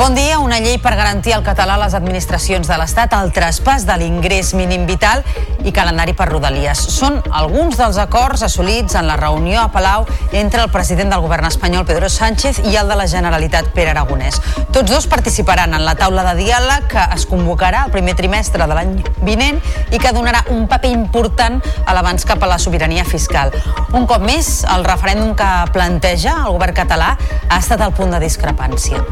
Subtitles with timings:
[0.00, 0.38] Bon dia.
[0.40, 4.54] Una llei per garantir el català a les administracions de l'Estat, el traspàs de l'ingrés
[4.56, 5.20] mínim vital
[5.60, 6.80] i calendari per rodalies.
[6.94, 11.50] Són alguns dels acords assolits en la reunió a Palau entre el president del govern
[11.50, 14.40] espanyol, Pedro Sánchez, i el de la Generalitat, Pere Aragonès.
[14.72, 18.80] Tots dos participaran en la taula de diàleg que es convocarà el primer trimestre de
[18.80, 19.60] l'any vinent
[19.92, 23.52] i que donarà un paper important a l'abans cap a la sobirania fiscal.
[23.92, 27.18] Un cop més, el referèndum que planteja el govern català
[27.50, 29.04] ha estat el punt de discrepància.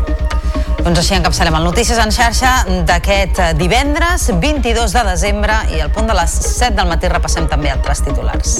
[0.78, 2.52] Doncs així encapçalem el Notícies en xarxa
[2.88, 7.74] d'aquest divendres 22 de desembre i al punt de les 7 del matí repassem també
[7.74, 8.58] altres titulars.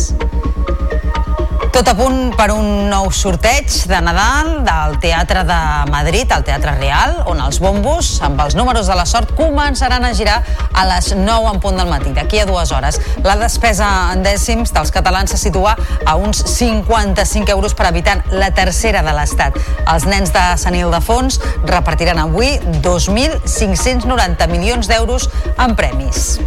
[1.68, 5.58] Tot a punt per un nou sorteig de Nadal del Teatre de
[5.92, 10.12] Madrid, al Teatre Real, on els bombos, amb els números de la sort, començaran a
[10.16, 10.39] girar
[10.72, 13.00] a les 9 en punt del matí, d'aquí a dues hores.
[13.27, 18.50] La despesa en dècims dels catalans se situa a uns 55 euros per habitant, la
[18.56, 19.58] tercera de l'Estat.
[19.84, 26.39] Els nens de Sant Ildefons repartiran avui 2.590 milions d'euros en premis.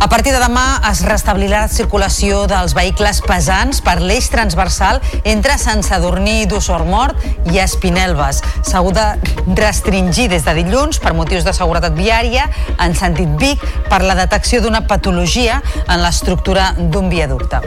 [0.00, 5.58] A partir de demà es restablirà la circulació dels vehicles pesants per l'eix transversal entre
[5.60, 7.20] Sant Sadurní d'Ossormort
[7.52, 8.40] i Espinelves.
[8.64, 9.06] S'ha de
[9.60, 12.48] restringir des de dilluns per motius de seguretat viària
[12.80, 13.60] en sentit Vic
[13.92, 17.60] per la detecció d'una patologia en l'estructura d'un viaducte.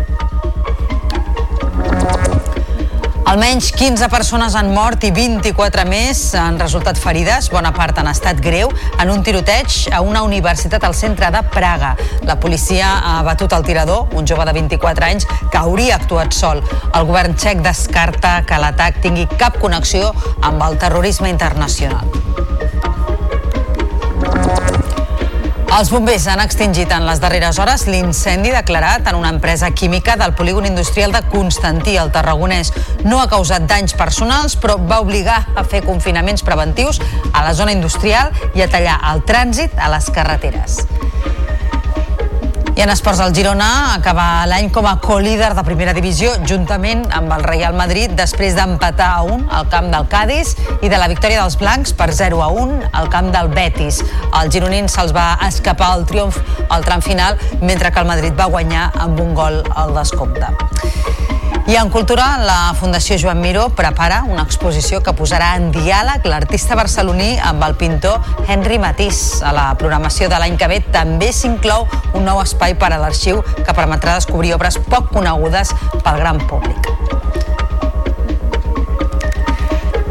[3.34, 8.38] Almenys 15 persones han mort i 24 més han resultat ferides, bona part han estat
[8.46, 8.70] greu,
[9.02, 11.96] en un tiroteig a una universitat al centre de Praga.
[12.30, 16.62] La policia ha batut el tirador, un jove de 24 anys, que hauria actuat sol.
[16.94, 20.14] El govern txec descarta que l'atac tingui cap connexió
[20.46, 22.06] amb el terrorisme internacional.
[25.74, 30.36] Els bombers han extingit en les darreres hores l'incendi declarat en una empresa química del
[30.38, 32.70] polígon industrial de Constantí, al Tarragonès.
[33.10, 37.74] No ha causat danys personals, però va obligar a fer confinaments preventius a la zona
[37.74, 40.84] industrial i a tallar el trànsit a les carreteres.
[42.76, 47.30] I en esports, el Girona acaba l'any com a co-líder de primera divisió juntament amb
[47.36, 51.44] el Real Madrid després d'empatar a 1 al camp del Cádiz i de la victòria
[51.44, 54.02] dels blancs per 0 a 1 al camp del Betis.
[54.42, 56.42] El gironín se'ls va escapar el triomf
[56.74, 60.50] al tram final mentre que el Madrid va guanyar amb un gol al descompte.
[61.74, 66.78] I en cultura, la Fundació Joan Miró prepara una exposició que posarà en diàleg l'artista
[66.78, 69.24] barceloní amb el pintor Henry Matís.
[69.42, 73.42] A la programació de l'any que ve també s'inclou un nou espai per a l'arxiu
[73.42, 76.94] que permetrà descobrir obres poc conegudes pel gran públic.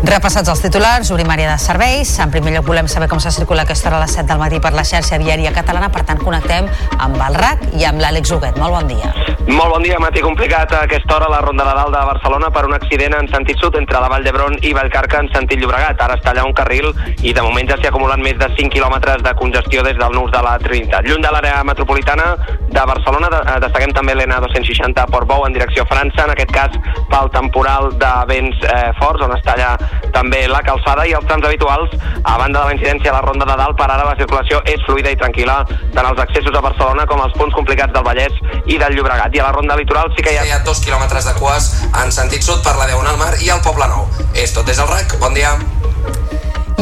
[0.02, 2.10] Repassats els titulars, obrim àrea de serveis.
[2.18, 4.58] En primer lloc volem saber com se circula aquesta hora a les 7 del matí
[4.58, 5.92] per la xarxa viària catalana.
[5.94, 6.66] Per tant, connectem
[6.98, 8.58] amb el RAC i amb l'Àlex Huguet.
[8.58, 9.12] Molt bon dia.
[9.46, 12.50] Molt bon dia, matí complicat a aquesta hora a la Ronda de Dalt de Barcelona
[12.54, 16.02] per un accident en sentit sud entre la Vall d'Hebron i Vallcarca en sentit Llobregat.
[16.02, 16.90] Ara està allà un carril
[17.22, 20.30] i de moment ja s'hi acumulen més de 5 quilòmetres de congestió des del nus
[20.34, 21.06] de la Trinitat.
[21.06, 22.36] Lluny de l'àrea metropolitana
[22.70, 26.78] de Barcelona eh, destaquem també l'N260 a Portbou en direcció a França, en aquest cas
[27.10, 29.74] pel temporal de vents eh, forts, on està allà
[30.14, 33.48] també la calçada i els trams habituals a banda de la incidència a la Ronda
[33.48, 35.58] de Dalt per ara la circulació és fluida i tranquil·la
[35.94, 39.42] tant als accessos a Barcelona com als punts complicats del Vallès i del Llobregat i
[39.42, 40.47] a la Ronda Litoral sí que hi ha...
[40.48, 41.70] Hi ha dos quilòmetres de cues
[42.02, 44.08] en sentit sud per la Diagonal Mar i el Poble Nou.
[44.34, 45.56] És tot des del RAC, bon dia.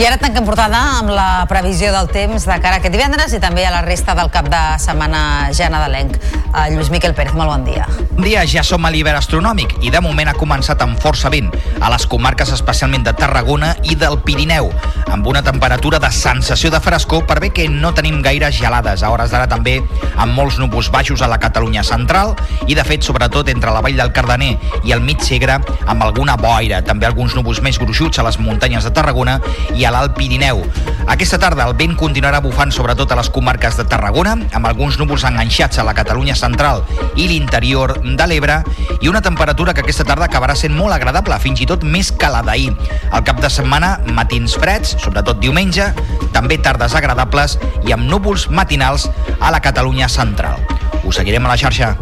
[0.00, 3.40] I ara tanquem portada amb la previsió del temps de cara a aquest divendres i
[3.42, 6.16] també a la resta del cap de setmana ja nadalenc.
[6.50, 7.84] Uh, Lluís Miquel Pérez, molt bon dia.
[8.10, 11.46] Bon dia, ja som a l'hivern astronòmic i de moment ha començat amb força vent
[11.78, 14.66] a les comarques especialment de Tarragona i del Pirineu,
[15.14, 19.12] amb una temperatura de sensació de frescor per bé que no tenim gaires gelades, a
[19.14, 19.76] hores d'ara també
[20.16, 22.34] amb molts núvols baixos a la Catalunya central
[22.66, 26.34] i de fet sobretot entre la vall del Cardener i el mig Segre amb alguna
[26.34, 29.38] boira, també alguns núvols més gruixuts a les muntanyes de Tarragona
[29.78, 30.66] i a l'Alt Pirineu.
[31.10, 35.24] Aquesta tarda el vent continuarà bufant sobretot a les comarques de Tarragona, amb alguns núvols
[35.30, 36.84] enganxats a la Catalunya central
[37.14, 38.60] i l'interior de l'Ebre,
[39.00, 42.30] i una temperatura que aquesta tarda acabarà sent molt agradable, fins i tot més que
[42.32, 42.72] la d'ahir.
[43.12, 45.90] Al cap de setmana, matins freds, sobretot diumenge,
[46.34, 49.08] també tardes agradables i amb núvols matinals
[49.38, 50.64] a la Catalunya central.
[51.04, 51.94] Us seguirem a la xarxa.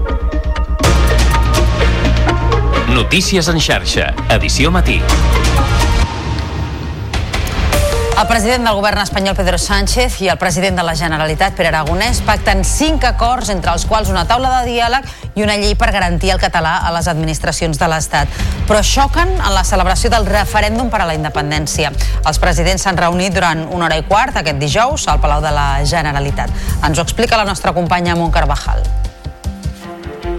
[2.94, 4.98] Notícies en xarxa, edició matí.
[8.18, 12.18] El president del govern espanyol, Pedro Sánchez, i el president de la Generalitat, Pere Aragonès,
[12.26, 15.06] pacten cinc acords, entre els quals una taula de diàleg
[15.38, 18.40] i una llei per garantir el català a les administracions de l'Estat.
[18.66, 21.92] Però xoquen en la celebració del referèndum per a la independència.
[22.26, 25.68] Els presidents s'han reunit durant una hora i quart aquest dijous al Palau de la
[25.86, 26.50] Generalitat.
[26.82, 28.82] Ens ho explica la nostra companya Montcarvajal.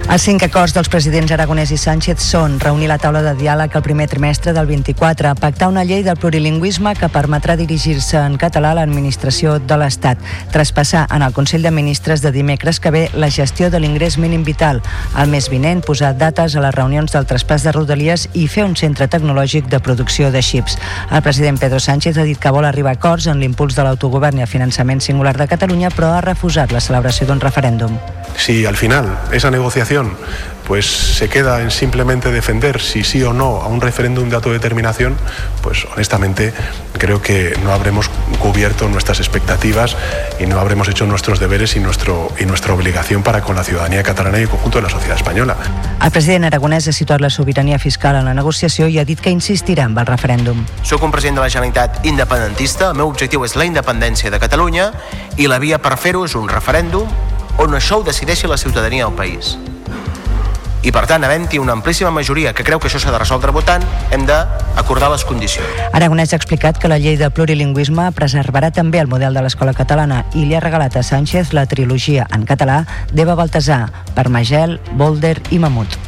[0.09, 3.83] Els cinc acords dels presidents Aragonès i Sánchez són reunir la taula de diàleg el
[3.85, 8.79] primer trimestre del 24, pactar una llei del plurilingüisme que permetrà dirigir-se en català a
[8.79, 10.17] l'administració de l'Estat,
[10.49, 14.41] traspassar en el Consell de Ministres de dimecres que ve la gestió de l'ingrés mínim
[14.47, 14.81] vital,
[15.13, 18.73] el mes vinent posar dates a les reunions del traspàs de Rodalies i fer un
[18.73, 20.79] centre tecnològic de producció de xips.
[21.11, 24.41] El president Pedro Sánchez ha dit que vol arribar a acords en l'impuls de l'autogovern
[24.41, 28.01] i el finançament singular de Catalunya, però ha refusat la celebració d'un referèndum.
[28.39, 29.51] Si al final esa
[30.03, 34.35] negociación pues se queda en simplemente defender si sí o no a un referéndum de
[34.35, 35.17] autodeterminación,
[35.63, 36.53] pues honestamente
[36.93, 38.07] creo que no habremos
[38.37, 39.97] cubierto nuestras expectativas
[40.39, 44.03] y no habremos hecho nuestros deberes y, nuestro, y nuestra obligación para con la ciudadanía
[44.03, 45.57] catalana y el conjunto de la sociedad española.
[46.03, 49.33] El president aragonès ha situat la sobirania fiscal en la negociació i ha dit que
[49.33, 50.61] insistirà amb el referèndum.
[50.83, 54.91] Soc un president de la Generalitat independentista, el meu objectiu és la independència de Catalunya
[55.41, 57.09] i la via per fer-ho és un referèndum
[57.59, 59.57] on això ho decideixi la ciutadania del país
[60.79, 63.83] i per tant, havent-hi una amplíssima majoria que creu que això s'ha de resoldre votant,
[64.15, 65.67] hem d'acordar les condicions.
[65.91, 70.23] Aragonès ha explicat que la llei de plurilingüisme preservarà també el model de l'escola catalana
[70.33, 75.59] i li ha regalat a Sánchez la trilogia en català d'Eva Baltasar, Permagel, Boulder i
[75.59, 75.99] Mamut.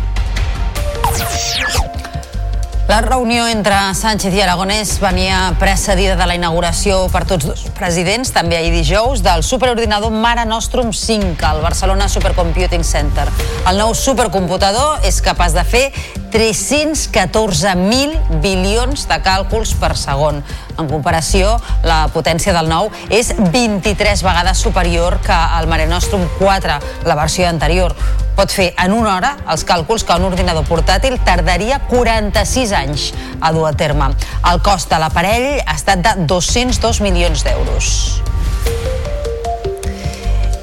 [2.88, 8.34] La reunió entre Sánchez i Aragonès venia precedida de la inauguració per tots dos presidents,
[8.36, 13.28] també ahir dijous, del superordinador Mare Nostrum 5 al Barcelona Supercomputing Center.
[13.70, 15.94] El nou supercomputador és capaç de fer
[16.34, 20.44] 314.000 bilions de càlculs per segon.
[20.80, 26.80] En comparació, la potència del nou és 23 vegades superior que al Mare Nostrum 4,
[27.08, 27.96] la versió anterior.
[28.42, 33.04] Pot fer en una hora els càlculs que un ordinador portàtil tardaria 46 anys
[33.38, 34.08] a dur a terme.
[34.50, 37.92] El cost de l'aparell ha estat de 202 milions d'euros.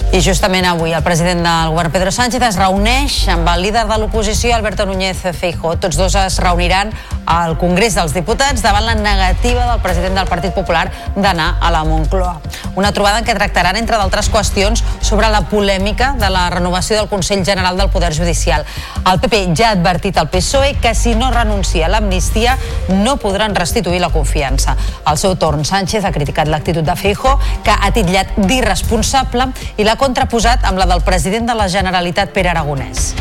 [0.09, 3.99] I justament avui el president del govern Pedro Sánchez es reuneix amb el líder de
[4.01, 5.75] l'oposició Alberto Núñez Feijóo.
[5.77, 6.95] Tots dos es reuniran
[7.29, 11.83] al Congrés dels Diputats davant la negativa del president del Partit Popular d'anar a la
[11.85, 12.39] Moncloa.
[12.79, 17.11] Una trobada en què tractaran, entre d'altres qüestions, sobre la polèmica de la renovació del
[17.11, 18.65] Consell General del Poder Judicial.
[19.05, 22.57] El PP ja ha advertit al PSOE que si no renuncia a l'amnistia
[22.89, 24.77] no podran restituir la confiança.
[25.05, 30.65] Al seu torn, Sánchez ha criticat l'actitud de Feijóo, que ha titllat d'irresponsable i contraposat
[30.65, 33.13] amb la del president de la Generalitat, Pere Aragonès.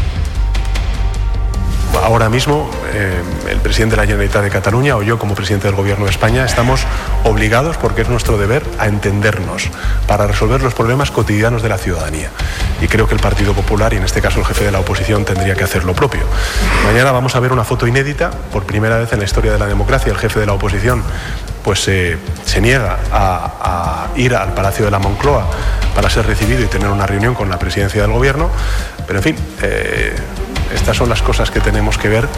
[2.04, 5.76] Ahora mismo eh, el presidente de la Generalitat de Cataluña o yo como presidente del
[5.76, 6.86] Gobierno de España estamos
[7.24, 9.70] obligados, porque es nuestro deber, a entendernos
[10.08, 12.30] para resolver los problemas cotidianos de la ciudadanía.
[12.82, 15.26] Y creo que el Partido Popular, y en este caso el jefe de la oposición,
[15.26, 16.22] tendría que hacer lo propio.
[16.86, 19.66] Mañana vamos a ver una foto inédita, por primera vez en la historia de la
[19.66, 21.04] democracia, el jefe de la oposición
[21.68, 25.46] pues eh, se niega a, ir al Palacio de la Moncloa
[25.94, 28.50] para ser recibido y tener una reunión con la presidencia del gobierno,
[29.06, 30.16] pero en fin, eh,
[30.74, 32.30] estas son las cosas que tenemos que ver.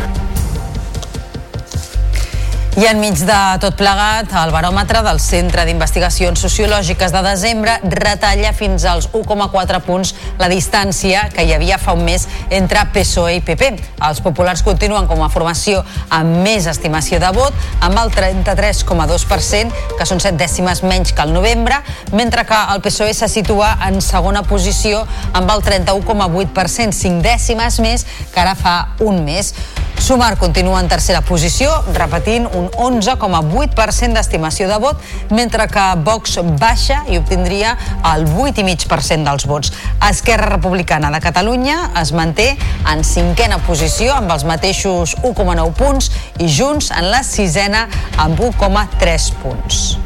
[2.79, 8.85] I enmig de tot plegat, el baròmetre del Centre d'Investigacions Sociològiques de desembre retalla fins
[8.87, 12.23] als 1,4 punts la distància que hi havia fa un mes
[12.55, 13.73] entre PSOE i PP.
[14.07, 20.07] Els populars continuen com a formació amb més estimació de vot, amb el 33,2%, que
[20.07, 21.81] són 7 dècimes menys que el novembre,
[22.15, 28.07] mentre que el PSOE se situa en segona posició amb el 31,8%, 5 dècimes més
[28.31, 29.51] que ara fa un mes.
[29.99, 37.01] Sumar continua en tercera posició, repetint un 11,8% d'estimació de vot, mentre que Vox baixa
[37.09, 37.75] i obtindria
[38.13, 39.73] el 8,5% dels vots.
[40.09, 42.51] Esquerra Republicana de Catalunya es manté
[42.89, 49.31] en cinquena posició amb els mateixos 1,9 punts i Junts en la sisena amb 1,3
[49.43, 49.97] punts.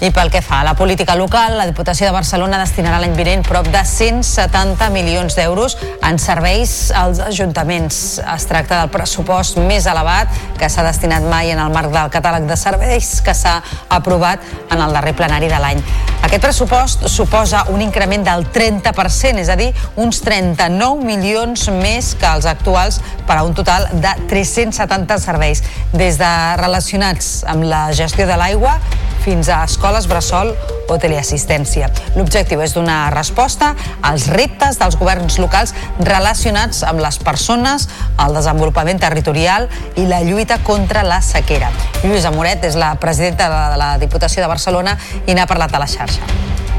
[0.00, 3.42] I pel que fa a la política local, la Diputació de Barcelona destinarà l'any vinent
[3.44, 5.74] prop de 170 milions d'euros
[6.08, 7.98] en serveis als ajuntaments.
[8.24, 12.46] Es tracta del pressupost més elevat que s'ha destinat mai en el marc del catàleg
[12.48, 13.58] de serveis que s'ha
[13.92, 14.40] aprovat
[14.70, 15.84] en el darrer plenari de l'any.
[16.24, 19.68] Aquest pressupost suposa un increment del 30%, és a dir,
[20.00, 25.60] uns 39 milions més que els actuals per a un total de 370 serveis,
[25.92, 28.78] des de relacionats amb la gestió de l'aigua
[29.24, 30.52] fins a escoles bressol
[30.90, 31.90] o teleassistència.
[32.16, 39.00] L'objectiu és donar resposta als reptes dels governs locals relacionats amb les persones, el desenvolupament
[39.02, 41.70] territorial i la lluita contra la sequera.
[42.02, 45.90] Lluïsa Moret és la presidenta de la Diputació de Barcelona i n'ha parlat a la
[45.90, 46.69] xarxa.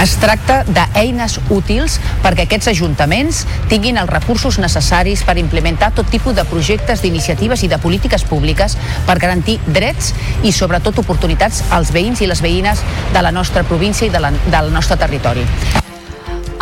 [0.00, 6.34] Es tracta d'eines útils perquè aquests ajuntaments tinguin els recursos necessaris per implementar tot tipus
[6.38, 12.24] de projectes, d'iniciatives i de polítiques públiques per garantir drets i sobretot oportunitats als veïns
[12.24, 12.82] i les veïnes
[13.12, 15.46] de la nostra província i de la, del nostre territori.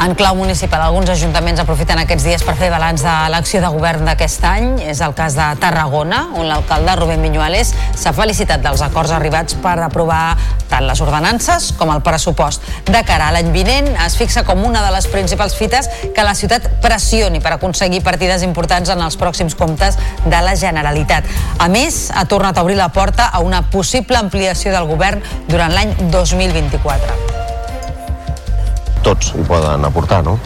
[0.01, 4.07] En clau municipal, alguns ajuntaments aprofiten aquests dies per fer balanç de l'acció de govern
[4.09, 4.71] d'aquest any.
[4.89, 9.75] És el cas de Tarragona, on l'alcalde Rubén Viñuales s'ha felicitat dels acords arribats per
[9.85, 10.39] aprovar
[10.71, 12.65] tant les ordenances com el pressupost.
[12.89, 16.33] De cara a l'any vinent, es fixa com una de les principals fites que la
[16.33, 21.29] ciutat pressioni per aconseguir partides importants en els pròxims comptes de la Generalitat.
[21.61, 25.21] A més, ha tornat a obrir la porta a una possible ampliació del govern
[25.53, 27.50] durant l'any 2024
[29.05, 30.39] tots hi poden aportar, no?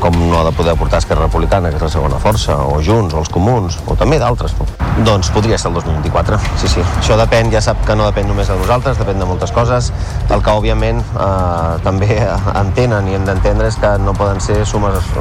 [0.00, 3.14] com no ha de poder aportar Esquerra Republicana, que és la segona força, o Junts,
[3.14, 4.54] o els Comuns, o també d'altres.
[4.56, 4.66] No?
[5.04, 6.84] Doncs podria ser el 2024, sí, sí.
[7.02, 9.92] Això depèn, ja sap que no depèn només de nosaltres, depèn de moltes coses.
[10.32, 12.16] El que, òbviament, eh, també
[12.64, 15.12] entenen i hem d'entendre és que no poden ser sumes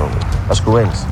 [0.48, 1.03] excloents.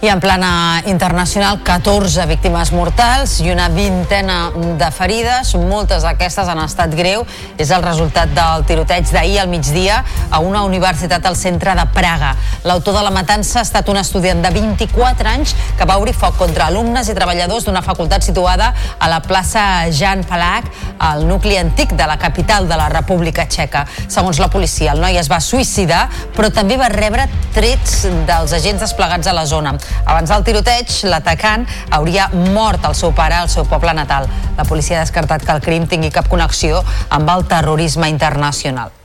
[0.00, 5.56] I en plana internacional, 14 víctimes mortals i una vintena de ferides.
[5.58, 7.24] Moltes d'aquestes han estat greu.
[7.58, 12.36] És el resultat del tiroteig d'ahir al migdia a una universitat al centre de Praga.
[12.62, 16.38] L'autor de la matança ha estat un estudiant de 24 anys que va obrir foc
[16.38, 21.96] contra alumnes i treballadors d'una facultat situada a la plaça Jan Palach, al nucli antic
[21.98, 23.82] de la capital de la República Txeca.
[24.06, 26.06] Segons la policia, el noi es va suïcidar,
[26.38, 29.74] però també va rebre trets dels agents desplegats a la zona.
[30.04, 34.28] Abans del tiroteig, l'atacant hauria mort el seu pare al seu poble natal.
[34.58, 38.97] La policia ha descartat que el crim tingui cap connexió amb el terrorisme internacional.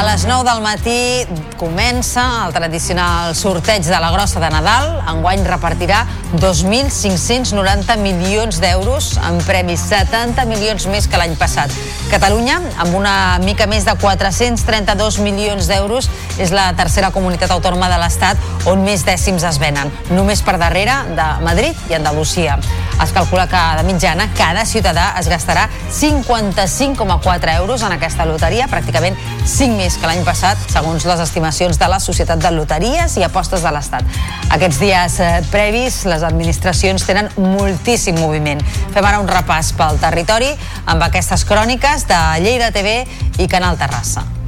[0.00, 1.26] A les 9 del matí
[1.60, 4.94] comença el tradicional sorteig de la grossa de Nadal.
[5.12, 6.06] Enguany repartirà
[6.40, 11.74] 2.590 milions d'euros en premis, 70 milions més que l'any passat.
[12.08, 13.12] Catalunya, amb una
[13.44, 16.08] mica més de 432 milions d'euros,
[16.40, 20.96] és la tercera comunitat autònoma de l'Estat on més dècims es venen, només per darrere
[21.12, 22.56] de Madrid i Andalusia.
[23.00, 29.16] Es calcula que, de mitjana, cada ciutadà es gastarà 55,4 euros en aquesta loteria, pràcticament
[29.44, 33.64] 5 més que l'any passat, segons les estimacions de la Societat de Loteries i Apostes
[33.66, 34.18] de l'Estat.
[34.54, 38.62] Aquests dies eh, previs, les administracions tenen moltíssim moviment.
[38.94, 40.52] Fem ara un repàs pel territori
[40.86, 43.00] amb aquestes cròniques de Lleida TV
[43.38, 44.39] i Canal Terrassa.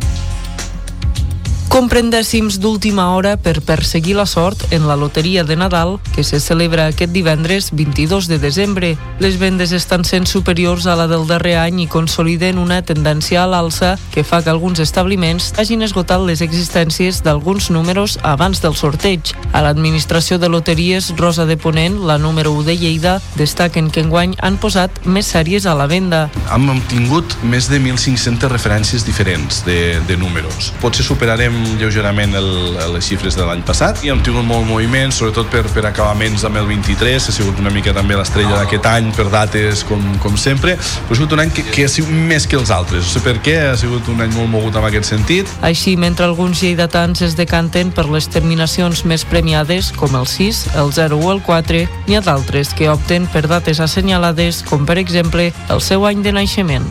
[1.72, 6.36] Compren dècims d'última hora per perseguir la sort en la loteria de Nadal que se
[6.36, 8.90] celebra aquest divendres 22 de desembre.
[9.24, 13.46] Les vendes estan sent superiors a la del darrer any i consoliden una tendència a
[13.48, 19.32] l'alça que fa que alguns establiments hagin esgotat les existències d'alguns números abans del sorteig.
[19.56, 24.36] A l'administració de loteries Rosa de Ponent, la número 1 de Lleida, destaquen que enguany
[24.44, 26.26] han posat més sèries a la venda.
[26.52, 30.74] Hem obtingut més de 1.500 referències diferents de, de números.
[30.84, 32.48] Potser superarem lleugerament el,
[32.94, 36.60] les xifres de l'any passat i hem tingut molt moviment, sobretot per, per acabaments amb
[36.60, 40.76] el 23, ha sigut una mica també l'estrella d'aquest any per dates com, com sempre,
[40.76, 43.24] però ha sigut un any que, que ha sigut més que els altres, no sé
[43.24, 45.50] per què, ha sigut un any molt mogut en aquest sentit.
[45.66, 50.92] Així, mentre alguns lleidatans es decanten per les terminacions més premiades, com el 6, el
[50.94, 55.50] 0 o el 4, n'hi ha d'altres que opten per dates assenyalades, com per exemple
[55.72, 56.88] el seu any de naixement.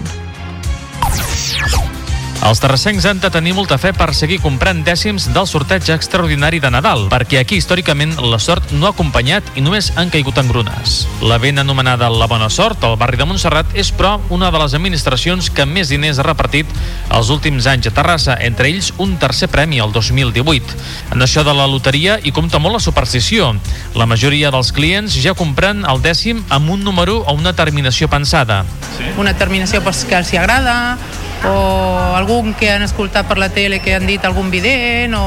[2.42, 6.72] Els terrassencs han de tenir molta fe per seguir comprant dècims del sorteig extraordinari de
[6.74, 10.96] Nadal, perquè aquí històricament la sort no ha acompanyat i només han caigut en grunes.
[11.22, 14.74] La ben anomenada La Bona Sort, al barri de Montserrat, és però una de les
[14.74, 16.66] administracions que més diners ha repartit
[17.14, 20.82] els últims anys a Terrassa, entre ells un tercer premi el 2018.
[21.14, 23.54] En això de la loteria hi compta molt la superstició.
[23.94, 28.64] La majoria dels clients ja compren el dècim amb un número o una terminació pensada.
[28.98, 29.14] Sí.
[29.22, 30.98] Una terminació que els agrada,
[31.46, 35.24] o algun que han escoltat per la tele que han dit algun vident o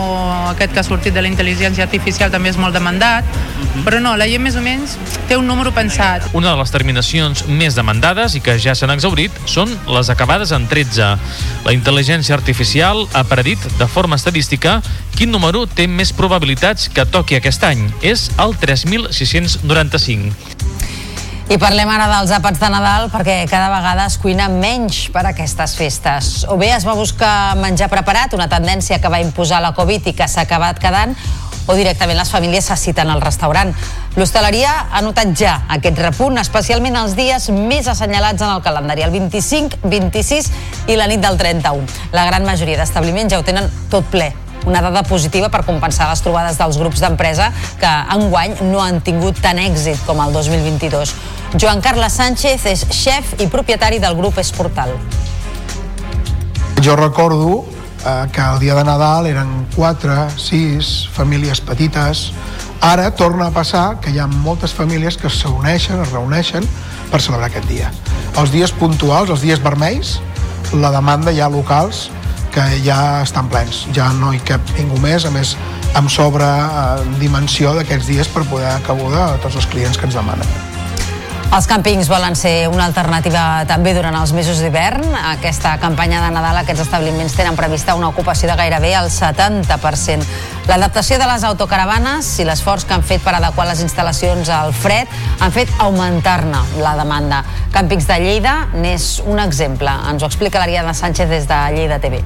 [0.53, 3.25] aquest que ha sortit de la intel·ligència artificial també és molt demandat.
[3.25, 3.85] Uh -huh.
[3.85, 4.97] però no, la gent més o menys
[5.29, 6.23] té un número pensat.
[6.33, 10.67] Una de les terminacions més demandades i que ja s'han exaurit són les acabades en
[10.69, 11.19] 13
[11.65, 14.83] La intel·ligència artificial ha predit de forma estadística
[15.17, 17.93] quin número té més probabilitats que toqui aquest any.
[18.03, 20.33] És el 3695
[21.53, 25.75] i parlem ara dels àpats de Nadal perquè cada vegada es cuina menys per aquestes
[25.77, 26.31] festes.
[26.49, 30.15] O bé es va buscar menjar preparat, una tendència que va imposar la Covid i
[30.17, 31.13] que s'ha acabat quedant,
[31.67, 33.73] o directament les famílies se citen al restaurant.
[34.17, 39.13] L'hostaleria ha notat ja aquest repunt, especialment els dies més assenyalats en el calendari, el
[39.13, 40.51] 25, 26
[40.93, 41.89] i la nit del 31.
[42.17, 44.33] La gran majoria d'establiments ja ho tenen tot ple,
[44.67, 49.41] una dada positiva per compensar les trobades dels grups d'empresa que enguany no han tingut
[49.45, 51.15] tant èxit com el 2022.
[51.61, 54.91] Joan Carles Sánchez és xef i propietari del grup Esportal.
[56.83, 57.65] Jo recordo
[58.05, 62.33] eh, que el dia de Nadal eren 4, 6 famílies petites.
[62.81, 66.67] Ara torna a passar que hi ha moltes famílies que s'uneixen, es reuneixen
[67.13, 67.93] per celebrar aquest dia.
[68.37, 70.19] Els dies puntuals, els dies vermells,
[70.75, 72.09] la demanda hi ha locals
[72.55, 75.57] que ja estan plens, ja no hi cap ningú més, a més
[75.99, 80.23] amb sobre eh, dimensió d'aquests dies per poder cabuda a tots els clients que ens
[80.23, 80.64] demanen.
[81.55, 85.05] Els càmpings volen ser una alternativa també durant els mesos d'hivern.
[85.37, 90.27] Aquesta campanya de Nadal, aquests establiments tenen prevista una ocupació de gairebé el 70%.
[90.67, 95.07] L'adaptació de les autocaravanes i l'esforç que han fet per adequar les instal·lacions al fred
[95.39, 97.45] han fet augmentar-ne la demanda.
[97.77, 99.95] Càmpings de Lleida n'és un exemple.
[100.11, 102.25] Ens ho explica l'Ariadna Sánchez des de Lleida TV.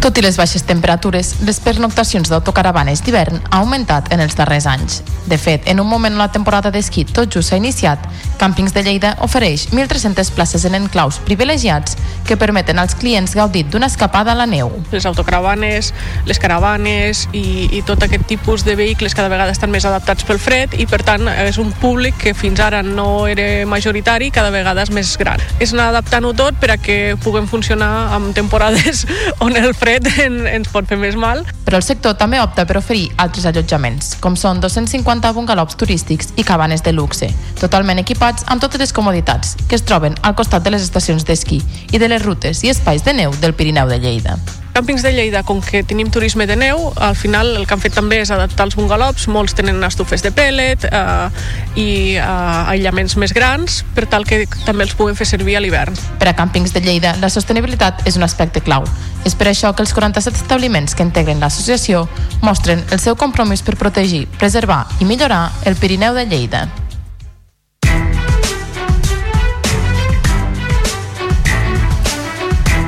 [0.00, 5.02] Tot i les baixes temperatures, les pernoctacions d'autocaravanes d'hivern ha augmentat en els darrers anys.
[5.28, 8.06] De fet, en un moment on la temporada d'esquí tot just s'ha iniciat,
[8.40, 13.90] Càmpings de Lleida ofereix 1.300 places en enclaus privilegiats que permeten als clients gaudir d'una
[13.92, 14.70] escapada a la neu.
[14.88, 15.92] Les autocaravanes,
[16.24, 20.40] les caravanes i, i tot aquest tipus de vehicles cada vegada estan més adaptats pel
[20.40, 24.88] fred i per tant és un públic que fins ara no era majoritari cada vegada
[24.88, 25.44] és més gran.
[25.60, 29.04] És anar adaptant-ho tot per a que puguem funcionar en temporades
[29.44, 29.89] on el fred
[30.26, 31.42] en, ens pot fer més mal.
[31.66, 36.46] Però el sector també opta per oferir altres allotjaments, com són 250 bungalows turístics i
[36.46, 37.30] cabanes de luxe,
[37.60, 41.62] totalment equipats amb totes les comoditats que es troben al costat de les estacions d'esquí
[41.92, 44.38] i de les rutes i espais de neu del Pirineu de Lleida.
[44.72, 47.96] Càmpings de Lleida, com que tenim turisme de neu, al final el que han fet
[47.96, 51.28] també és adaptar els bungalows, molts tenen estufes de pellet eh,
[51.74, 52.26] i eh,
[52.70, 55.98] aïllaments més grans per tal que també els puguem fer servir a l'hivern.
[56.20, 58.86] Per a Càmpings de Lleida, la sostenibilitat és un aspecte clau.
[59.26, 62.06] És per això que els 47 establiments que integren l'associació
[62.46, 66.68] mostren el seu compromís per protegir, preservar i millorar el Pirineu de Lleida.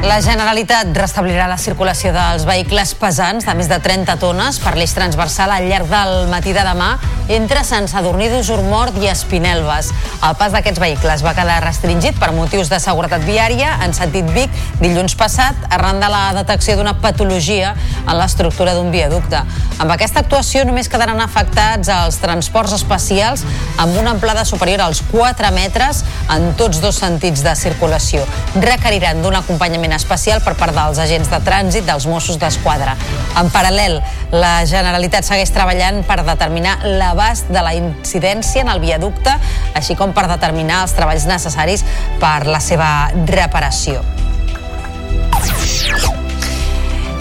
[0.02, 4.90] La Generalitat restablirà la circulació dels vehicles pesants de més de 30 tones per l'eix
[4.96, 6.96] transversal al llarg del matí de demà
[7.30, 9.92] entre Sant Sadurní d'Usurmort i Espinelves.
[10.26, 14.50] El pas d'aquests vehicles va quedar restringit per motius de seguretat viària en sentit Vic
[14.80, 19.44] dilluns passat arran de la detecció d'una patologia en l'estructura d'un viaducte.
[19.78, 23.46] Amb aquesta actuació només quedaran afectats els transports especials
[23.78, 26.02] amb una amplada superior als 4 metres
[26.34, 28.26] en tots dos sentits de circulació.
[28.58, 32.96] Requeriran d'un acompanyament tractament especial per part dels agents de trànsit dels Mossos d'Esquadra.
[33.38, 34.00] En paral·lel,
[34.32, 39.36] la Generalitat segueix treballant per determinar l'abast de la incidència en el viaducte,
[39.74, 41.84] així com per determinar els treballs necessaris
[42.20, 44.02] per la seva reparació.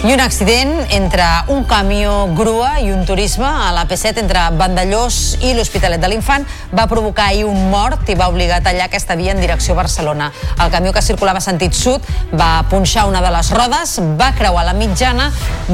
[0.02, 1.22] I un accident entre
[1.54, 6.42] un camió grua i un turisme a la P7 entre Vandellós i l'Hospitalet de l'Infant
[6.74, 10.32] va provocar ahir un mort i va obligar a tallar aquesta via en direcció Barcelona.
[10.58, 12.02] El camió que circulava sentit sud
[12.34, 15.28] va punxar una de les rodes, va creuar la mitjana,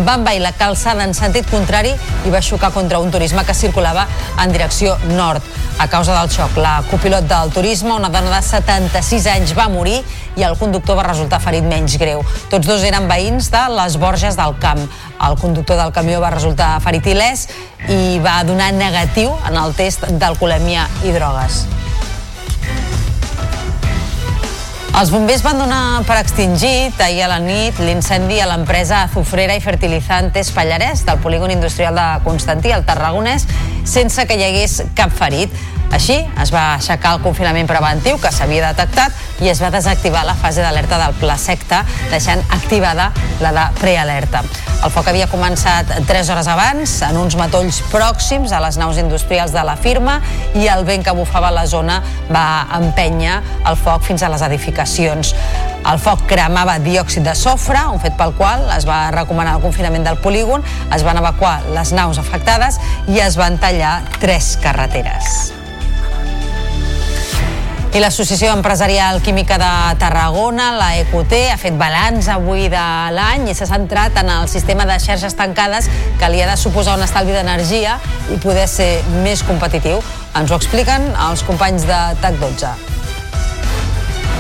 [0.04, 1.94] va envair la calçada en sentit contrari
[2.28, 4.04] i va xocar contra un turisme que circulava
[4.44, 5.40] en direcció nord.
[5.78, 10.02] A causa del xoc, la copilot del turisme, una dona de 76 anys, va morir
[10.36, 12.24] i el conductor va resultar ferit menys greu.
[12.50, 14.80] Tots dos eren veïns de les Borges del Camp.
[15.22, 17.46] El conductor del camió va resultar ferit il·lès
[17.88, 21.62] i va donar negatiu en el test d'alcoholèmia i drogues.
[24.96, 29.62] Els bombers van donar per extingit ahir a la nit l'incendi a l'empresa Azufrera i
[29.62, 33.46] Fertilizantes Pallarès del polígon industrial de Constantí, al Tarragonès,
[33.86, 35.52] sense que hi hagués cap ferit.
[35.88, 40.34] Així, es va aixecar el confinament preventiu que s'havia detectat i es va desactivar la
[40.36, 43.08] fase d'alerta del pla secta, deixant activada
[43.40, 44.42] la de prealerta.
[44.84, 49.54] El foc havia començat 3 hores abans, en uns matolls pròxims a les naus industrials
[49.56, 50.20] de la firma
[50.54, 54.77] i el vent que bufava la zona va empènyer el foc fins a les edificacions.
[55.88, 60.04] El foc cremava diòxid de sofre, un fet pel qual es va recomanar el confinament
[60.04, 60.64] del polígon,
[60.94, 62.76] es van evacuar les naus afectades
[63.08, 65.54] i es van tallar tres carreteres.
[67.88, 72.84] I l'Associació Empresarial Química de Tarragona, la EQT, ha fet balanç avui de
[73.16, 75.88] l'any i s'ha centrat en el sistema de xarxes tancades
[76.20, 77.96] que li ha de suposar un estalvi d'energia
[78.28, 78.90] i poder ser
[79.24, 80.04] més competitiu.
[80.36, 82.97] Ens ho expliquen els companys de TAC12.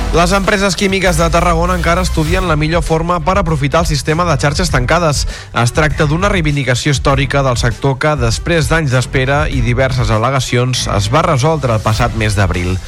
[0.08, 4.38] Les empreses químiques de Tarragona encara estudien la millor forma per aprofitar el sistema de
[4.40, 5.26] xarxes tancades.
[5.52, 11.10] Es tracta d'una reivindicació històrica del sector que, després d'anys d'espera i diverses al·legacions, es
[11.12, 12.78] va resoldre el passat mes d'abril.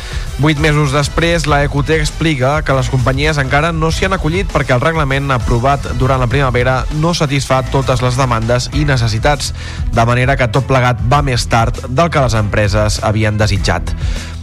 [0.41, 4.79] Vuit mesos després, la EQT explica que les companyies encara no s'hi han acollit perquè
[4.79, 9.53] el reglament aprovat durant la primavera no satisfà totes les demandes i necessitats,
[9.93, 13.93] de manera que tot plegat va més tard del que les empreses havien desitjat.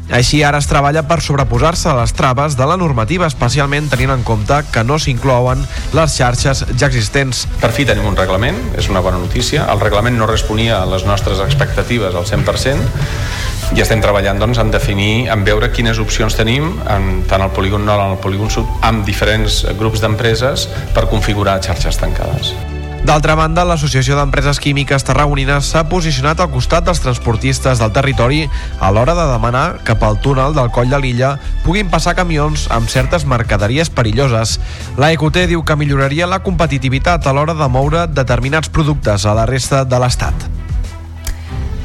[0.08, 4.24] Així, ara es treballa per sobreposar-se a les traves de la normativa, especialment tenint en
[4.28, 5.66] compte que no s'inclouen
[5.98, 7.44] les xarxes ja existents.
[7.60, 9.66] Per fi tenim un reglament, és una bona notícia.
[9.72, 14.72] El reglament no responia a les nostres expectatives al 100% i estem treballant doncs, en
[14.72, 18.88] definir, en veure quines opcions tenim en, tant al polígon nord com al polígon sud
[18.88, 22.56] amb diferents grups d'empreses per configurar xarxes tancades.
[23.06, 28.42] D'altra banda, l'Associació d'Empreses Químiques Tarragonines s'ha posicionat al costat dels transportistes del territori
[28.80, 32.90] a l'hora de demanar que pel túnel del Coll de l'Illa puguin passar camions amb
[32.92, 34.58] certes mercaderies perilloses.
[34.98, 39.46] La EQT diu que milloraria la competitivitat a l'hora de moure determinats productes a la
[39.46, 40.67] resta de l'Estat.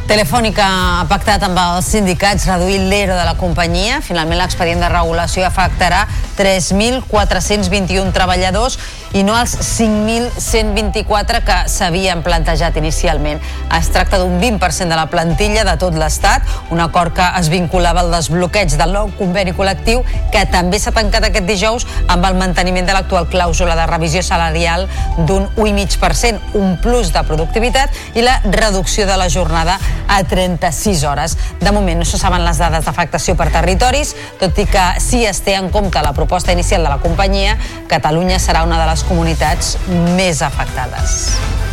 [0.03, 4.01] Telefònica ha pactat amb els sindicats reduir l'ERO de la companyia.
[4.03, 6.03] Finalment l'expedient de regulació afectarà
[6.37, 8.79] 3.421 treballadors
[9.13, 13.39] i no els 5.124 que s'havien plantejat inicialment.
[13.77, 18.03] Es tracta d'un 20% de la plantilla de tot l'Estat, un acord que es vinculava
[18.03, 22.89] al desbloqueig del nou conveni col·lectiu que també s'ha tancat aquest dijous amb el manteniment
[22.89, 24.89] de l'actual clàusula de revisió salarial
[25.19, 31.37] d'un 1,5%, un plus de productivitat i la reducció de la jornada a 36 hores.
[31.61, 35.43] De moment no se saben les dades d'afectació per territoris, tot i que si es
[35.45, 39.77] té en compte la proposta inicial de la companyia, Catalunya serà una de les comunitats
[40.17, 41.72] més afectades.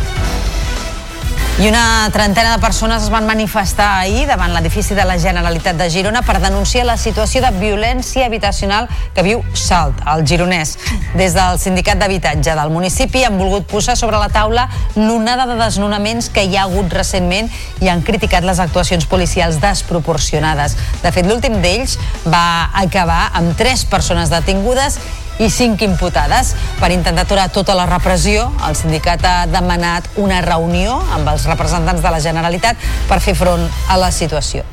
[1.58, 5.90] I una trentena de persones es van manifestar ahir davant l'edifici de la Generalitat de
[5.92, 10.78] Girona per denunciar la situació de violència habitacional que viu Salt, el gironès.
[11.18, 16.30] Des del sindicat d'habitatge del municipi han volgut posar sobre la taula l'onada de desnonaments
[16.32, 17.52] que hi ha hagut recentment
[17.84, 20.78] i han criticat les actuacions policials desproporcionades.
[21.02, 24.96] De fet, l'últim d'ells va acabar amb tres persones detingudes
[25.40, 26.54] i cinc imputades.
[26.80, 32.04] Per intentar aturar tota la repressió, el sindicat ha demanat una reunió amb els representants
[32.04, 34.66] de la Generalitat per fer front a la situació.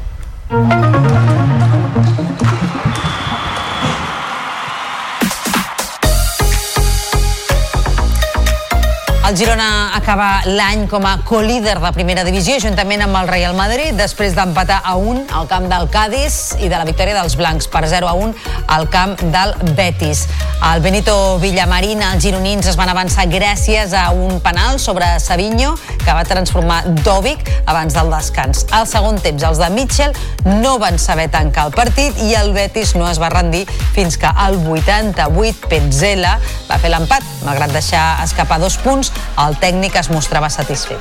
[9.37, 14.33] Girona acaba l'any com a co-líder de primera divisió juntament amb el Real Madrid després
[14.33, 18.09] d'empatar a 1 al camp del Cádiz i de la victòria dels blancs per 0
[18.09, 18.33] a 1
[18.73, 20.23] al camp del Betis.
[20.71, 26.17] El Benito Villamarín, els gironins es van avançar gràcies a un penal sobre Savinho que
[26.17, 28.65] va transformar Dovic abans del descans.
[28.73, 30.17] Al segon temps, els de Mitchell
[30.63, 34.33] no van saber tancar el partit i el Betis no es va rendir fins que
[34.33, 36.39] al 88 Petzela
[36.71, 39.13] va fer l'empat, malgrat deixar escapar dos punts
[39.47, 40.99] el técnic es mostrava satisfet.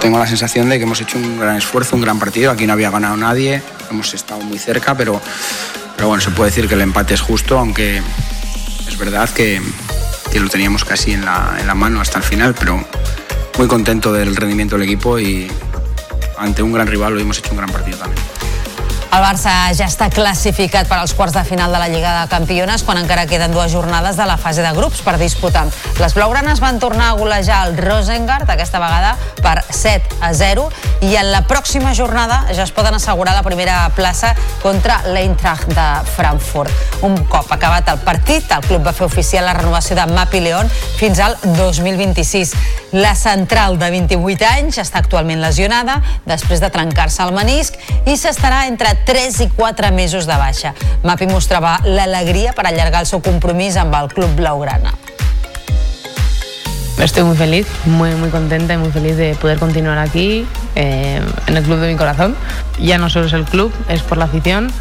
[0.00, 2.50] Tengo la sensación de que hemos hecho un gran esfuerzo, un gran partido.
[2.50, 5.20] Aquí no había ganado nadie, hemos estado muy cerca, pero,
[5.96, 8.02] pero bueno, se puede decir que el empate es justo, aunque
[8.86, 9.60] es verdad que,
[10.30, 12.84] que lo teníamos casi en la, en la mano hasta el final, pero
[13.58, 15.50] muy contento del rendimiento del equipo y
[16.38, 18.22] ante un gran rival hoy hemos hecho un gran partido también.
[19.16, 22.82] El Barça ja està classificat per als quarts de final de la Lliga de Campiones
[22.84, 25.62] quan encara queden dues jornades de la fase de grups per disputar.
[25.96, 30.66] Les blaugranes van tornar a golejar el Rosengard, aquesta vegada per 7 a 0,
[31.08, 35.86] i en la pròxima jornada ja es poden assegurar la primera plaça contra l'Eintracht de
[36.12, 37.00] Frankfurt.
[37.08, 40.68] Un cop acabat el partit, el club va fer oficial la renovació de Mapi León
[41.00, 42.52] fins al 2026.
[42.92, 48.66] La central de 28 anys està actualment lesionada després de trencar-se el menisc i s'estarà
[48.68, 50.74] entre 3 i 4 mesos de baixa.
[51.06, 54.92] Mapi mostrava l'alegria per allargar el seu compromís amb el club blaugrana.
[56.98, 61.56] Estoy muy feliz, muy, muy contenta y muy feliz de poder continuar aquí, eh, en
[61.56, 62.34] el club de mi corazón.
[62.80, 64.72] Ya no solo es el club, es por la afición,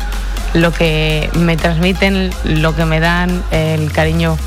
[0.54, 4.38] lo que me transmiten, lo que me dan, el cariño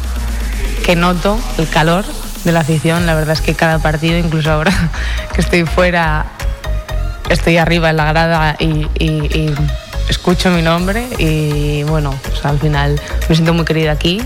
[0.84, 2.04] que noto, el calor
[2.44, 3.06] de la afición.
[3.06, 4.72] La verdad es que cada partido, incluso ahora
[5.34, 6.24] que estoy fuera,
[7.28, 8.86] estoy arriba en la grada y,
[10.08, 14.22] escucho mi nombre y bueno, pues al final me siento muy querida aquí.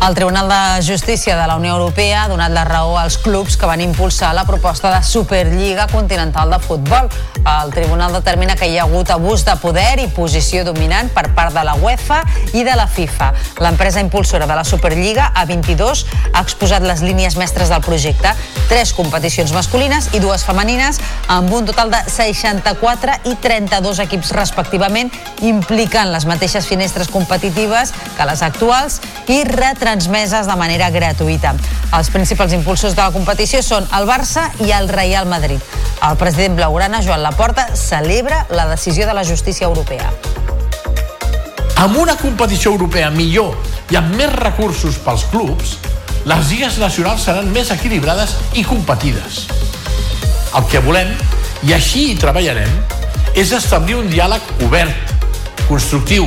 [0.00, 3.66] El Tribunal de Justícia de la Unió Europea ha donat la raó als clubs que
[3.66, 7.08] van impulsar la proposta de Superliga Continental de Futbol.
[7.46, 11.54] El tribunal determina que hi ha hagut abús de poder i posició dominant per part
[11.54, 12.20] de la UEFA
[12.52, 13.32] i de la FIFA.
[13.64, 18.34] L'empresa impulsora de la Superliga, A22, ha exposat les línies mestres del projecte,
[18.68, 25.10] tres competicions masculines i dues femenines, amb un total de 64 i 32 equips respectivament,
[25.40, 29.42] implicant les mateixes finestres competitives que les actuals i
[29.86, 31.52] retransmeses de manera gratuïta.
[31.94, 35.62] Els principals impulsors de la competició són el Barça i el Real Madrid.
[36.02, 40.10] El president blaugrana, Joan Laporta, celebra la decisió de la justícia europea.
[41.76, 43.54] amb una competició europea millor
[43.92, 45.76] i amb més recursos pels clubs,
[46.24, 49.44] les lligues nacionals seran més equilibrades i competides.
[50.56, 51.12] El que volem,
[51.68, 52.72] i així hi treballarem,
[53.34, 55.12] és establir un diàleg obert,
[55.68, 56.26] constructiu,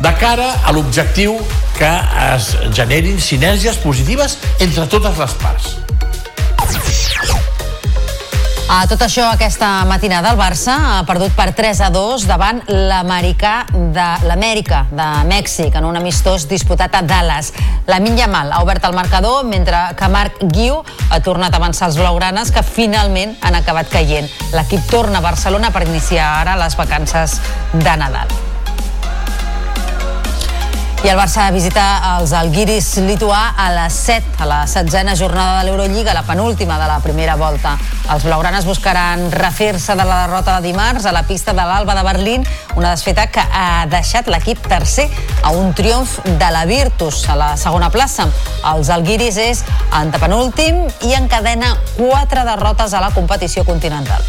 [0.00, 1.38] de cara a l'objectiu
[1.78, 1.92] que
[2.34, 5.74] es generin sinergies positives entre totes les parts.
[8.66, 13.52] A tot això, aquesta matinada el Barça ha perdut per 3 a 2 davant l'americà
[13.70, 17.52] de l'Amèrica de Mèxic en un amistós disputat a Dallas.
[17.86, 22.00] La Yamal ha obert el marcador mentre que Marc Guiu ha tornat a avançar els
[22.00, 24.26] blaugranes que finalment han acabat caient.
[24.50, 27.38] L'equip torna a Barcelona per iniciar ara les vacances
[27.72, 28.55] de Nadal.
[31.06, 31.82] I el Barça visita
[32.16, 36.88] els Alguiris lituà a les 7, a la setzena jornada de l'Eurolliga, la penúltima de
[36.90, 37.76] la primera volta.
[38.10, 42.02] Els blaugranes buscaran refer-se de la derrota de dimarts a la pista de l'Alba de
[42.02, 45.06] Berlín, una desfeta que ha deixat l'equip tercer
[45.44, 48.26] a un triomf de la Virtus a la segona plaça.
[48.74, 49.62] Els Alguiris és
[49.94, 54.26] antepenúltim i encadena quatre derrotes a la competició continental.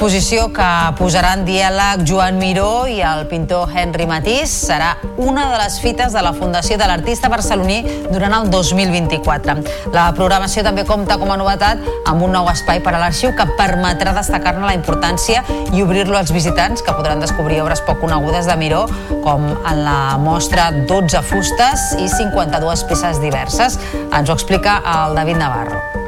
[0.00, 5.44] Una exposició que posarà en diàleg Joan Miró i el pintor Henry Matís serà una
[5.50, 9.58] de les fites de la Fundació de l'Artista Barceloní durant el 2024.
[9.92, 13.44] La programació també compta com a novetat amb un nou espai per a l'arxiu que
[13.60, 18.56] permetrà destacar-ne la importància i obrir-lo als visitants que podran descobrir obres poc conegudes de
[18.56, 18.86] Miró
[19.20, 23.76] com en la mostra 12 fustes i 52 peces diverses.
[24.08, 25.99] Ens ho explica el David Navarro.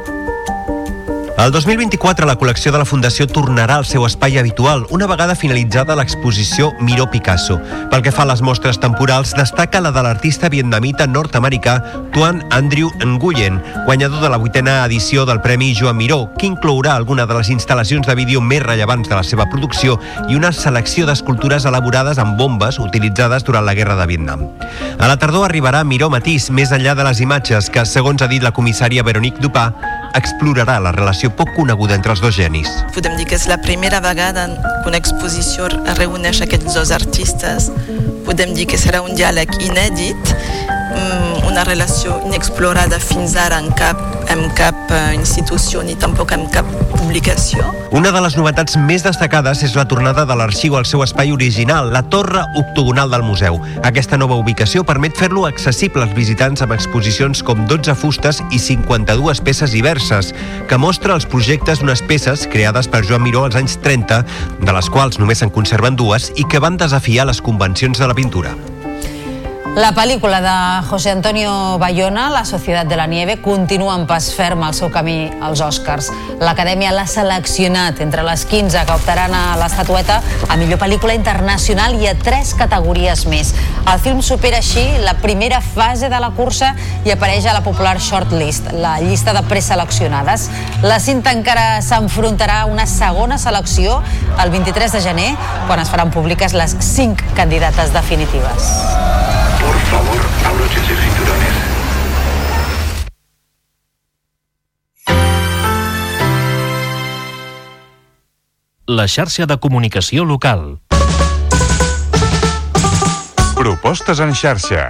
[1.33, 5.95] El 2024 la col·lecció de la Fundació tornarà al seu espai habitual una vegada finalitzada
[5.97, 7.57] l'exposició Miró Picasso.
[7.89, 11.79] Pel que fa a les mostres temporals, destaca la de l'artista vietnamita nord-americà
[12.13, 17.25] Tuan Andrew Nguyen, guanyador de la vuitena edició del Premi Joan Miró, que inclourà alguna
[17.25, 19.97] de les instal·lacions de vídeo més rellevants de la seva producció
[20.29, 24.45] i una selecció d'escultures elaborades amb bombes utilitzades durant la Guerra de Vietnam.
[24.99, 28.45] A la tardor arribarà Miró Matís, més enllà de les imatges que, segons ha dit
[28.45, 29.71] la comissària Veronique Dupà,
[30.17, 32.69] explorarà la relació poc coneguda entre els dos genis.
[32.95, 34.45] Podem dir que és la primera vegada
[34.83, 37.71] que una exposició reuneix aquests dos artistes.
[38.27, 40.35] Podem dir que serà un diàleg inèdit,
[41.53, 43.99] una relació inexplorada fins ara en cap,
[44.33, 47.67] en cap eh, institució ni tampoc en cap publicació.
[47.93, 51.91] Una de les novetats més destacades és la tornada de l'arxiu al seu espai original,
[51.93, 53.61] la torre octogonal del museu.
[53.85, 59.45] Aquesta nova ubicació permet fer-lo accessible als visitants amb exposicions com 12 fustes i 52
[59.45, 60.33] peces diverses,
[60.67, 64.23] que mostra els projectes d'unes peces creades per Joan Miró als anys 30,
[64.65, 68.17] de les quals només se'n conserven dues i que van desafiar les convencions de la
[68.17, 68.57] pintura.
[69.75, 74.61] La pel·lícula de José Antonio Bayona, La Societat de la Nieve, continua en pas ferm
[74.61, 76.11] al seu camí als Oscars.
[76.37, 82.05] L'Acadèmia l'ha seleccionat entre les 15 que optaran a l'estatueta a millor pel·lícula internacional i
[82.05, 83.55] a tres categories més.
[83.89, 87.95] El film supera així la primera fase de la cursa i apareix a la popular
[87.97, 90.51] shortlist, la llista de preseleccionades.
[90.85, 94.03] La cinta encara s'enfrontarà a una segona selecció
[94.37, 95.31] el 23 de gener,
[95.65, 98.69] quan es faran públiques les cinc candidates definitives.
[99.65, 101.55] Por favor, abróchense cinturones.
[108.85, 110.81] La xarxa de comunicació local.
[113.55, 114.89] Propostes en xarxa.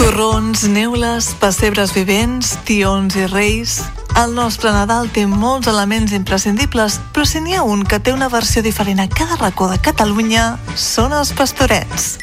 [0.00, 3.78] Torrons, neules, pessebres vivents, tions i reis...
[4.16, 8.30] El nostre Nadal té molts elements imprescindibles, però si n'hi ha un que té una
[8.32, 12.16] versió diferent a cada racó de Catalunya, són els pastorets.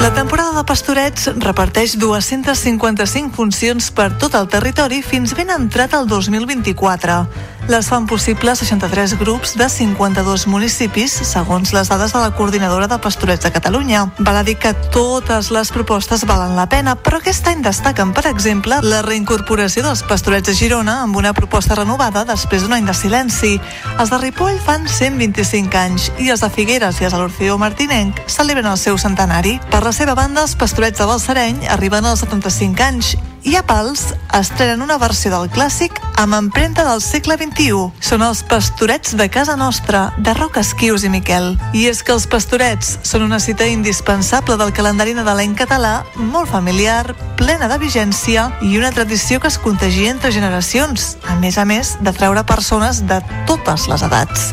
[0.00, 6.08] La temporada de pastorets reparteix 255 funcions per tot el territori fins ben entrat el
[6.08, 7.20] 2024.
[7.68, 12.98] Les fan possible 63 grups de 52 municipis, segons les dades de la Coordinadora de
[13.02, 14.04] Pastorets de Catalunya.
[14.18, 18.28] Val a dir que totes les propostes valen la pena, però aquest any destaquen, per
[18.30, 22.94] exemple, la reincorporació dels pastorets de Girona amb una proposta renovada després d'un any de
[22.94, 23.56] silenci.
[23.98, 28.22] Els de Ripoll fan 125 anys i els de Figueres i els de l'Orfeó Martinenc
[28.30, 29.58] celebren el seu centenari.
[29.74, 34.10] Per la seva banda, els pastorets de Balsareny arriben als 75 anys i a Pals
[34.34, 37.92] estrenen una versió del clàssic amb empremta del segle XXI.
[38.02, 41.52] Són els pastorets de casa nostra, de Roc Esquius i Miquel.
[41.70, 47.14] I és que els pastorets són una cita indispensable del calendari nadalenc català, molt familiar,
[47.38, 51.96] plena de vigència i una tradició que es contagia entre generacions, a més a més
[52.02, 54.50] de treure persones de totes les edats.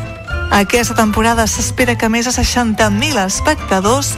[0.50, 4.14] Aquesta temporada s'espera que més de 60.000 espectadors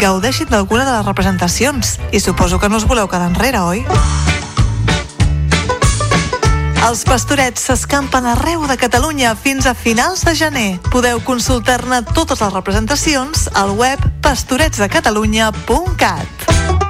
[0.00, 1.98] gaudeixin d'alguna de les representacions.
[2.12, 3.84] I suposo que no us voleu quedar enrere, oi?
[6.80, 10.80] Els pastorets s'escampen arreu de Catalunya fins a finals de gener.
[10.90, 16.89] Podeu consultar-ne totes les representacions al web pastoretsdecatalunya.cat.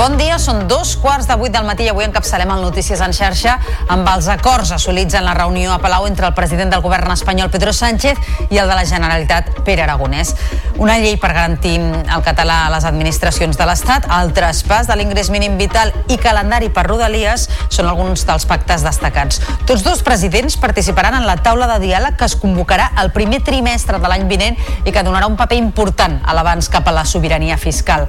[0.00, 3.12] Bon dia, són dos quarts de vuit del matí i avui encapçalem el Notícies en
[3.12, 3.58] xarxa
[3.92, 7.50] amb els acords assolits en la reunió a Palau entre el president del govern espanyol
[7.52, 8.16] Pedro Sánchez
[8.48, 10.32] i el de la Generalitat Pere Aragonès.
[10.78, 15.30] Una llei per garantir el català a les administracions de l'Estat, el traspàs de l'ingrés
[15.32, 19.40] mínim vital i calendari per rodalies són alguns dels pactes destacats.
[19.66, 23.98] Tots dos presidents participaran en la taula de diàleg que es convocarà el primer trimestre
[23.98, 27.58] de l'any vinent i que donarà un paper important a l'abans cap a la sobirania
[27.58, 28.06] fiscal.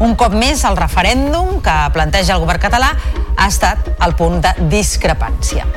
[0.00, 2.94] Un cop més, el referèndum que planteja el govern català
[3.36, 5.68] ha estat el punt de discrepància.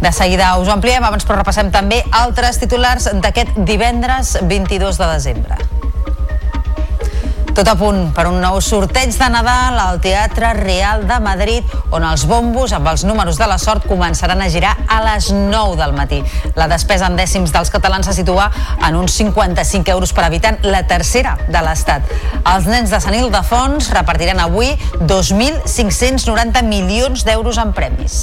[0.00, 5.12] De seguida us ho ampliem, abans però repassem també altres titulars d'aquest divendres 22 de
[5.12, 5.60] desembre.
[7.50, 12.06] Tot a punt per un nou sorteig de Nadal al Teatre Real de Madrid, on
[12.08, 15.92] els bombos amb els números de la sort començaran a girar a les 9 del
[15.92, 16.22] matí.
[16.56, 18.48] La despesa en dècims dels catalans se situa
[18.86, 22.08] en uns 55 euros per habitant, la tercera de l'Estat.
[22.40, 28.22] Els nens de Sant Ildefons repartiran avui 2.590 milions d'euros en premis.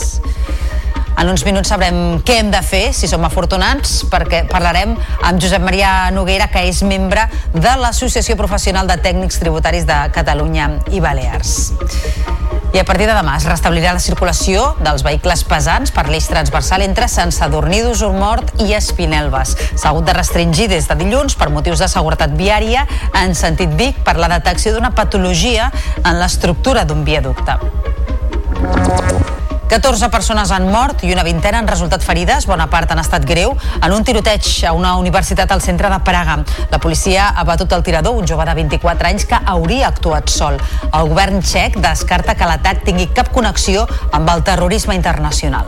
[1.17, 4.91] En uns minuts sabrem què hem de fer, si som afortunats, perquè parlarem
[5.25, 7.23] amb Josep Maria Noguera, que és membre
[7.56, 11.56] de l'Associació Professional de Tècnics Tributaris de Catalunya i Balears.
[12.75, 16.86] I a partir de demà es restablirà la circulació dels vehicles pesants per l'eix transversal
[16.86, 19.56] entre Sant Sadurní d'Usormort i Espinelves.
[19.73, 22.86] S'ha hagut de restringir des de dilluns per motius de seguretat viària
[23.23, 25.71] en sentit Vic per la detecció d'una patologia
[26.03, 27.58] en l'estructura d'un viaducte.
[29.67, 33.51] 14 persones han mort i una vintena han resultat ferides, bona part han estat greu,
[33.84, 36.38] en un tiroteig a una universitat al centre de Praga.
[36.71, 40.56] La policia ha batut el tirador, un jove de 24 anys que hauria actuat sol.
[40.88, 45.67] El govern txec descarta que l'atac tingui cap connexió amb el terrorisme internacional.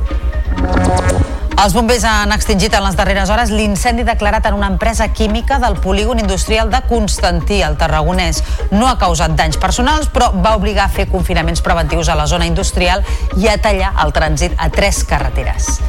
[1.60, 5.76] Els bombers han extingit en les darreres hores l'incendi declarat en una empresa química del
[5.84, 8.40] polígon industrial de Constantí, al Tarragonès.
[8.72, 12.48] No ha causat danys personals, però va obligar a fer confinaments preventius a la zona
[12.48, 13.04] industrial
[13.36, 15.82] i a tallar el trànsit a tres carreteres.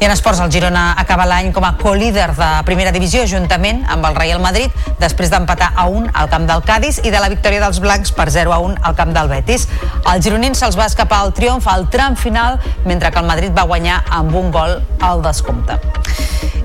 [0.00, 4.06] I en esports, el Girona acaba l'any com a co-líder de primera divisió juntament amb
[4.06, 4.70] el Real Madrid
[5.02, 8.28] després d'empatar a 1 al camp del Cádiz i de la victòria dels blancs per
[8.30, 9.66] 0 a 1 al camp del Betis.
[10.06, 13.66] El gironín se'ls va escapar el triomf al tram final mentre que el Madrid va
[13.66, 15.80] guanyar amb un gol al descompte.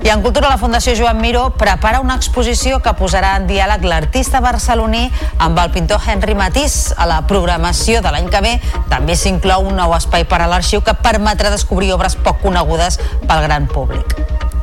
[0.04, 4.42] I en cultura, la Fundació Joan Miró prepara una exposició que posarà en diàleg l'artista
[4.44, 5.06] barceloní
[5.40, 6.92] amb el pintor Henry Matís.
[7.00, 8.52] A la programació de l'any que ve
[8.90, 13.42] també s'inclou un nou espai per a l'arxiu que permetrà descobrir obres poc conegudes pel
[13.48, 14.53] gran públic.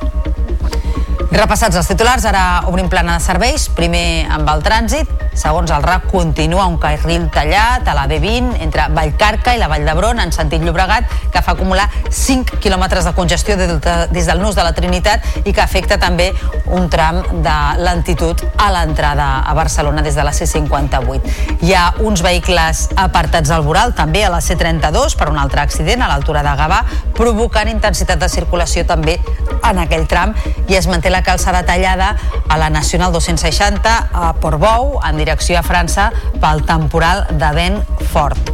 [1.32, 5.08] Repassats els titulars, ara obrim plana de serveis, primer amb el trànsit.
[5.40, 9.86] Segons el RAC, continua un carril tallat a la B20 entre Vallcarca i la Vall
[9.88, 14.66] d'Hebron en sentit Llobregat, que fa acumular 5 quilòmetres de congestió des del nus de
[14.68, 16.34] la Trinitat i que afecta també
[16.68, 21.64] un tram de lentitud a l'entrada a Barcelona des de la C58.
[21.64, 26.04] Hi ha uns vehicles apartats al voral, també a la C32 per un altre accident
[26.04, 26.84] a l'altura de Gavà,
[27.16, 29.16] provocant intensitat de circulació també
[29.64, 30.36] en aquell tram
[30.68, 32.16] i es manté la calçada tallada
[32.48, 37.82] a la Nacional 260 a Portbou en direcció a França pel temporal de vent
[38.12, 38.52] fort.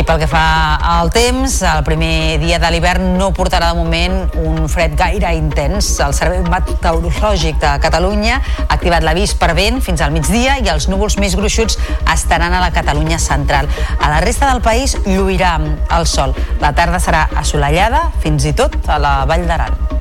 [0.00, 4.14] I pel que fa al temps, el primer dia de l'hivern no portarà de moment
[4.40, 5.90] un fred gaire intens.
[6.00, 10.88] El Servei Meteorològic de Catalunya ha activat l'avís per vent fins al migdia i els
[10.88, 11.76] núvols més gruixuts
[12.14, 13.68] estaran a la Catalunya central.
[14.00, 16.32] A la resta del país lluirà el sol.
[16.64, 19.99] La tarda serà assolellada fins i tot a la Vall d'Aran.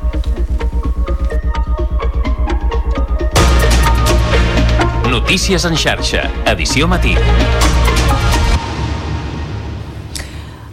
[5.20, 7.12] Notícies en xarxa, edició matí.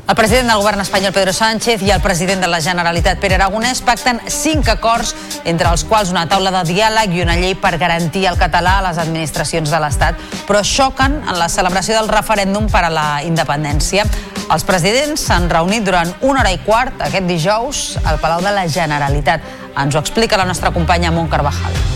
[0.06, 3.82] El president del govern espanyol Pedro Sánchez i el president de la Generalitat Pere Aragonès
[3.82, 5.16] pacten cinc acords,
[5.50, 8.86] entre els quals una taula de diàleg i una llei per garantir el català a
[8.86, 14.06] les administracions de l'Estat, però xoquen en la celebració del referèndum per a la independència.
[14.46, 18.68] Els presidents s'han reunit durant una hora i quart aquest dijous al Palau de la
[18.70, 19.54] Generalitat.
[19.74, 21.95] Ens ho explica la nostra companya Mont Carvajal.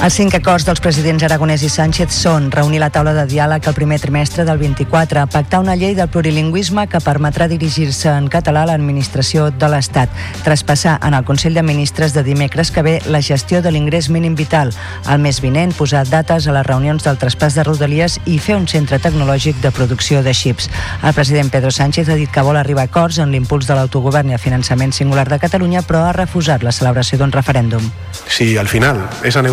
[0.00, 3.74] Els cinc acords dels presidents Aragonès i Sánchez són reunir la taula de diàleg el
[3.76, 8.70] primer trimestre del 24, pactar una llei del plurilingüisme que permetrà dirigir-se en català a
[8.70, 10.08] l'administració de l'Estat,
[10.40, 14.38] traspassar en el Consell de Ministres de dimecres que ve la gestió de l'ingrés mínim
[14.38, 14.72] vital,
[15.04, 18.64] el mes vinent posar dates a les reunions del traspàs de Rodalies i fer un
[18.72, 20.70] centre tecnològic de producció de xips.
[21.04, 24.32] El president Pedro Sánchez ha dit que vol arribar a acords en l'impuls de l'autogovern
[24.32, 27.92] i el finançament singular de Catalunya, però ha refusat la celebració d'un referèndum.
[28.24, 29.44] Si al final esa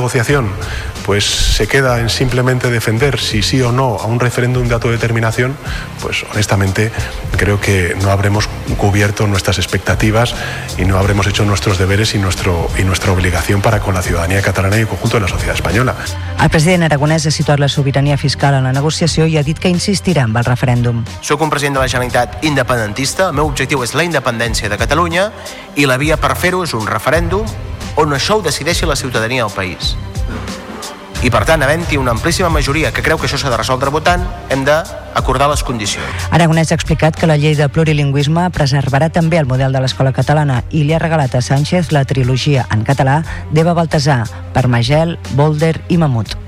[0.42, 4.74] negociación pues se queda en simplemente defender si sí o no a un referéndum de
[4.74, 5.56] autodeterminación,
[6.02, 6.92] pues honestamente
[7.38, 10.36] creo que no habremos cubierto nuestras expectativas
[10.78, 14.42] y no habremos hecho nuestros deberes y, nuestro, y nuestra obligación para con la ciudadanía
[14.42, 15.96] catalana y el conjunto de la sociedad española.
[16.44, 19.72] El president aragonès ha situat la sobirania fiscal en la negociació i ha dit que
[19.72, 21.06] insistirà amb el referèndum.
[21.22, 25.32] Soc un president de la Generalitat independentista, el meu objectiu és la independència de Catalunya
[25.80, 27.48] i la via per fer-ho és un referèndum
[27.96, 29.96] on això ho decideixi la ciutadania del país.
[31.26, 34.22] I per tant, havent-hi una amplíssima majoria que creu que això s'ha de resoldre votant,
[34.54, 36.30] hem d'acordar les condicions.
[36.32, 40.62] Aragonès ha explicat que la llei de plurilingüisme preservarà també el model de l'escola catalana
[40.70, 45.98] i li ha regalat a Sánchez la trilogia en català d'Eva Baltasar, Parmagel, Boulder i
[45.98, 46.47] Mamut.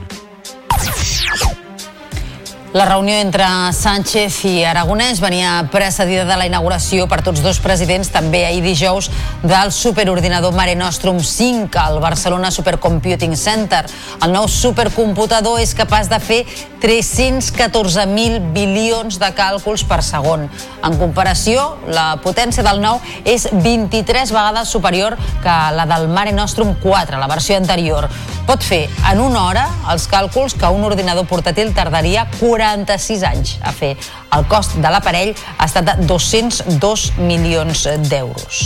[2.71, 8.11] La reunió entre Sánchez i Aragonès venia precedida de la inauguració per tots dos presidents
[8.13, 9.07] també ahir dijous
[9.41, 13.87] del superordinador Mare Nostrum 5 al Barcelona Supercomputing Center.
[14.21, 16.43] El nou supercomputador és capaç de fer
[16.79, 20.45] 314.000 bilions de càlculs per segon.
[20.85, 26.77] En comparació, la potència del nou és 23 vegades superior que la del Mare Nostrum
[26.85, 28.11] 4, la versió anterior.
[28.49, 32.23] Pot fer en una hora els càlculs que un ordinador portàtil tardaria
[32.59, 33.95] 46 anys a fer.
[34.35, 38.65] El cost de l'aparell ha estat de 202 milions d'euros.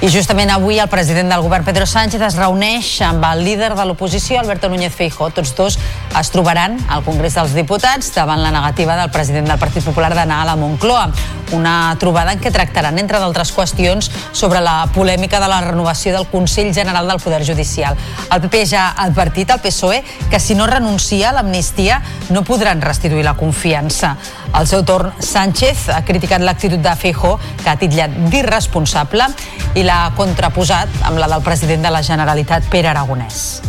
[0.00, 3.84] I justament avui el president del govern Pedro Sánchez es reuneix amb el líder de
[3.84, 5.28] l'oposició, Alberto Núñez Feijóo.
[5.28, 5.76] Tots dos
[6.16, 10.40] es trobaran al Congrés dels Diputats davant la negativa del president del Partit Popular d'anar
[10.40, 11.10] a la Moncloa.
[11.52, 16.28] Una trobada en què tractaran, entre d'altres qüestions, sobre la polèmica de la renovació del
[16.32, 17.98] Consell General del Poder Judicial.
[18.32, 22.80] El PP ja ha advertit al PSOE que si no renuncia a l'amnistia no podran
[22.80, 24.16] restituir la confiança.
[24.52, 29.28] Al seu torn, Sánchez ha criticat l'actitud de Feijóo, que ha titllat d'irresponsable,
[29.74, 33.60] i l'ha contraposat amb la del de la Generalitat, Pere Aragonès.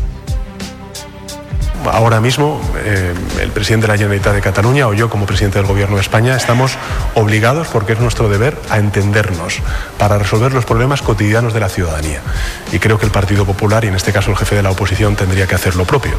[1.91, 5.65] Ahora mismo, eh, el presidente de la Generalitat de Cataluña o yo como presidente del
[5.65, 6.77] Gobierno de España estamos
[7.15, 9.61] obligados, porque es nuestro deber, a entendernos
[9.97, 12.21] para resolver los problemas cotidianos de la ciudadanía.
[12.71, 15.15] Y creo que el Partido Popular, y en este caso el jefe de la oposición,
[15.15, 16.13] tendría que hacer lo propio.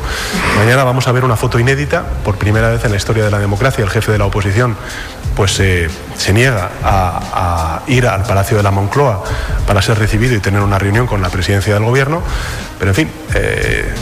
[0.56, 3.38] Mañana vamos a ver una foto inédita, por primera vez en la historia de la
[3.38, 4.76] democracia, el jefe de la oposición
[5.34, 9.22] pues eh, se niega a, ir al Palacio de la Moncloa
[9.66, 12.22] para ser recibido y tener una reunión con la presidencia del gobierno,
[12.78, 13.92] pero en fin, eh,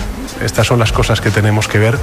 [0.44, 1.98] estas son las cosas que tenemos que ver.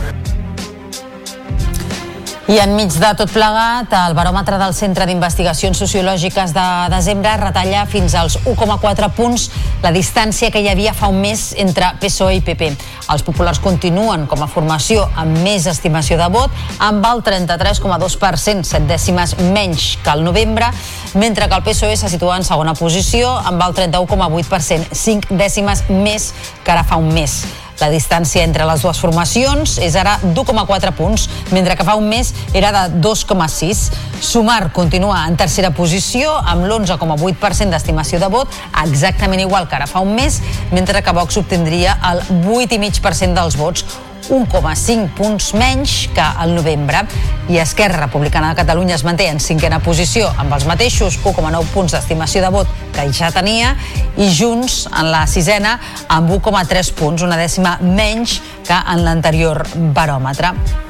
[2.47, 8.15] I enmig de tot plegat, el baròmetre del Centre d'Investigacions Sociològiques de desembre retalla fins
[8.15, 9.49] als 1,4 punts
[9.83, 12.71] la distància que hi havia fa un mes entre PSOE i PP.
[13.11, 18.87] Els populars continuen com a formació amb més estimació de vot, amb el 33,2%, 7
[18.87, 20.71] dècimes menys que el novembre,
[21.19, 26.31] mentre que el PSOE se situa en segona posició amb el 31,8%, 5 dècimes més
[26.63, 27.41] que ara fa un mes.
[27.77, 32.33] La distància entre les dues formacions és ara d'1,4 punts, mentre que fa un mes
[32.57, 33.83] era de 2,6.
[34.17, 38.49] Sumar continua en tercera posició amb l'11,8% d'estimació de vot,
[38.81, 40.41] exactament igual que ara fa un mes,
[40.73, 43.85] mentre que Vox obtindria el 8,5% dels vots,
[44.29, 47.03] 1,5 punts menys que al novembre
[47.49, 51.95] i Esquerra Republicana de Catalunya es manté en cinquena posició amb els mateixos 1,9 punts
[51.95, 53.75] d'estimació de vot que ja tenia
[54.17, 59.63] i Junts en la sisena amb 1,3 punts, una dècima menys que en l'anterior
[59.95, 60.86] baròmetre.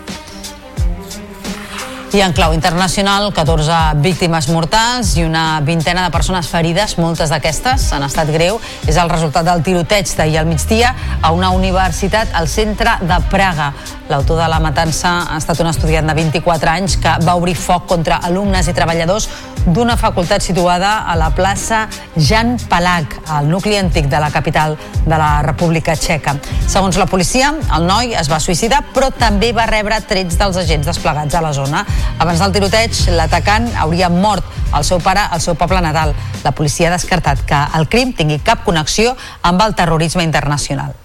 [2.14, 7.89] I en clau internacional, 14 víctimes mortals i una vintena de persones ferides, moltes d'aquestes
[7.97, 8.62] en estat greu.
[8.88, 13.74] És el resultat del tiroteig d'ahir al migdia a una universitat al centre de Praga.
[14.08, 17.89] L'autor de la matança ha estat un estudiant de 24 anys que va obrir foc
[17.91, 19.28] contra alumnes i treballadors
[19.66, 25.18] d'una facultat situada a la plaça Jan Palak, al nucli antic de la capital de
[25.18, 26.36] la República Txeca.
[26.68, 30.88] Segons la policia, el noi es va suïcidar, però també va rebre trets dels agents
[30.88, 31.86] desplegats a la zona.
[32.20, 34.45] Abans del tiroteig, l'atacant hauria mort
[34.76, 36.14] el seu pare al seu poble natal.
[36.43, 40.95] La policia ha descartat que el crim tingui cap connexió amb el terrorisme internacional.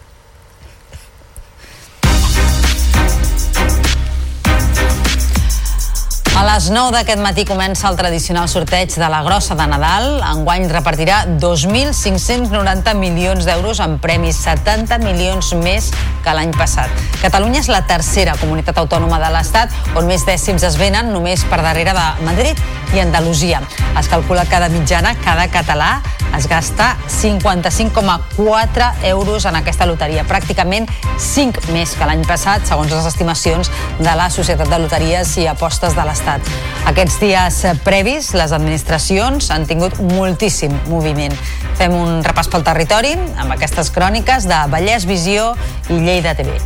[6.43, 10.17] A les 9 d'aquest matí comença el tradicional sorteig de la grossa de Nadal.
[10.27, 15.93] Enguany repartirà 2.590 milions d'euros en premis, 70 milions més
[16.25, 16.91] que l'any passat.
[17.23, 21.63] Catalunya és la tercera comunitat autònoma de l'Estat on més dècims es venen, només per
[21.63, 22.59] darrere de Madrid
[22.91, 23.63] i Andalusia.
[23.95, 26.01] Es calcula que mitjana cada català
[26.37, 30.89] es gasta 55,4 euros en aquesta loteria, pràcticament
[31.19, 33.71] 5 més que l'any passat, segons les estimacions
[34.01, 36.32] de la Societat de Loteries i Apostes de l'Estat.
[36.91, 41.35] Aquests dies previs, les administracions han tingut moltíssim moviment.
[41.79, 45.53] Fem un repàs pel territori amb aquestes cròniques de Vallès Visió
[45.91, 46.59] i Lleida TV.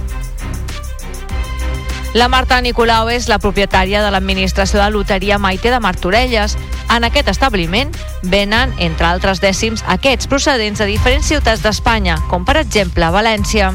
[2.17, 6.55] La Marta Nicolau és la propietària de l'administració de loteria Maite de Martorelles.
[6.95, 7.91] En aquest establiment
[8.23, 13.75] venen, entre altres dècims, aquests procedents de diferents ciutats d'Espanya, com per exemple València.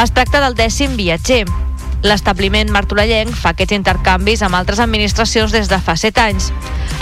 [0.00, 1.44] Es tracta del dècim viatger.
[2.04, 6.50] L'establiment martorellenc fa aquests intercanvis amb altres administracions des de fa 7 anys.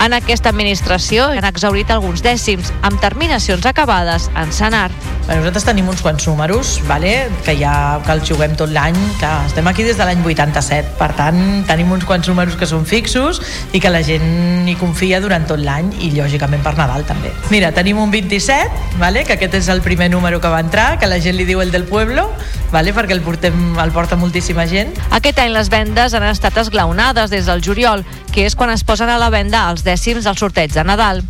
[0.02, 4.90] En aquesta administració han exaurit alguns dècims, amb terminacions acabades en Sanar.
[5.26, 7.28] Bé, nosaltres tenim uns quants números, vale?
[7.46, 11.12] que ja que els juguem tot l'any, que estem aquí des de l'any 87, per
[11.18, 11.38] tant
[11.68, 13.38] tenim uns quants números que són fixos
[13.72, 17.30] i que la gent hi confia durant tot l'any i lògicament per Nadal també.
[17.54, 19.26] Mira, tenim un 27, vale?
[19.26, 21.70] que aquest és el primer número que va entrar, que la gent li diu el
[21.74, 22.26] del pueblo,
[22.74, 22.94] vale?
[22.94, 24.91] perquè el, portem, el porta moltíssima gent.
[25.12, 29.12] Aquest any les vendes han estat esglaonades des del juliol, que és quan es posen
[29.12, 31.22] a la venda els dècims del sorteig de Nadal.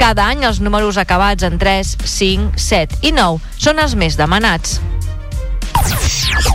[0.00, 4.78] Cada any els números acabats en 3, 5, 7 i 9 són els més demanats.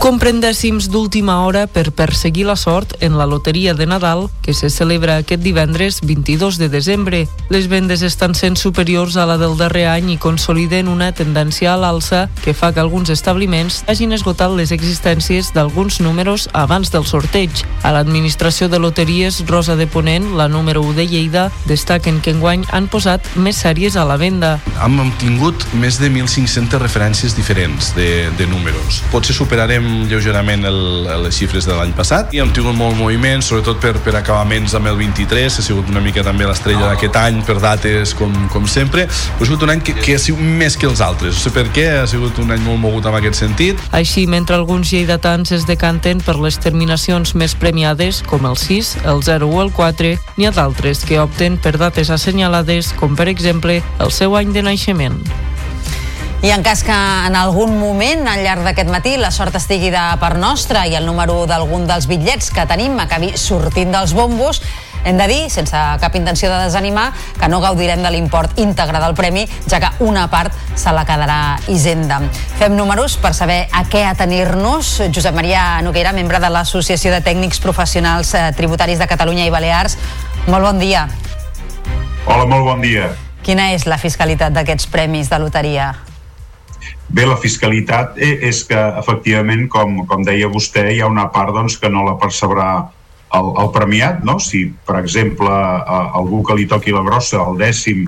[0.06, 4.70] Compren dècims d'última hora per perseguir la sort en la loteria de Nadal que se
[4.70, 7.24] celebra aquest divendres 22 de desembre.
[7.50, 11.78] Les vendes estan sent superiors a la del darrer any i consoliden una tendència a
[11.80, 17.50] l'alça que fa que alguns establiments hagin esgotat les existències d'alguns números abans del sorteig.
[17.82, 22.62] A l'administració de loteries Rosa de Ponent, la número 1 de Lleida, destaquen que enguany
[22.70, 24.60] han posat més sèries a la venda.
[24.78, 29.02] Hem obtingut més de 1.500 referències diferents de, de números.
[29.16, 33.78] Potser superarem lleugerament el, les xifres de l'any passat i hem tingut molt moviment, sobretot
[33.80, 37.56] per, per acabaments amb el 23, ha sigut una mica també l'estrella d'aquest any per
[37.62, 40.84] dates com, com sempre, però ha sigut un any que, que ha sigut més que
[40.90, 43.80] els altres, no sé per què, ha sigut un any molt mogut en aquest sentit.
[43.96, 49.24] Així, mentre alguns lleidatans es decanten per les terminacions més premiades, com el 6, el
[49.24, 53.80] 0 o el 4, n'hi ha d'altres que opten per dates assenyalades, com per exemple
[53.80, 55.22] el seu any de naixement.
[56.42, 60.02] I en cas que en algun moment al llarg d'aquest matí la sort estigui de
[60.20, 64.60] part nostra i el número d'algun dels bitllets que tenim acabi sortint dels bombos,
[65.06, 69.14] hem de dir, sense cap intenció de desanimar, que no gaudirem de l'import íntegre del
[69.14, 72.20] premi, ja que una part se la quedarà Hisenda.
[72.58, 74.96] Fem números per saber a què atenir-nos.
[75.14, 79.96] Josep Maria Noguera, membre de l'Associació de Tècnics Professionals eh, Tributaris de Catalunya i Balears.
[80.50, 81.06] Molt bon dia.
[82.26, 83.12] Hola, molt bon dia.
[83.46, 85.94] Quina és la fiscalitat d'aquests premis de loteria?
[87.08, 91.54] Bé, la fiscalitat e, és que, efectivament, com, com deia vostè, hi ha una part
[91.54, 92.70] doncs, que no la percebrà
[93.36, 94.40] el, el premiat, no?
[94.42, 98.06] Si, per exemple, a, algú que li toqui la grossa, el dècim,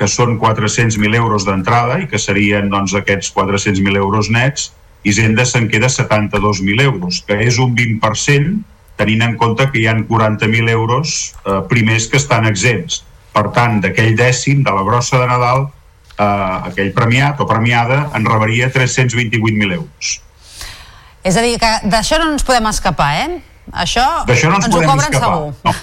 [0.00, 4.70] que són 400.000 euros d'entrada i que serien doncs, aquests 400.000 euros nets,
[5.02, 8.58] Hisenda se'n queda 72.000 euros, que és un 20%,
[9.00, 13.00] tenint en compte que hi han 40.000 euros eh, primers que estan exempts.
[13.32, 15.70] Per tant, d'aquell dècim, de la grossa de Nadal,
[16.20, 20.10] aquell premiat o premiada en rebaria 328.000 euros.
[21.24, 23.40] És a dir, que d'això no ens podem escapar, eh?
[23.72, 25.30] Això, D'això no ens, ens ho cobren escapar.
[25.30, 25.54] segur.
[25.64, 25.74] No.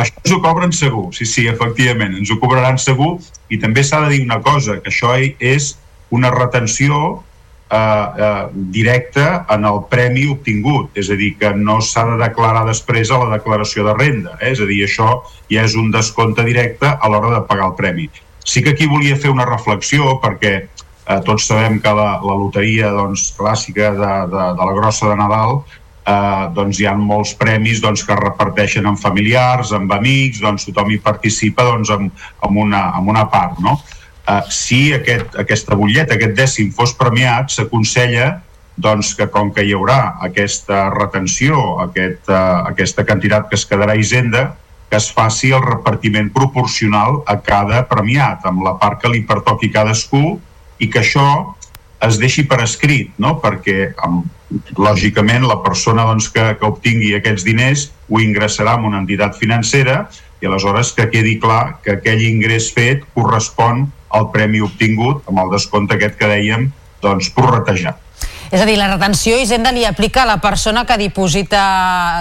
[0.00, 3.18] Això ens ho cobren segur, sí, sí, efectivament, ens ho cobraran segur
[3.52, 5.74] i també s'ha de dir una cosa, que això és
[6.14, 7.18] una retenció
[7.70, 12.64] eh, eh, directa en el premi obtingut, és a dir, que no s'ha de declarar
[12.68, 14.54] després a la declaració de renda, eh?
[14.54, 15.18] és a dir, això
[15.52, 18.08] ja és un descompte directe a l'hora de pagar el premi.
[18.48, 22.88] Sí que aquí volia fer una reflexió perquè eh, tots sabem que la, la loteria
[22.94, 25.60] doncs, clàssica de, de, de la grossa de Nadal
[26.08, 30.68] eh, doncs hi ha molts premis doncs, que es reparteixen amb familiars, amb amics, doncs
[30.68, 33.60] tothom hi participa doncs, amb, amb, una, amb una part.
[33.64, 33.78] No?
[34.28, 38.38] Eh, si aquest, aquesta butlleta, aquest dècim fos premiat, s'aconsella
[38.78, 42.40] doncs, que com que hi haurà aquesta retenció, aquest, eh,
[42.72, 44.48] aquesta quantitat que es quedarà a Hisenda,
[44.88, 49.70] que es faci el repartiment proporcional a cada premiat, amb la part que li pertoqui
[49.74, 50.38] cadascú,
[50.78, 51.28] i que això
[52.06, 53.36] es deixi per escrit, no?
[53.42, 54.26] perquè amb,
[54.80, 60.06] lògicament la persona doncs, que, que obtingui aquests diners ho ingressarà en una entitat financera
[60.40, 65.52] i aleshores que quedi clar que aquell ingrés fet correspon al premi obtingut amb el
[65.52, 66.70] descompte aquest que dèiem
[67.02, 68.07] doncs, prorratejat.
[68.50, 71.64] És a dir, la retenció Hisenda li aplica a la persona que diposita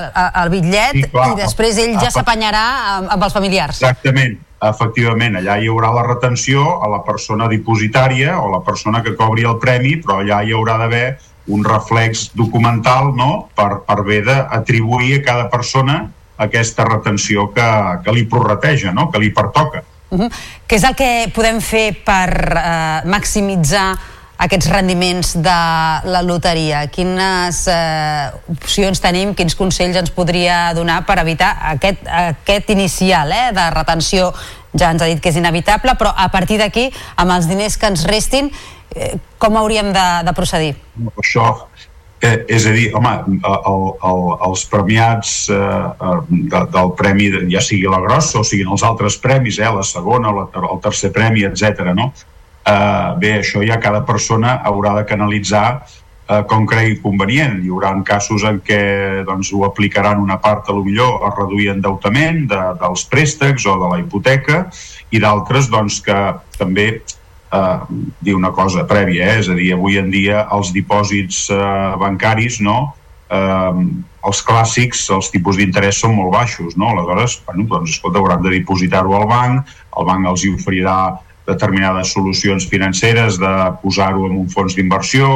[0.09, 1.29] eh, el bitllet Sí, clar.
[1.31, 2.17] i després ell ja Apa.
[2.19, 2.65] s'apanyarà
[2.97, 3.79] amb, amb els familiars.
[3.81, 4.35] Exactament,
[4.67, 9.47] efectivament, allà hi haurà la retenció a la persona dipositària o la persona que cobri
[9.47, 11.07] el premi, però allà hi haurà d'haver
[11.47, 13.47] un reflex documental no?
[13.55, 16.01] per, per bé d'atribuir a cada persona
[16.37, 17.67] aquesta retenció que,
[18.03, 19.07] que li prorrateja, no?
[19.11, 19.83] que li pertoca.
[20.09, 20.31] Uh -huh.
[20.67, 23.97] Què és el que podem fer per eh, maximitzar
[24.37, 25.57] aquests rendiments de
[26.11, 26.85] la loteria?
[26.93, 33.49] Quines eh, opcions tenim, quins consells ens podria donar per evitar aquest, aquest inicial eh,
[33.55, 34.31] de retenció?
[34.77, 37.89] Ja ens ha dit que és inevitable, però a partir d'aquí, amb els diners que
[37.89, 38.51] ens restin,
[38.95, 40.75] eh, com hauríem de, de procedir?
[41.15, 41.49] Això,
[42.21, 47.63] eh, és a dir, home, el, el, els premiats eh, eh, de, del premi, ja
[47.63, 51.45] sigui la grossa o siguin els altres premis, eh, la segona, la, el tercer premi,
[51.47, 51.89] etc.
[51.97, 52.11] no?
[52.67, 55.67] Eh, bé, això ja cada persona haurà de canalitzar
[56.27, 57.61] eh, com cregui convenient.
[57.63, 58.79] Hi haurà casos en què
[59.27, 63.77] doncs, ho aplicaran una part, a lo millor, a reduir endeutament de, dels préstecs o
[63.79, 64.65] de la hipoteca,
[65.11, 66.17] i d'altres doncs, que
[66.57, 67.77] també eh,
[68.19, 69.39] dir una cosa prèvia, eh?
[69.39, 71.63] és a dir, avui en dia els dipòsits eh,
[72.03, 72.79] bancaris, no?,
[73.31, 73.87] eh,
[74.27, 76.89] els clàssics, els tipus d'interès són molt baixos, no?
[76.91, 80.97] Aleshores, bueno, doncs, escolta, hauran de dipositar-ho al banc, el banc els hi oferirà
[81.47, 85.29] determinades solucions financeres de posar-ho en un fons d'inversió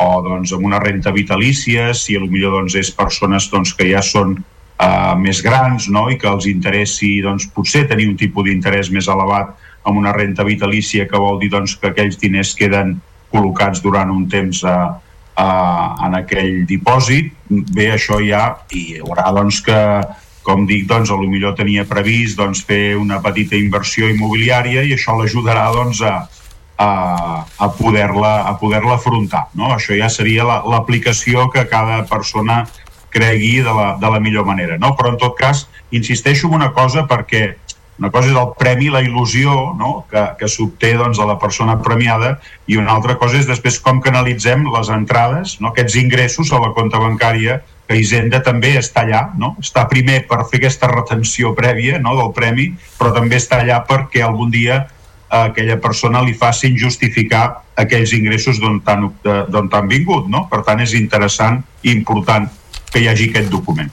[0.00, 4.38] o doncs amb una renta vitalícia, si millor doncs, és persones doncs, que ja són
[4.38, 6.06] uh, més grans no?
[6.08, 9.52] i que els interessi doncs, potser tenir un tipus d'interès més elevat
[9.84, 12.98] amb una renta vitalícia que vol dir doncs, que aquells diners queden
[13.30, 14.78] col·locats durant un temps a,
[15.36, 15.48] a,
[16.06, 17.32] en aquell dipòsit
[17.74, 19.78] bé, això ja hi haurà doncs, que
[20.42, 24.94] com dic, doncs, a lo millor tenia previst doncs, fer una petita inversió immobiliària i
[24.96, 26.28] això l'ajudarà doncs, a,
[26.80, 26.90] a,
[27.58, 29.48] a poder-la a poder afrontar.
[29.54, 29.72] No?
[29.74, 32.64] Això ja seria la- l'aplicació que cada persona
[33.10, 34.78] cregui de la, de la millor manera.
[34.78, 34.94] No?
[34.96, 37.56] Però, en tot cas, insisteixo en una cosa perquè
[38.00, 40.06] una cosa és el premi, la il·lusió no?
[40.08, 44.00] que, que s'obté doncs, a la persona premiada i una altra cosa és després com
[44.00, 45.68] canalitzem les entrades, no?
[45.74, 47.58] aquests ingressos a la compta bancària
[47.90, 49.56] que Hisenda també està allà, no?
[49.58, 52.12] està primer per fer aquesta retenció prèvia no?
[52.14, 54.84] del premi, però també està allà perquè algun dia
[55.26, 60.28] a aquella persona li facin justificar aquells ingressos d'on t'han vingut.
[60.30, 60.44] No?
[60.46, 62.46] Per tant, és interessant i important
[62.92, 63.90] que hi hagi aquest document.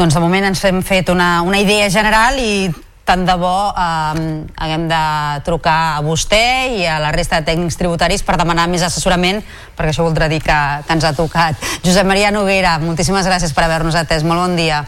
[0.00, 2.70] Doncs de moment ens hem fet una, una idea general i
[3.10, 4.22] tant de bo eh,
[4.62, 5.02] haguem de
[5.46, 6.44] trucar a vostè
[6.78, 9.42] i a la resta de tècnics tributaris per demanar més assessorament,
[9.74, 11.58] perquè això voldrà dir que, que ens ha tocat.
[11.82, 14.26] Josep Maria Noguera, moltíssimes gràcies per haver-nos atès.
[14.26, 14.84] Molt bon dia.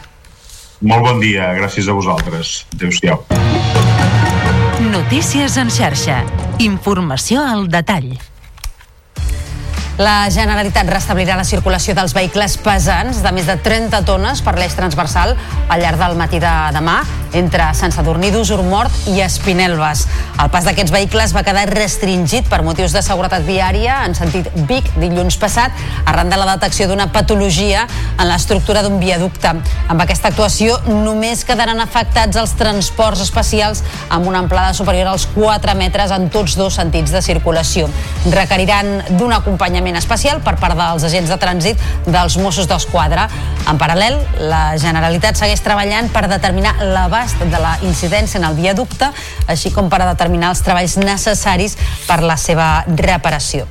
[0.83, 2.63] Molt bon dia, gràcies a vosaltres.
[2.75, 3.23] Adéu-siau.
[4.91, 6.21] Notícies en xarxa.
[6.63, 8.13] Informació al detall.
[10.01, 14.73] La Generalitat restablirà la circulació dels vehicles pesants de més de 30 tones per l'eix
[14.73, 15.35] transversal
[15.69, 17.03] al llarg del matí de demà
[17.37, 20.07] entre Sant Sadurní d'Usurmort i Espinelves.
[20.41, 24.89] El pas d'aquests vehicles va quedar restringit per motius de seguretat viària en sentit Vic
[24.97, 25.73] dilluns passat
[26.09, 27.85] arran de la detecció d'una patologia
[28.17, 29.53] en l'estructura d'un viaducte.
[29.93, 35.77] Amb aquesta actuació només quedaran afectats els transports especials amb una amplada superior als 4
[35.77, 37.89] metres en tots dos sentits de circulació.
[38.33, 43.27] Requeriran d'un acompanyament especial per part dels agents de trànsit dels Mossos d'Esquadra.
[43.69, 44.19] En paral·lel,
[44.49, 49.11] la Generalitat segueix treballant per determinar l'abast de la incidència en el viaducte,
[49.47, 51.77] així com per a determinar els treballs necessaris
[52.07, 53.67] per la seva reparació.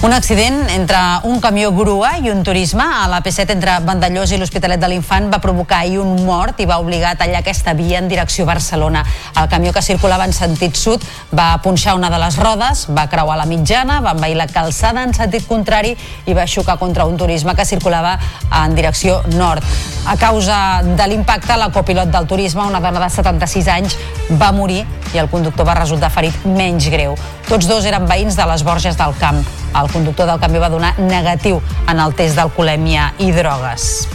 [0.00, 0.96] Un accident entre
[1.28, 5.26] un camió grua i un turisme a la P7 entre Vandellós i l'Hospitalet de l'Infant
[5.28, 9.02] va provocar ahir un mort i va obligar a tallar aquesta via en direcció Barcelona.
[9.36, 11.04] El camió que circulava en sentit sud
[11.36, 15.12] va punxar una de les rodes, va creuar la mitjana, va envair la calçada en
[15.12, 15.92] sentit contrari
[16.24, 18.14] i va xocar contra un turisme que circulava
[18.62, 19.60] en direcció nord.
[20.08, 23.98] A causa de l'impacte, la copilot del turisme, una dona de 76 anys,
[24.40, 24.80] va morir
[25.12, 27.18] i el conductor va resultar ferit menys greu.
[27.50, 29.40] Tots dos eren veïns de les Borges del Camp.
[29.74, 31.56] El conductor del camió va donar negatiu
[31.90, 34.06] en el test d'alcoholèmia i drogues.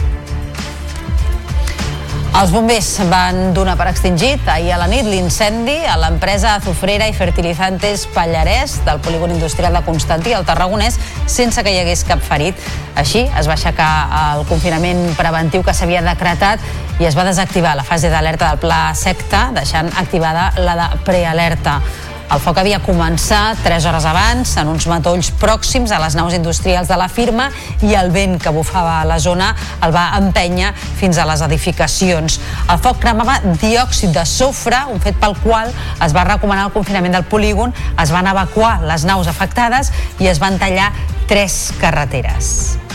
[2.36, 7.14] Els bombers van donar per extingit ahir a la nit l'incendi a l'empresa Azufrera i
[7.16, 10.96] Fertilizantes Pallarès del polígon industrial de Constantí, al Tarragonès,
[11.28, 12.56] sense que hi hagués cap ferit.
[12.96, 13.92] Així es va aixecar
[14.32, 16.64] el confinament preventiu que s'havia decretat
[17.00, 21.82] i es va desactivar la fase d'alerta del pla secta, deixant activada la de prealerta.
[22.26, 26.88] El foc havia començat 3 hores abans en uns matolls pròxims a les naus industrials
[26.90, 27.46] de la firma
[27.86, 29.52] i el vent que bufava a la zona
[29.86, 32.40] el va empènyer fins a les edificacions.
[32.66, 35.70] El foc cremava diòxid de sofre, un fet pel qual
[36.02, 40.42] es va recomanar el confinament del polígon, es van evacuar les naus afectades i es
[40.42, 40.90] van tallar
[41.30, 42.85] tres carreteres.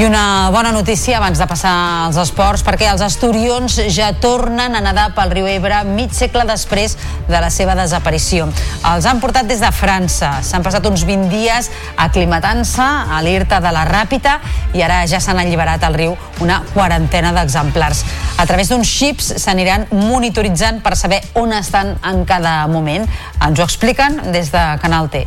[0.00, 4.80] I una bona notícia abans de passar als esports, perquè els asturions ja tornen a
[4.80, 6.94] nedar pel riu Ebre mig segle després
[7.28, 8.46] de la seva desaparició.
[8.88, 10.30] Els han portat des de França.
[10.40, 11.68] S'han passat uns 20 dies
[12.00, 14.38] aclimatant-se a l'Irta de la Ràpita
[14.72, 18.00] i ara ja s'han alliberat al riu una quarantena d'exemplars.
[18.40, 23.04] A través d'uns xips s'aniran monitoritzant per saber on estan en cada moment.
[23.44, 25.26] Ens ho expliquen des de Canal T.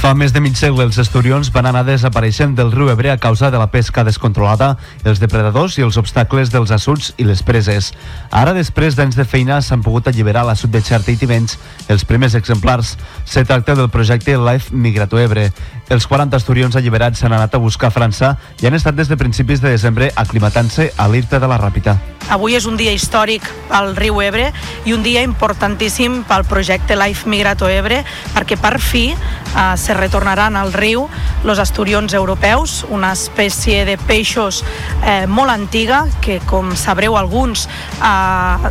[0.00, 3.50] Fa més de mig segle els esturions van anar desapareixent del riu Ebre a causa
[3.52, 4.70] de la pesca descontrolada,
[5.04, 7.90] els depredadors i els obstacles dels assuts i les preses.
[8.32, 11.58] Ara, després d'anys de feina, s'han pogut alliberar a l'assut de Xerta i Tivenys
[11.92, 12.94] els primers exemplars.
[13.28, 15.50] Se tracta del projecte Life Migrato Ebre.
[15.90, 19.16] Els 40 esturions alliberats s'han anat a buscar a França i han estat des de
[19.18, 21.96] principis de desembre aclimatant-se a l'Irta de la Ràpita.
[22.30, 24.52] Avui és un dia històric pel riu Ebre
[24.86, 28.04] i un dia importantíssim pel projecte Life Migrato Ebre
[28.36, 31.08] perquè per fi eh, se retornaran al riu
[31.42, 34.62] los asturions europeus, una espècie de peixos
[35.02, 37.66] eh, molt antiga que, com sabreu alguns,
[37.98, 38.70] eh,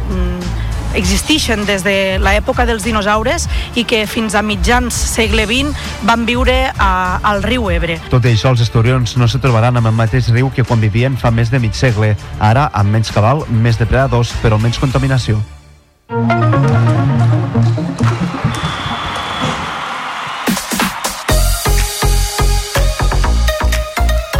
[0.97, 5.75] existeixen des de l'època dels dinosaures i que fins a mitjans segle XX
[6.07, 6.91] van viure a,
[7.23, 7.99] al riu Ebre.
[8.09, 11.17] Tot i això, els esturions no se trobaran amb el mateix riu que quan vivien
[11.17, 12.15] fa més de mig segle.
[12.39, 15.39] Ara, amb menys cabal, més depredadors, però menys contaminació.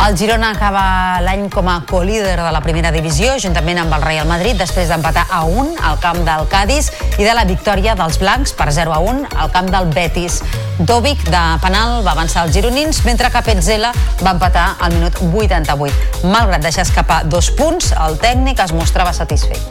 [0.10, 4.26] El Girona acaba l'any com a co-líder de la primera divisió, juntament amb el Real
[4.26, 6.88] Madrid, després d'empatar a 1 al camp del Cádiz
[7.20, 10.40] i de la victòria dels blancs per 0 a 1 al camp del Betis.
[10.80, 13.92] Dovic, de penal, va avançar els gironins, mentre que Petzela
[14.24, 16.26] va empatar al minut 88.
[16.26, 19.62] Malgrat deixar escapar dos punts, el tècnic es mostrava satisfet.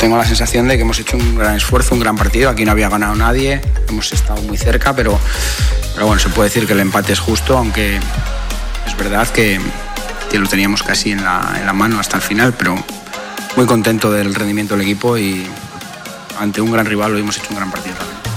[0.00, 2.50] Tengo la sensación de que hemos hecho un gran esfuerzo, un gran partido.
[2.50, 5.16] Aquí no había ganado nadie, hemos estado muy cerca, pero,
[5.94, 8.00] pero bueno, se puede decir que el empate es justo, aunque
[8.88, 9.60] es verdad que,
[10.32, 12.74] lo teníamos casi en la, mano hasta el final, pero
[13.56, 15.46] muy contento del rendimiento del equipo y
[16.40, 18.27] ante un gran rival hoy hemos hecho un gran partido también.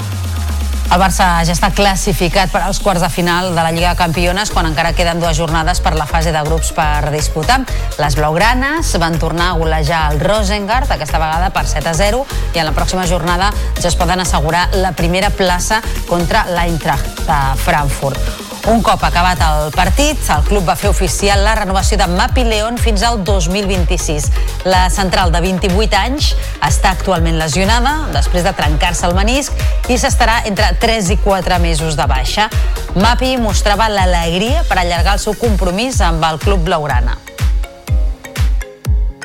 [0.91, 4.51] El Barça ja està classificat per als quarts de final de la Lliga de Campiones
[4.51, 7.61] quan encara queden dues jornades per la fase de grups per disputar.
[7.95, 12.59] Les blaugranes van tornar a golejar el Rosengard, aquesta vegada per 7 a 0, i
[12.59, 15.79] en la pròxima jornada ja es poden assegurar la primera plaça
[16.11, 18.49] contra l'Eintracht de Frankfurt.
[18.69, 22.77] Un cop acabat el partit, el club va fer oficial la renovació de Mapi León
[22.77, 24.27] fins al 2026.
[24.69, 30.43] La central de 28 anys està actualment lesionada després de trencar-se el menisc i s'estarà
[30.45, 32.49] entre 3 i 4 mesos de baixa.
[32.97, 37.19] Mapi mostrava l'alegria per allargar el seu compromís amb el club blaugrana.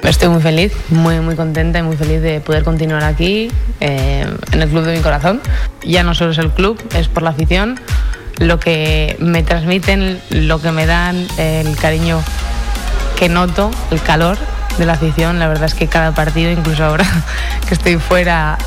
[0.02, 3.50] Estoy muy feliz, muy, muy contenta y muy feliz de poder continuar aquí
[3.80, 5.40] eh, en el club de mi corazón.
[5.82, 7.80] Ya no solo es el club, es por la afición,
[8.38, 12.22] lo que me transmiten, lo que me dan, el cariño
[13.18, 14.36] que noto, el calor
[14.78, 15.38] de la afición.
[15.38, 17.06] La verdad es que cada partido, incluso ahora
[17.68, 18.58] que estoy fuera,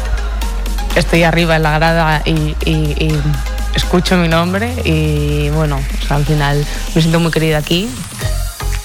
[1.00, 2.56] estoy arriba en la grada y,
[3.76, 5.80] escucho mi nombre y bueno,
[6.10, 7.90] al final me siento muy querida aquí.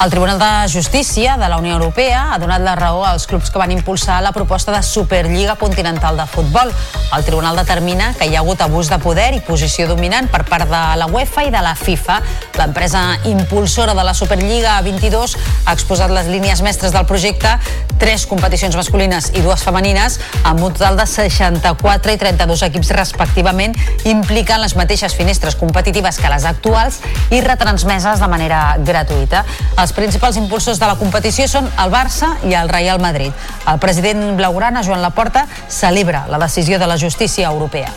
[0.05, 3.57] El Tribunal de Justícia de la Unió Europea ha donat la raó als clubs que
[3.57, 6.69] van impulsar la proposta de Superliga Continental de Futbol.
[7.17, 10.69] El tribunal determina que hi ha hagut abús de poder i posició dominant per part
[10.69, 12.19] de la UEFA i de la FIFA.
[12.59, 17.55] L'empresa impulsora de la Superliga 22 ha exposat les línies mestres del projecte,
[17.97, 23.73] tres competicions masculines i dues femenines, amb un total de 64 i 32 equips respectivament,
[24.05, 27.01] implicant les mateixes finestres competitives que les actuals
[27.33, 29.47] i retransmeses de manera gratuïta.
[29.81, 33.33] Els principals impulsors de la competició són el Barça i el Real Madrid.
[33.71, 37.93] El president blaugrana, Joan Laporta, celebra la decisió de la justícia europea.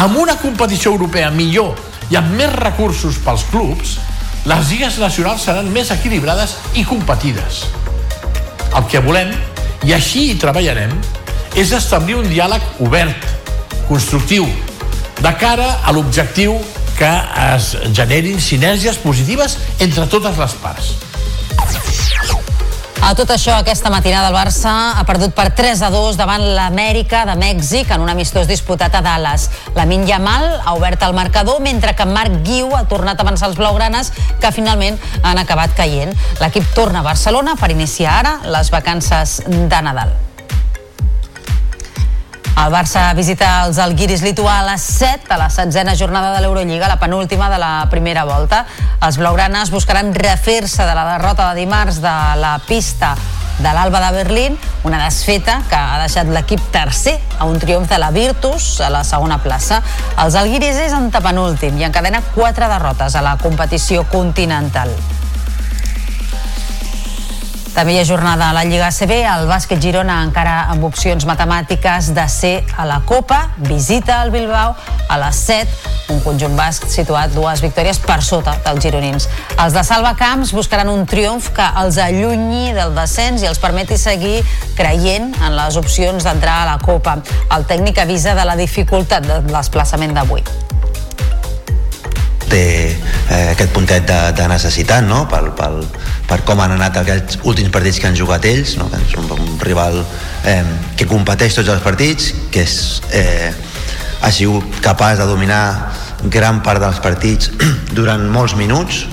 [0.00, 1.76] amb una competició europea millor
[2.10, 3.98] i amb més recursos pels clubs,
[4.48, 7.66] les lligues nacionals seran més equilibrades i competides.
[8.72, 9.34] El que volem,
[9.84, 10.94] i així hi treballarem,
[11.60, 13.26] és establir un diàleg obert,
[13.90, 14.48] constructiu,
[15.20, 16.56] de cara a l'objectiu
[17.00, 17.12] que
[17.56, 20.90] es generin sinergies positives entre totes les parts.
[23.00, 27.24] A tot això, aquesta matinada el Barça ha perdut per 3 a 2 davant l'Amèrica
[27.24, 29.48] de Mèxic en un amistós disputat a Dallas.
[29.74, 33.56] La Yamal ha obert el marcador, mentre que Marc Guiu ha tornat a avançar els
[33.56, 36.12] blaugranes, que finalment han acabat caient.
[36.40, 40.29] L'equip torna a Barcelona per iniciar ara les vacances de Nadal.
[42.58, 46.88] El Barça visita els Alguiris Lituà a les 7 a la setzena jornada de l'Eurolliga,
[46.90, 48.64] la penúltima de la primera volta.
[49.00, 53.14] Els blaugranes buscaran refer-se de la derrota de dimarts de la pista
[53.60, 58.00] de l'Alba de Berlín, una desfeta que ha deixat l'equip tercer a un triomf de
[58.00, 59.82] la Virtus a la segona plaça.
[60.18, 64.92] Els Alguiris és en penúltim i encadena quatre derrotes a la competició continental.
[67.74, 69.12] També hi ha jornada a la Lliga ACB.
[69.30, 73.38] El bàsquet Girona encara amb opcions matemàtiques de ser a la Copa.
[73.68, 74.74] Visita el Bilbao
[75.08, 75.76] a les 7,
[76.14, 79.28] un conjunt basc situat dues victòries per sota dels gironins.
[79.56, 83.98] Els de Salva Camps buscaran un triomf que els allunyi del descens i els permeti
[83.98, 84.40] seguir
[84.78, 87.20] creient en les opcions d'entrar a la Copa.
[87.54, 90.44] El tècnic avisa de la dificultat de desplaçament d'avui
[92.50, 95.22] té eh, aquest puntet de, de necessitat no?
[95.30, 95.80] pel, pel,
[96.28, 98.88] per com han anat aquests últims partits que han jugat ells no?
[98.98, 100.02] és un, un rival
[100.50, 100.62] eh,
[100.98, 102.76] que competeix tots els partits que és,
[103.16, 103.52] eh,
[104.20, 105.62] ha sigut capaç de dominar
[106.28, 107.52] gran part dels partits
[107.98, 109.06] durant molts minuts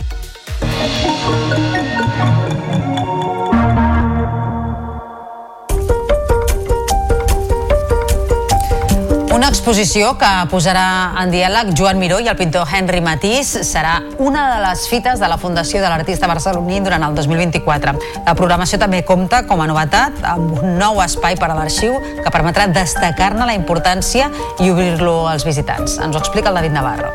[9.37, 14.47] Una exposició que posarà en diàleg Joan Miró i el pintor Henry Matís serà una
[14.49, 17.93] de les fites de la Fundació de l'Artista Barceloní durant el 2024.
[18.25, 22.33] La programació també compta, com a novetat, amb un nou espai per a l'arxiu que
[22.33, 25.99] permetrà destacar-ne la importància i obrir-lo als visitants.
[26.01, 27.13] Ens ho explica el David Navarro.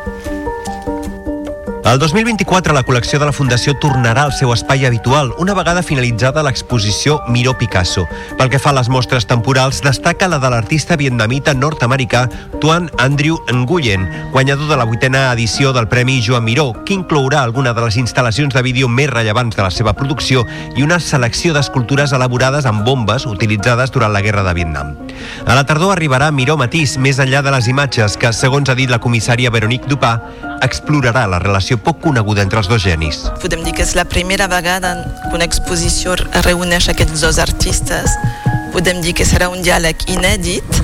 [1.83, 6.39] El 2024 la col·lecció de la Fundació tornarà al seu espai habitual una vegada finalitzada
[6.45, 8.05] l'exposició Miró Picasso.
[8.39, 12.21] Pel que fa a les mostres temporals, destaca la de l'artista vietnamita nord-americà
[12.61, 17.75] Tuan Andrew Nguyen, guanyador de la vuitena edició del Premi Joan Miró, que inclourà alguna
[17.75, 22.15] de les instal·lacions de vídeo més rellevants de la seva producció i una selecció d'escultures
[22.15, 24.95] elaborades amb bombes utilitzades durant la Guerra de Vietnam.
[25.45, 28.89] A la tardor arribarà Miró Matís, més enllà de les imatges que, segons ha dit
[28.89, 30.15] la comissària Veronique Dupà,
[30.63, 33.23] explorarà la relació poc coneguda entre els dos genis.
[33.41, 38.17] Podem dir que és la primera vegada que una exposició reuneix aquests dos artistes.
[38.73, 40.79] Podem dir que serà un diàleg inèdit,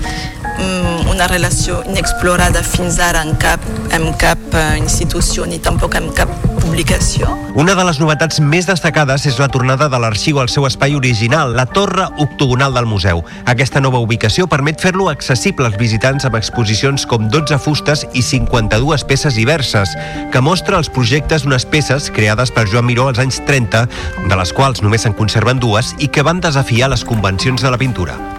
[0.58, 3.60] mm, una relació inexplorada fins ara en cap,
[3.92, 7.28] en cap eh, institució ni tampoc en cap publicació.
[7.60, 11.52] Una de les novetats més destacades és la tornada de l'arxiu al seu espai original,
[11.60, 13.26] la torre octogonal del museu.
[13.52, 19.04] Aquesta nova ubicació permet fer-lo accessible als visitants amb exposicions com 12 fustes i 52
[19.04, 19.98] peces diverses,
[20.32, 23.90] que mostra els projectes d'unes peces creades per Joan Miró als anys 30,
[24.24, 27.82] de les quals només se'n conserven dues i que van desafiar les convencions de la
[27.82, 28.39] pintura.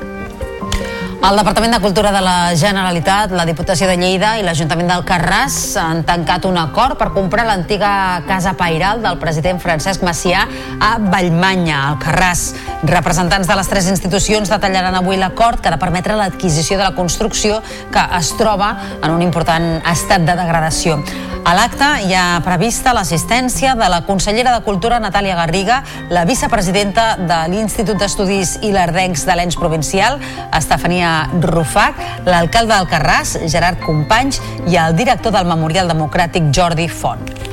[1.21, 6.01] El Departament de Cultura de la Generalitat, la Diputació de Lleida i l'Ajuntament d'Alcarràs han
[6.09, 7.93] tancat un acord per comprar l'antiga
[8.25, 10.47] casa pairal del president Francesc Macià
[10.81, 12.49] a Vallmanya, Alcarràs.
[12.83, 16.95] Representants de les tres institucions detallaran avui l'acord que ha de permetre l'adquisició de la
[16.97, 17.59] construcció
[17.93, 18.70] que es troba
[19.03, 20.97] en un important estat de degradació.
[21.45, 27.18] A l'acte hi ha prevista l'assistència de la consellera de Cultura Natàlia Garriga, la vicepresidenta
[27.20, 30.16] de l'Institut d'Estudis Ilardencs de l'Ens Provincial,
[30.57, 37.50] Estefania Rufac, l'alcalde d'Alcarràs, Gerard Companys, i el director del Memorial Democràtic, Jordi Font.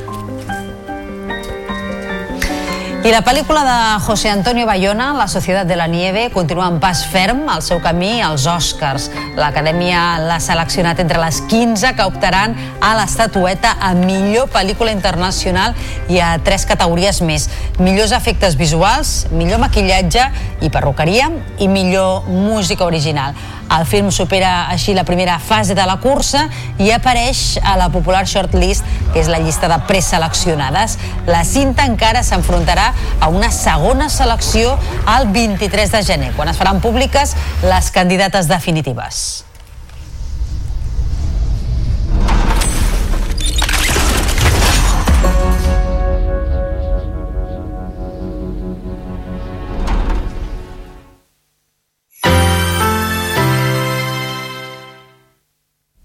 [3.07, 7.05] I la pel·lícula de José Antonio Bayona, La Societat de la Nieve, continua en pas
[7.07, 9.05] ferm al seu camí als Oscars.
[9.37, 15.71] L'Acadèmia l'ha seleccionat entre les 15 que optaran a l'estatueta a millor pel·lícula internacional
[16.11, 17.47] i a tres categories més.
[17.79, 20.27] Millors efectes visuals, millor maquillatge
[20.59, 21.31] i perruqueria
[21.63, 23.39] i millor música original.
[23.67, 26.45] El film supera així la primera fase de la cursa
[26.79, 30.97] i apareix a la popular shortlist, que és la llista de preseleccionades.
[31.27, 34.77] La cinta encara s'enfrontarà a una segona selecció
[35.17, 39.46] el 23 de gener, quan es faran públiques les candidates definitives.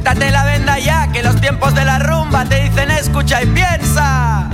[0.00, 4.48] quítate la venda ya, que los tiempos de la rumba te dicen escucha y piensa.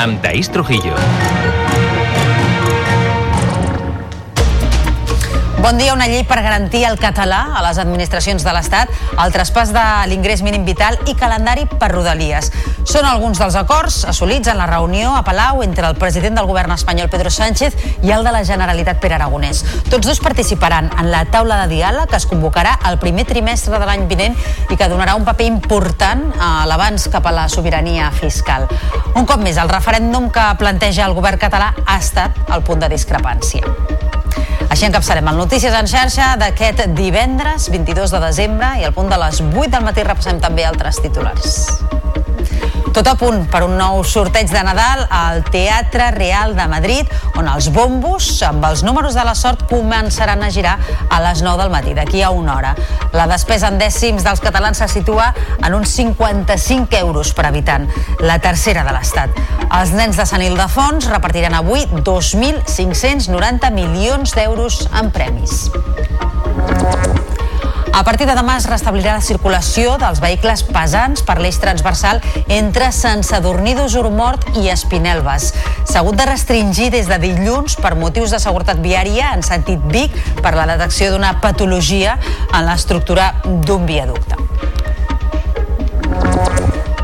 [0.00, 1.49] Amb Taís Trujillo.
[5.60, 5.92] Bon dia.
[5.92, 8.88] Una llei per garantir el català a les administracions de l'Estat,
[9.20, 12.48] el traspàs de l'ingrés mínim vital i calendari per Rodalies.
[12.88, 16.72] Són alguns dels acords assolits en la reunió a Palau entre el president del govern
[16.72, 19.60] espanyol, Pedro Sánchez, i el de la Generalitat, Pere Aragonès.
[19.90, 23.84] Tots dos participaran en la taula de diàleg que es convocarà el primer trimestre de
[23.84, 24.38] l'any vinent
[24.70, 28.64] i que donarà un paper important a l'abans cap a la sobirania fiscal.
[29.12, 32.88] Un cop més, el referèndum que planteja el govern català ha estat el punt de
[32.96, 34.19] discrepància.
[34.70, 39.18] Així encapçarem el Notícies en xarxa d'aquest divendres 22 de desembre i al punt de
[39.24, 41.58] les 8 del matí repassem també altres titulars.
[42.90, 47.46] Tot a punt per un nou sorteig de Nadal al Teatre Real de Madrid, on
[47.46, 50.74] els bombos amb els números de la sort començaran a girar
[51.06, 52.74] a les 9 del matí, d'aquí a una hora.
[53.14, 55.30] La despesa en dècims dels catalans se situa
[55.62, 57.86] en uns 55 euros per habitant,
[58.26, 59.38] la tercera de l'Estat.
[59.70, 65.68] Els nens de Sant Ildefons repartiran avui 2.590 milions d'euros en premis.
[67.92, 72.20] A partir de demà es restablirà la circulació dels vehicles pesants per l'eix transversal
[72.54, 75.50] entre Sant Sadurní d'Usurmort i Espinelves.
[75.88, 80.14] S'ha hagut de restringir des de dilluns per motius de seguretat viària en sentit Vic
[80.38, 82.16] per la detecció d'una patologia
[82.54, 84.38] en l'estructura d'un viaducte.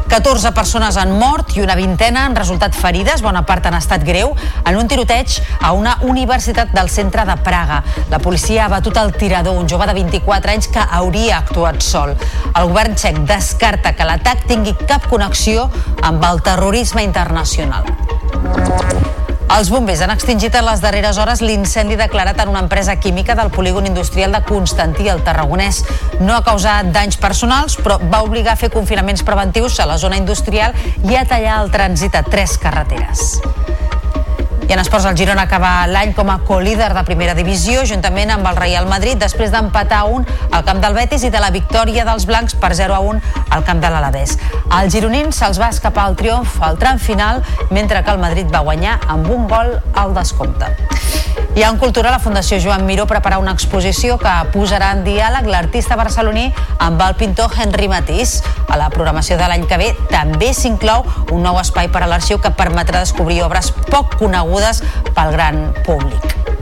[0.09, 4.35] 14 persones han mort i una vintena han resultat ferides, bona part han estat greu,
[4.65, 7.83] en un tiroteig a una universitat del centre de Praga.
[8.11, 12.15] La policia ha batut el tirador, un jove de 24 anys que hauria actuat sol.
[12.55, 15.69] El govern txec descarta que l'atac tingui cap connexió
[16.03, 19.16] amb el terrorisme internacional.
[19.47, 23.53] Els bombers han extingit en les darreres hores l'incendi declarat en una empresa química del
[23.55, 25.85] polígon industrial de Constantí, al Tarragonès.
[26.21, 30.19] No ha causat danys personals, però va obligar a fer confinaments preventius a la zona
[30.19, 30.75] industrial
[31.07, 33.39] i a tallar el trànsit a tres carreteres.
[34.69, 38.49] I en esports, el Girona acaba l'any com a co-líder de primera divisió, juntament amb
[38.51, 42.27] el Real Madrid, després d'empatar un al camp del Betis i de la victòria dels
[42.27, 43.21] blancs per 0 a 1
[43.55, 44.35] al camp de l'Alavés.
[44.75, 48.67] Al gironins se'ls va escapar el triomf al tram final, mentre que el Madrid va
[48.67, 50.75] guanyar amb un gol al descompte.
[51.57, 55.97] I en cultura, la Fundació Joan Miró prepara una exposició que posarà en diàleg l'artista
[55.97, 56.51] barceloní
[56.85, 58.43] amb el pintor Henri Matís.
[58.69, 62.43] A la programació de l'any que ve també s'inclou un nou espai per a l'arxiu
[62.45, 64.56] que permetrà descobrir obres poc conegudes
[65.15, 66.56] pel gran públic.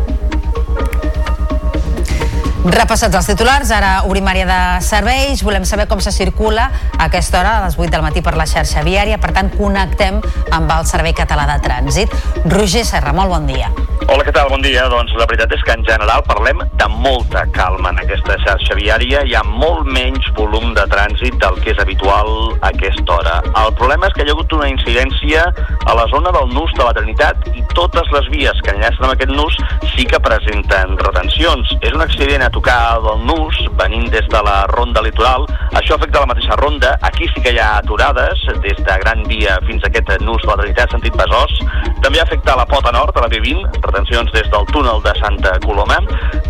[2.65, 5.43] Repassats els titulars, ara obrim àrea de serveis.
[5.45, 8.47] Volem saber com se circula a aquesta hora, a les 8 del matí, per la
[8.49, 9.19] xarxa viària.
[9.21, 12.15] Per tant, connectem amb el Servei Català de Trànsit.
[12.49, 13.69] Roger Serra, molt bon dia.
[14.09, 14.49] Hola, què tal?
[14.49, 14.87] Bon dia.
[14.89, 19.23] Doncs la veritat és que en general parlem de molta calma en aquesta xarxa viària.
[19.29, 23.39] Hi ha molt menys volum de trànsit del que és habitual a aquesta hora.
[23.65, 25.45] El problema és que hi ha hagut una incidència
[25.85, 29.15] a la zona del nus de la Trinitat i totes les vies que enllacen amb
[29.15, 29.57] aquest nus
[29.95, 31.77] sí que presenten retencions.
[31.81, 35.44] És un accident a tocar del nus, venint des de la ronda litoral.
[35.74, 36.94] Això afecta la mateixa ronda.
[37.02, 40.52] Aquí sí que hi ha aturades, des de Gran Via fins a aquest nus de
[40.52, 41.59] la Trinitat, sentit Besòs.
[42.05, 45.98] També afecta la pota nord, a la B20, retencions des del túnel de Santa Coloma.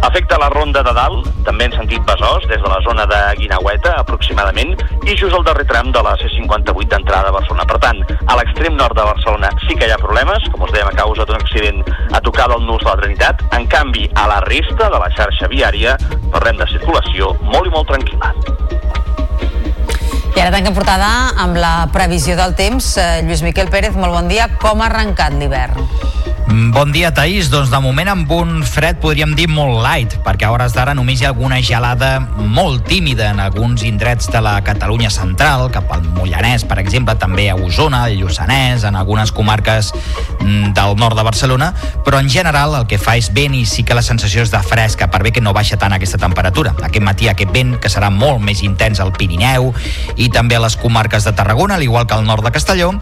[0.05, 3.97] Afecta la ronda de dalt, també en sentit Besòs, des de la zona de Guinaueta,
[4.05, 4.77] aproximadament,
[5.09, 7.69] i just al darrer tram de la C58 d'entrada a Barcelona.
[7.71, 10.93] Per tant, a l'extrem nord de Barcelona sí que hi ha problemes, com us dèiem,
[10.93, 11.81] a causa d'un accident
[12.13, 13.47] a tocar del nus de la Trinitat.
[13.57, 15.94] En canvi, a la resta de la xarxa viària
[16.33, 18.33] parlem de circulació molt i molt tranquil·la.
[20.35, 21.09] I ara tanquem portada
[21.45, 22.97] amb la previsió del temps.
[22.99, 24.49] Eh, Lluís Miquel Pérez, molt bon dia.
[24.59, 25.79] Com ha arrencat l'hivern?
[26.55, 27.49] Bon dia, Taís.
[27.51, 31.19] Doncs de moment amb un fred podríem dir molt light, perquè a hores d'ara només
[31.19, 36.05] hi ha alguna gelada molt tímida en alguns indrets de la Catalunya central, cap al
[36.15, 39.89] Mollanès, per exemple, també a Osona, al Lluçanès, en algunes comarques
[40.45, 41.73] mm, del nord de Barcelona,
[42.07, 44.63] però en general el que fa és vent i sí que la sensació és de
[44.63, 46.77] fresca, per bé que no baixa tant aquesta temperatura.
[46.87, 49.73] Aquest matí aquest vent que serà molt més intens al Pirineu
[50.15, 52.93] i també a les comarques de Tarragona, al igual que al nord de Castelló,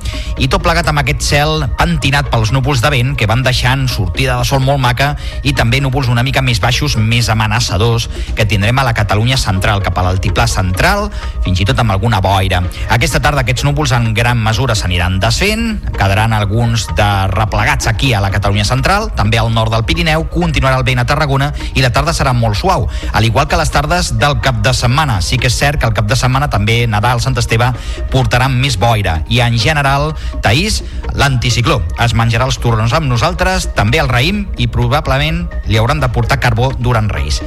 [0.40, 4.38] i tot plegat amb aquest cel pentinat pels núvols de vent que van deixant sortida
[4.38, 5.12] de sol molt maca
[5.43, 9.82] i també núvols una mica més baixos, més amenaçadors, que tindrem a la Catalunya central,
[9.82, 11.09] cap a l'altiplà central,
[11.45, 12.62] fins i tot amb alguna boira.
[12.95, 18.20] Aquesta tarda aquests núvols en gran mesura s'aniran desfent, quedaran alguns de replegats aquí a
[18.22, 21.93] la Catalunya central, també al nord del Pirineu, continuarà el vent a Tarragona i la
[21.93, 25.20] tarda serà molt suau, al igual que les tardes del cap de setmana.
[25.22, 27.72] Sí que és cert que el cap de setmana també Nadal, Sant Esteve
[28.12, 30.12] portaran més boira i en general,
[30.45, 30.82] Taís,
[31.18, 33.32] l'anticicló es menjarà els torrons amb nosaltres,
[33.76, 37.43] també el raïm i probablement li hauran de portar carbó durant Reis.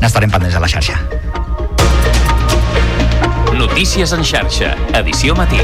[0.00, 0.98] N'estarem pendents a la xarxa.
[3.54, 5.62] Notícies en xarxa, edició matí.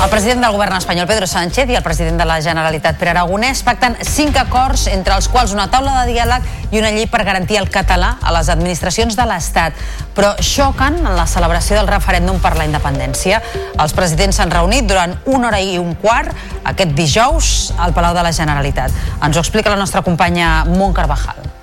[0.00, 3.60] El president del govern espanyol, Pedro Sánchez, i el president de la Generalitat, Pere Aragonès,
[3.60, 7.58] pacten cinc acords, entre els quals una taula de diàleg i una llei per garantir
[7.60, 9.76] el català a les administracions de l'Estat.
[10.16, 13.42] Però xoquen en la celebració del referèndum per la independència.
[13.76, 16.32] Els presidents s'han reunit durant una hora i un quart
[16.64, 18.96] aquest dijous al Palau de la Generalitat.
[19.20, 21.59] Ens ho explica la nostra companya Mont Carvajal.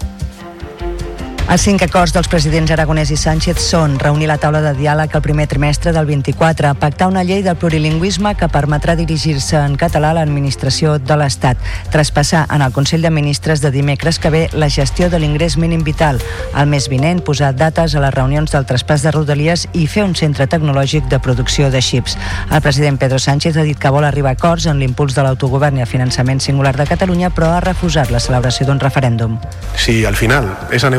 [1.48, 5.22] Els cinc acords dels presidents Aragonès i Sánchez són reunir la taula de diàleg el
[5.24, 10.18] primer trimestre del 24, pactar una llei del plurilingüisme que permetrà dirigir-se en català a
[10.18, 11.62] l'administració de l'Estat,
[11.94, 15.86] traspassar en el Consell de Ministres de dimecres que ve la gestió de l'ingrés mínim
[15.88, 16.20] vital,
[16.52, 20.18] el mes vinent posar dates a les reunions del traspàs de Rodalies i fer un
[20.20, 22.18] centre tecnològic de producció de xips.
[22.52, 25.80] El president Pedro Sánchez ha dit que vol arribar a acords en l'impuls de l'autogovern
[25.80, 29.40] i el finançament singular de Catalunya, però ha refusat la celebració d'un referèndum.
[29.80, 30.92] Si al final esa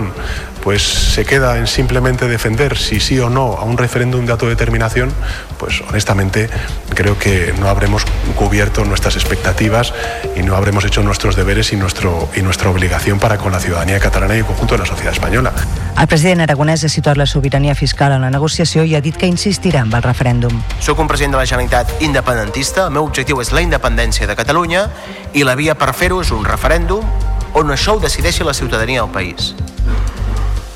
[0.00, 4.32] negociación pues se queda en simplemente defender si sí o no a un referéndum de
[4.32, 5.12] autodeterminación,
[5.58, 6.48] pues honestamente
[6.94, 9.92] creo que no habremos cubierto nuestras expectativas
[10.34, 14.00] y no habremos hecho nuestros deberes y, nuestro, y nuestra obligación para con la ciudadanía
[14.00, 15.52] catalana y el conjunto de la sociedad española.
[16.00, 19.28] El president aragonès ha situat la sobirania fiscal en la negociació i ha dit que
[19.28, 20.64] insistirà amb el referèndum.
[20.80, 24.88] Soc un president de la Generalitat independentista, el meu objectiu és la independència de Catalunya
[25.34, 27.04] i la via per fer-ho és un referèndum
[27.52, 29.52] on això ho decideixi la ciutadania del país.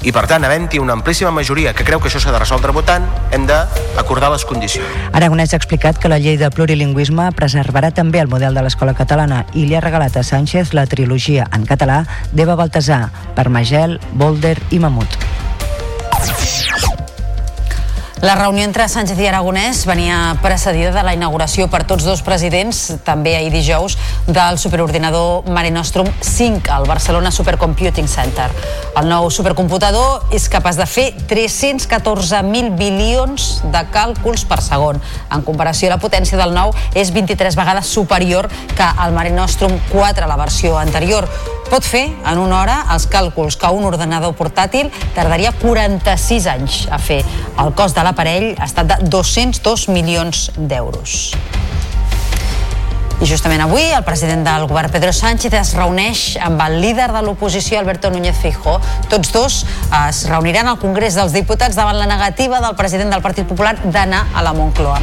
[0.07, 3.07] I per tant, havent-hi una amplíssima majoria que creu que això s'ha de resoldre votant,
[3.35, 4.87] hem d'acordar les condicions.
[5.13, 9.45] Aragonès ha explicat que la llei de plurilingüisme preservarà també el model de l'escola catalana
[9.55, 14.79] i li ha regalat a Sánchez la trilogia en català d'Eva Baltasar, Parmagel, Bolder i
[14.79, 15.19] Mamut.
[18.21, 22.81] La reunió entre Sánchez i Aragonès venia precedida de la inauguració per tots dos presidents,
[23.07, 23.95] també ahir dijous,
[24.27, 28.49] del superordinador Mare Nostrum 5 al Barcelona Supercomputing Center.
[28.99, 34.99] El nou supercomputador és capaç de fer 314.000 bilions de càlculs per segon.
[35.31, 40.27] En comparació, la potència del nou és 23 vegades superior que el Mare Nostrum 4,
[40.27, 41.31] la versió anterior.
[41.69, 46.97] Pot fer en una hora els càlculs que un ordenador portàtil tardaria 46 anys a
[46.99, 47.21] fer.
[47.61, 51.31] El cost de l'aparell ha estat de 202 milions d'euros.
[53.19, 57.23] I justament avui el president del govern Pedro Sánchez es reuneix amb el líder de
[57.27, 58.77] l'oposició Alberto Núñez Feijóo.
[59.11, 59.57] Tots dos
[60.05, 64.29] es reuniran al Congrés dels Diputats davant la negativa del president del Partit Popular d'anar
[64.31, 65.01] a la Moncloa.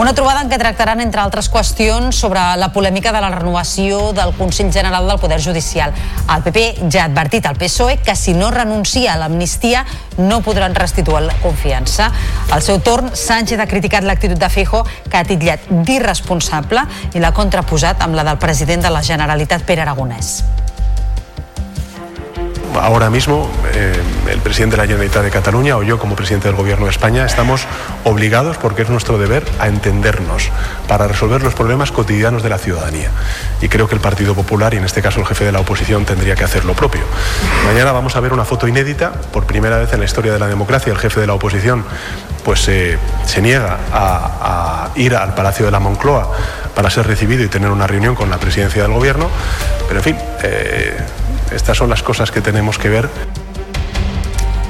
[0.00, 4.32] Una trobada en què tractaran, entre altres qüestions, sobre la polèmica de la renovació del
[4.38, 5.92] Consell General del Poder Judicial.
[6.24, 9.84] El PP ja ha advertit al PSOE que si no renuncia a l'amnistia
[10.18, 12.10] no podran restituir la confiança.
[12.50, 16.84] Al seu torn, Sánchez ha criticat l'actitud de Feijóo que ha titllat d'irresponsable
[17.14, 20.67] i la contraposat amb la del president de la Generalitat, Pere Aragonès.
[22.80, 23.92] Ahora mismo eh,
[24.30, 27.24] el presidente de la Generalitat de Cataluña o yo como presidente del Gobierno de España
[27.24, 27.66] estamos
[28.04, 30.50] obligados, porque es nuestro deber, a entendernos
[30.86, 33.10] para resolver los problemas cotidianos de la ciudadanía.
[33.60, 36.04] Y creo que el Partido Popular, y en este caso el jefe de la oposición,
[36.04, 37.02] tendría que hacer lo propio.
[37.64, 40.46] Mañana vamos a ver una foto inédita, por primera vez en la historia de la
[40.46, 41.84] democracia, el jefe de la oposición
[42.44, 42.96] pues eh,
[43.26, 46.32] se niega a, ir al Palacio de la Moncloa
[46.74, 49.28] para ser recibido y tener una reunión con la presidencia del gobierno,
[49.86, 50.96] pero en fin, eh,
[51.52, 53.08] estas son las cosas que tenemos que ver.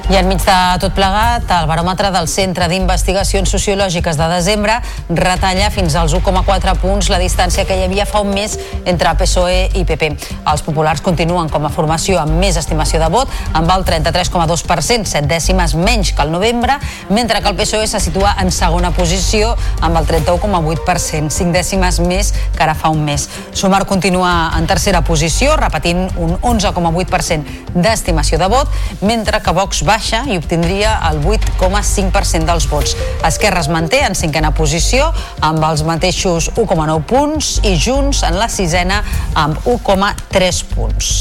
[0.08, 4.78] I enmig de tot plegat, el baròmetre del Centre d'Investigacions Sociològiques de desembre
[5.12, 8.54] retalla fins als 1,4 punts la distància que hi havia fa un mes
[8.88, 10.08] entre PSOE i PP.
[10.48, 15.28] Els populars continuen com a formació amb més estimació de vot, amb el 33,2%, 7
[15.28, 16.78] dècimes menys que el novembre,
[17.12, 19.52] mentre que el PSOE se situa en segona posició
[19.84, 23.28] amb el 31,8%, 5 dècimes més que ara fa un mes.
[23.52, 28.72] Sumar continua en tercera posició, repetint un 11,8% d'estimació de vot,
[29.04, 32.94] mentre que Vox baixa i obtindria el 8,5% dels vots.
[33.26, 35.10] Esquerra es manté en cinquena posició
[35.42, 39.02] amb els mateixos 1,9 punts i Junts en la sisena
[39.34, 41.14] amb 1,3 punts.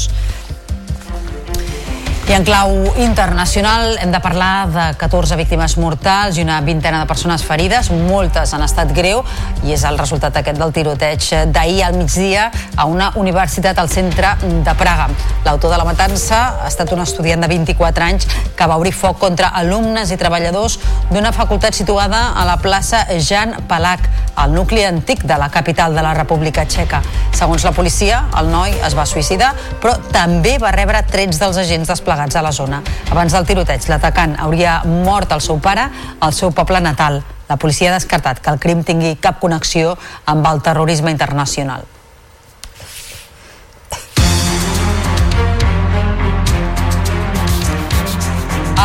[2.28, 2.68] I en clau
[3.00, 8.52] internacional hem de parlar de 14 víctimes mortals i una vintena de persones ferides, moltes
[8.52, 9.22] han estat greu
[9.64, 11.24] i és el resultat aquest del tiroteig
[11.54, 15.06] d'ahir al migdia a una universitat al centre de Praga.
[15.46, 18.28] L'autor de la matança ha estat un estudiant de 24 anys
[18.58, 20.76] que va obrir foc contra alumnes i treballadors
[21.08, 24.04] d'una facultat situada a la plaça Jan Palach,
[24.36, 27.00] al nucli antic de la capital de la República Txeca.
[27.32, 31.88] Segons la policia, el noi es va suïcidar, però també va rebre trets dels agents
[31.88, 32.82] desplegats a la zona.
[33.10, 35.88] Abans del tiroteig, l'atacant hauria mort el seu pare
[36.20, 37.22] al seu poble natal.
[37.48, 39.96] La policia ha descartat que el crim tingui cap connexió
[40.26, 41.86] amb el terrorisme internacional.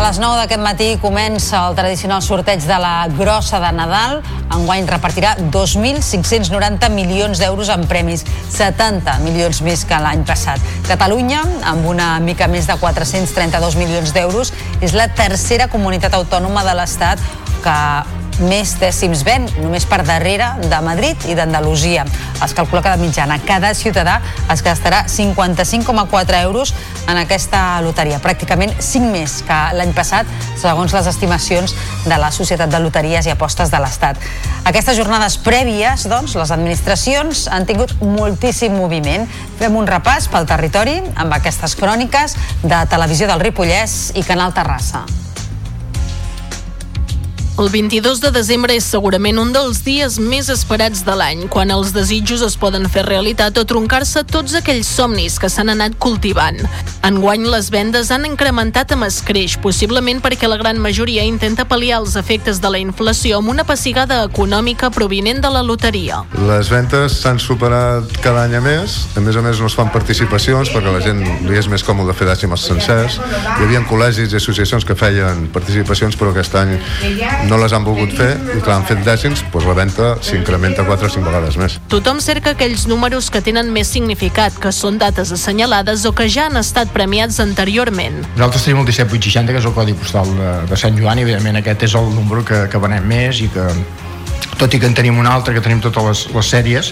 [0.03, 4.17] Les 9 d'aquest matí comença el tradicional sorteig de la grossa de Nadal.
[4.51, 10.59] Enguany repartirà 2.590 milions d'euros en premis, 70 milions més que l'any passat.
[10.89, 14.51] Catalunya, amb una mica més de 432 milions d'euros,
[14.83, 17.23] és la tercera comunitat autònoma de l'Estat
[17.63, 17.77] que
[18.41, 22.05] més dècims ven, només per darrere de Madrid i d'Andalusia.
[22.43, 24.19] Es calcula que de mitjana cada ciutadà
[24.51, 26.73] es gastarà 55,4 euros
[27.07, 30.29] en aquesta loteria, pràcticament 5 més que l'any passat,
[30.59, 34.21] segons les estimacions de la Societat de Loteries i Apostes de l'Estat.
[34.69, 39.27] Aquestes jornades prèvies, doncs, les administracions han tingut moltíssim moviment.
[39.59, 45.03] Fem un repàs pel territori amb aquestes cròniques de Televisió del Ripollès i Canal Terrassa.
[47.53, 51.91] El 22 de desembre és segurament un dels dies més esperats de l'any, quan els
[51.93, 56.57] desitjos es poden fer realitat o troncar-se tots aquells somnis que s'han anat cultivant.
[57.05, 62.15] Enguany les vendes han incrementat amb escreix, possiblement perquè la gran majoria intenta pal·liar els
[62.17, 66.23] efectes de la inflació amb una pessigada econòmica provinent de la loteria.
[66.49, 69.93] Les ventes s'han superat cada any a més, a més a més no es fan
[69.93, 73.21] participacions perquè la gent li és més còmode fer dècimes sencers.
[73.21, 76.79] Hi havia col·legis i associacions que feien participacions però aquest any
[77.49, 81.09] no les han volgut fer i clar, han fet dècims, doncs la venda s'incrementa 4
[81.09, 81.77] o 5 vegades més.
[81.91, 86.47] Tothom cerca aquells números que tenen més significat, que són dates assenyalades o que ja
[86.49, 88.21] han estat premiats anteriorment.
[88.37, 91.59] Nosaltres tenim el 17860, que és el codi postal de, de Sant Joan, i evidentment
[91.61, 93.67] aquest és el número que, que venem més i que
[94.59, 96.91] tot i que en tenim un altre, que tenim totes les, les sèries,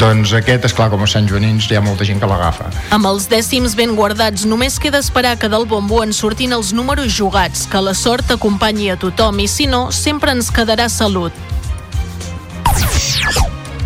[0.00, 2.70] doncs aquest, és clar com a Sant Joanins, hi ha molta gent que l'agafa.
[2.94, 7.12] Amb els dècims ben guardats, només queda esperar que del bombo en surtin els números
[7.14, 11.34] jugats, que la sort acompanyi a tothom i, si no, sempre ens quedarà salut.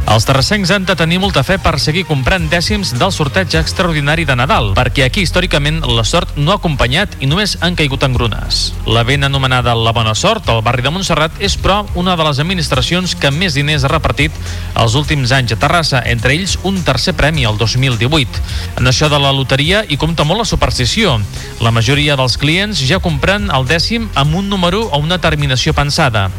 [0.08, 4.38] Els terrassencs han de tenir molta fe per seguir comprant dècims del sorteig extraordinari de
[4.40, 8.62] Nadal, perquè aquí històricament la sort no ha acompanyat i només han caigut en grunes.
[8.88, 12.40] La ben anomenada La Bona Sort, al barri de Montserrat, és però una de les
[12.40, 14.32] administracions que més diners ha repartit
[14.80, 18.42] els últims anys a Terrassa, entre ells un tercer premi el 2018.
[18.80, 21.18] En això de la loteria hi compta molt la superstició.
[21.60, 26.30] La majoria dels clients ja compren el dècim amb un número o una terminació pensada.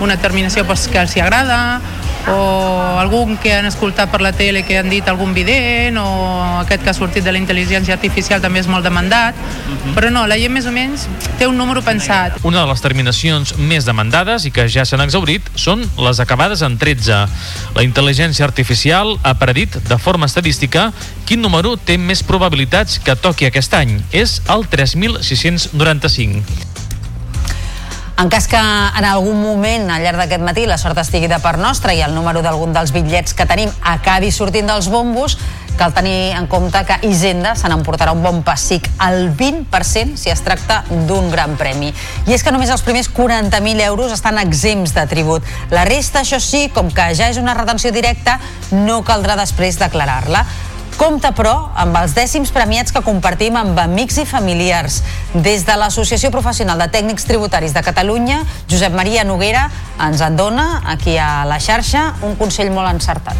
[0.00, 1.80] una terminació pues, que els agrada
[2.32, 6.06] o algun que han escoltat per la tele que han dit algun vident o
[6.62, 9.36] aquest que ha sortit de la intel·ligència artificial també és molt demandat
[9.94, 11.06] però no, la gent més o menys
[11.38, 15.46] té un número pensat Una de les terminacions més demandades i que ja s'han exaurit
[15.54, 17.20] són les acabades en 13.
[17.76, 20.90] La intel·ligència artificial ha predit de forma estadística
[21.26, 23.98] quin número té més probabilitats que toqui aquest any.
[24.12, 26.75] És el 3695.
[28.16, 31.60] En cas que en algun moment al llarg d'aquest matí la sort estigui de part
[31.60, 35.36] nostra i el número d'algun dels bitllets que tenim acabi sortint dels bombos,
[35.76, 40.40] Cal tenir en compte que Hisenda se n'emportarà un bon pessic, el 20% si es
[40.40, 41.90] tracta d'un gran premi.
[42.24, 45.44] I és que només els primers 40.000 euros estan exempts de tribut.
[45.68, 48.38] La resta, això sí, com que ja és una retenció directa,
[48.72, 50.46] no caldrà després declarar-la.
[50.96, 55.02] Compte, però, amb els dècims premiats que compartim amb amics i familiars.
[55.44, 58.38] Des de l'Associació Professional de Tècnics Tributaris de Catalunya,
[58.70, 59.66] Josep Maria Noguera
[60.06, 63.36] ens en dona, aquí a la xarxa, un consell molt encertat.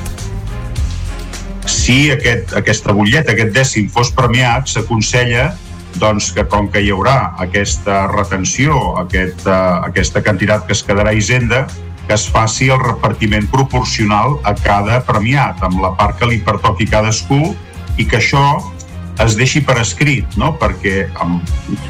[1.65, 5.55] Si aquest, aquesta butlleta, aquest dècim fos premiat, s'aconsella
[5.97, 9.57] doncs, que com que hi haurà aquesta retenció, aquesta,
[9.89, 11.65] aquesta quantitat que es quedarà a Hisenda,
[12.07, 16.87] que es faci el repartiment proporcional a cada premiat, amb la part que li pertoqui
[16.91, 17.55] cadascú,
[17.97, 18.45] i que això
[19.25, 20.53] es deixi per escrit, no?
[20.61, 21.43] perquè amb,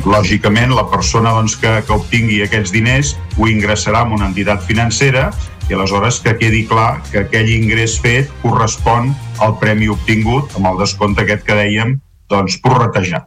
[0.07, 5.29] lògicament la persona doncs, que, que obtingui aquests diners ho ingressarà en una entitat financera
[5.67, 9.11] i aleshores que quedi clar que aquell ingrés fet correspon
[9.43, 11.97] al premi obtingut amb el descompte aquest que dèiem
[12.31, 13.27] doncs, prorratejat.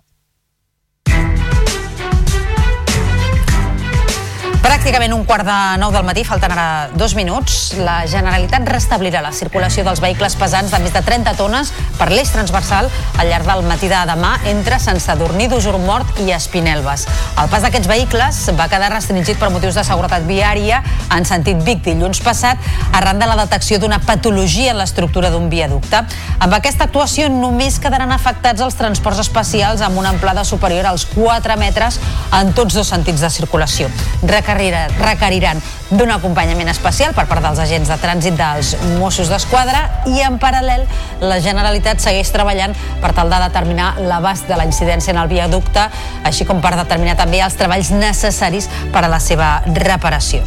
[4.80, 7.74] Pràcticament un quart de nou del matí, falten ara dos minuts.
[7.84, 12.32] La Generalitat restablirà la circulació dels vehicles pesants de més de 30 tones per l'eix
[12.32, 12.88] transversal
[13.20, 17.04] al llarg del matí de demà entre Sant Sadurní d'Usurmort i Espinelves.
[17.44, 20.80] El pas d'aquests vehicles va quedar restringit per motius de seguretat viària
[21.12, 22.64] en sentit Vic dilluns passat
[22.96, 26.06] arran de la detecció d'una patologia en l'estructura d'un viaducte.
[26.40, 31.60] Amb aquesta actuació només quedaran afectats els transports especials amb una amplada superior als 4
[31.60, 32.00] metres
[32.40, 33.92] en tots dos sentits de circulació.
[34.24, 34.69] Recarregar
[35.00, 40.38] requeriran d'un acompanyament especial per part dels agents de trànsit dels Mossos d'Esquadra i en
[40.42, 40.86] paral·lel
[41.24, 45.88] la Generalitat segueix treballant per tal de determinar l'abast de la incidència en el viaducte,
[46.24, 50.46] així com per determinar també els treballs necessaris per a la seva reparació.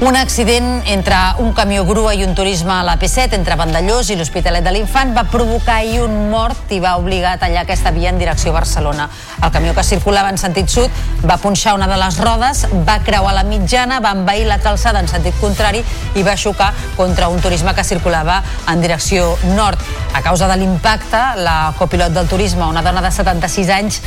[0.00, 4.16] Un accident entre un camió grua i un turisme a la P7 entre Vandellós i
[4.18, 8.10] l'Hospitalet de l'Infant va provocar ahir un mort i va obligar a tallar aquesta via
[8.10, 9.06] en direcció a Barcelona.
[9.38, 10.90] El camió que circulava en sentit sud
[11.24, 15.08] va punxar una de les rodes, va creuar la mitjana, va envair la calçada en
[15.08, 15.84] sentit contrari
[16.18, 19.78] i va xocar contra un turisme que circulava en direcció nord.
[20.12, 24.02] A causa de l'impacte, la copilot del turisme, una dona de 76 anys,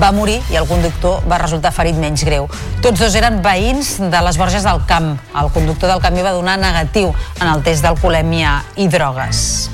[0.00, 2.48] va morir i el conductor va resultar ferit menys greu.
[2.82, 5.16] Tots dos eren veïns de les Borges del Camp.
[5.40, 9.70] El conductor del camió va donar negatiu en el test d'alcoholèmia i drogues.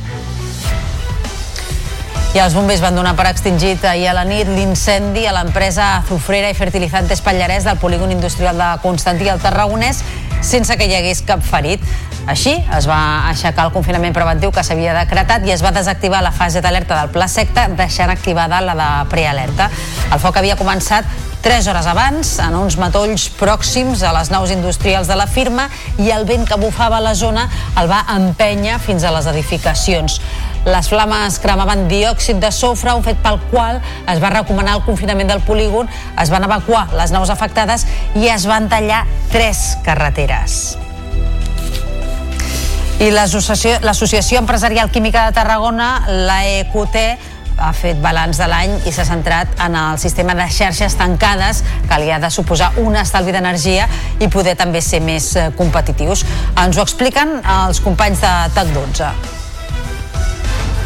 [2.37, 6.51] I els bombers van donar per extingit ahir a la nit l'incendi a l'empresa Azufrera
[6.53, 10.05] i Fertilizantes Pallarès del polígon industrial de Constantí al Tarragonès
[10.45, 11.83] sense que hi hagués cap ferit.
[12.29, 12.99] Així, es va
[13.31, 17.13] aixecar el confinament preventiu que s'havia decretat i es va desactivar la fase d'alerta del
[17.15, 19.71] pla secta, deixant activada la de prealerta.
[20.13, 21.09] El foc havia començat
[21.41, 26.11] 3 hores abans, en uns matolls pròxims a les naus industrials de la firma i
[26.13, 27.47] el vent que bufava la zona
[27.81, 30.19] el va empènyer fins a les edificacions.
[30.69, 35.31] Les flames cremaven diòxid de sofre, un fet pel qual es va recomanar el confinament
[35.33, 35.89] del polígon,
[36.21, 37.87] es van evacuar les naus afectades
[38.19, 40.77] i es van tallar tres carreteres.
[42.99, 46.97] I l'Associació Empresarial Química de Tarragona, l'AEQT,
[47.63, 52.03] ha fet balanç de l'any i s'ha centrat en el sistema de xarxes tancades que
[52.03, 53.87] li ha de suposar un estalvi d'energia
[54.19, 56.27] i poder també ser més eh, competitius.
[56.59, 59.38] Ens ho expliquen els companys de TAC12.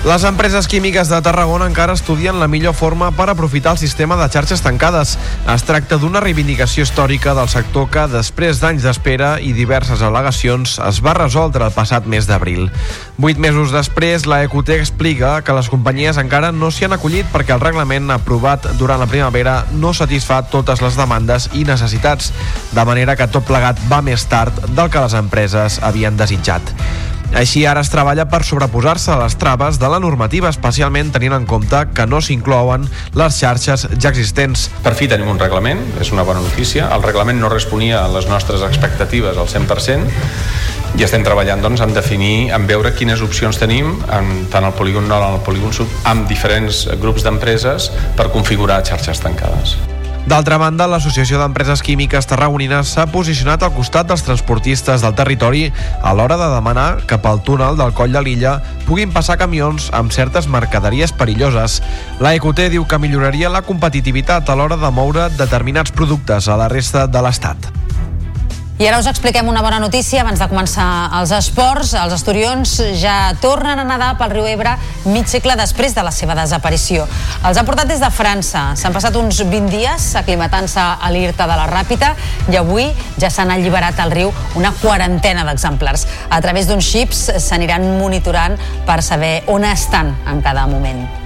[0.03, 4.27] Les empreses químiques de Tarragona encara estudien la millor forma per aprofitar el sistema de
[4.35, 5.13] xarxes tancades.
[5.47, 10.99] Es tracta d'una reivindicació històrica del sector que, després d'anys d'espera i diverses al·legacions, es
[11.07, 12.67] va resoldre el passat mes d'abril.
[13.15, 17.55] Vuit mesos després, la EQT explica que les companyies encara no s'hi han acollit perquè
[17.55, 22.35] el reglament aprovat durant la primavera no satisfà totes les demandes i necessitats,
[22.75, 26.75] de manera que tot plegat va més tard del que les empreses havien desitjat.
[27.33, 31.47] Així, ara es treballa per sobreposar-se a les traves de la normativa, especialment tenint en
[31.49, 32.85] compte que no s'inclouen
[33.17, 34.69] les xarxes ja existents.
[34.85, 36.91] Per fi tenim un reglament, és una bona notícia.
[36.93, 40.13] El reglament no responia a les nostres expectatives al 100%,
[41.01, 45.09] i estem treballant doncs, en definir, en veure quines opcions tenim en, tant al polígon
[45.09, 47.89] nord com al polígon sud amb diferents grups d'empreses
[48.19, 49.79] per configurar xarxes tancades.
[50.23, 55.65] D'altra banda, l'Associació d'Empreses Químiques Tarragonines s'ha posicionat al costat dels transportistes del territori
[55.99, 58.55] a l'hora de demanar que pel túnel del coll de l'illa
[58.87, 61.81] puguin passar camions amb certes mercaderies perilloses.
[62.23, 66.71] La EQT diu que milloraria la competitivitat a l'hora de moure determinats productes a la
[66.71, 67.82] resta de l'Estat.
[68.83, 70.85] I ara us expliquem una bona notícia abans de començar
[71.21, 71.93] els esports.
[71.95, 74.73] Els esturions ja tornen a nedar pel riu Ebre
[75.07, 77.07] mig segle després de la seva desaparició.
[77.47, 78.65] Els han portat des de França.
[78.75, 82.17] S'han passat uns 20 dies aclimatant-se a l'Irta de la Ràpita
[82.51, 82.91] i avui
[83.23, 86.09] ja s'han alliberat al riu una quarantena d'exemplars.
[86.27, 91.22] A través d'uns xips s'aniran monitorant per saber on estan en cada moment.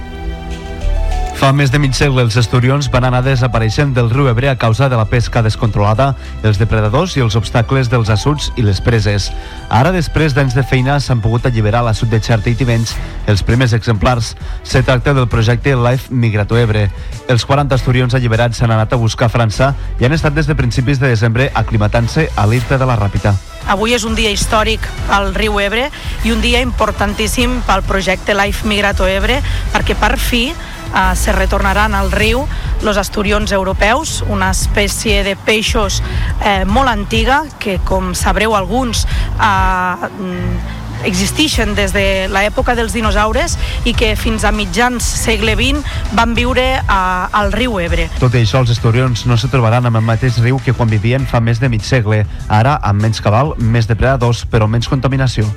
[1.37, 4.87] Fa més de mig segle els esturions van anar desapareixent del riu Ebre a causa
[4.89, 6.07] de la pesca descontrolada,
[6.41, 9.27] els depredadors i els obstacles dels assuts i les preses.
[9.69, 12.95] Ara, després d'anys de feina, s'han pogut alliberar a l'assut de Xerta i Tivenys
[13.29, 14.31] els primers exemplars.
[14.65, 16.87] Se tracta del projecte Life Migrato Ebre.
[17.29, 20.55] Els 40 esturions alliberats s'han anat a buscar a França i han estat des de
[20.57, 23.35] principis de desembre aclimatant-se a l'Irta de la Ràpita.
[23.69, 24.81] Avui és un dia històric
[25.13, 25.91] al riu Ebre
[26.25, 29.37] i un dia importantíssim pel projecte Life Migrato Ebre
[29.75, 30.47] perquè per fi
[30.93, 32.45] eh, se retornaran al riu
[32.81, 36.01] los asturions europeus, una espècie de peixos
[36.43, 39.05] eh, molt antiga que, com sabreu alguns,
[39.39, 45.83] eh, existeixen des de l'època dels dinosaures i que fins a mitjans segle XX
[46.17, 48.07] van viure a, al riu Ebre.
[48.21, 51.27] Tot i això, els esturions no se trobaran amb el mateix riu que quan vivien
[51.27, 55.47] fa més de mig segle, ara amb menys cabal, més depredadors, però menys contaminació.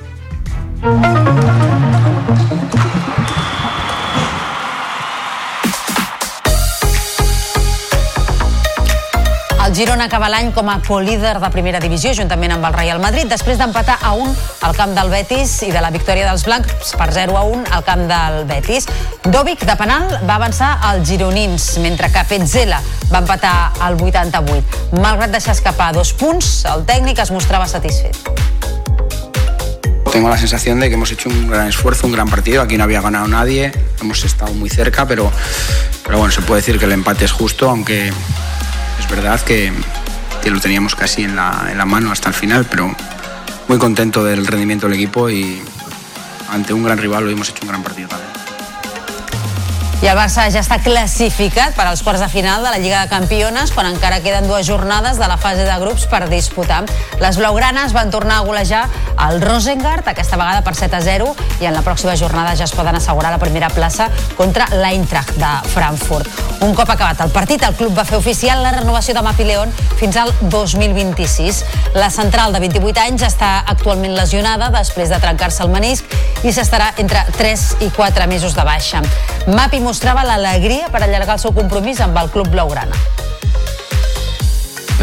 [9.71, 13.29] El Girona acaba l'any com a co-líder de primera divisió juntament amb el Real Madrid
[13.31, 14.33] després d'empatar a 1
[14.67, 17.85] al camp del Betis i de la victòria dels blancs per 0 a 1 al
[17.87, 18.89] camp del Betis.
[19.23, 22.81] Dovic de penal va avançar als gironins mentre que Petzela
[23.13, 24.99] va empatar al 88.
[24.99, 28.19] Malgrat deixar escapar dos punts, el tècnic es mostrava satisfet.
[30.11, 32.61] Tengo la sensación de que hemos hecho un gran esfuerzo, un gran partido.
[32.61, 33.71] Aquí no había ganado nadie,
[34.01, 35.31] hemos estado muy cerca, pero,
[36.03, 38.11] pero bueno, se puede decir que el empate es justo, aunque
[39.01, 39.71] es verdad que,
[40.49, 42.95] lo teníamos casi en la, en la mano hasta el final, pero
[43.67, 45.61] muy contento del rendimiento del equipo y
[46.49, 48.30] ante un gran rival hoy hemos hecho un gran partido también.
[50.01, 53.09] I el Barça ja està classificat per als quarts de final de la Lliga de
[53.11, 56.79] Campiones quan encara queden dues jornades de la fase de grups per disputar.
[57.21, 58.87] Les blaugranes van tornar a golejar
[59.27, 62.73] el Rosengard, aquesta vegada per 7 a 0, i en la pròxima jornada ja es
[62.73, 64.09] poden assegurar la primera plaça
[64.39, 66.41] contra l'Eintracht de Frankfurt.
[66.65, 69.69] Un cop acabat el partit, el club va fer oficial la renovació de Mapi León
[69.99, 71.61] fins al 2026.
[71.93, 76.09] La central de 28 anys està actualment lesionada després de trencar-se el menisc
[76.41, 79.01] i s'estarà entre 3 i 4 mesos de baixa.
[79.49, 82.95] Mapi mostrava l'alegria per allargar el seu compromís amb el club blaugrana.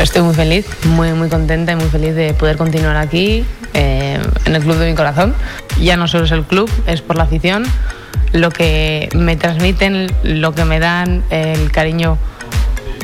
[0.01, 0.65] Estoy muy feliz,
[0.97, 3.44] muy, muy contenta y muy feliz de poder continuar aquí,
[3.74, 5.35] eh, en el club de mi corazón.
[5.78, 7.66] Ya no solo es el club, es por la afición,
[8.32, 12.16] lo que me transmiten, lo que me dan, el cariño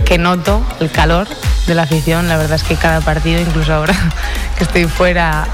[0.06, 1.28] que noto, el calor
[1.66, 2.28] de la afición.
[2.28, 3.94] La verdad es que cada partido, incluso ahora
[4.56, 5.46] que estoy fuera,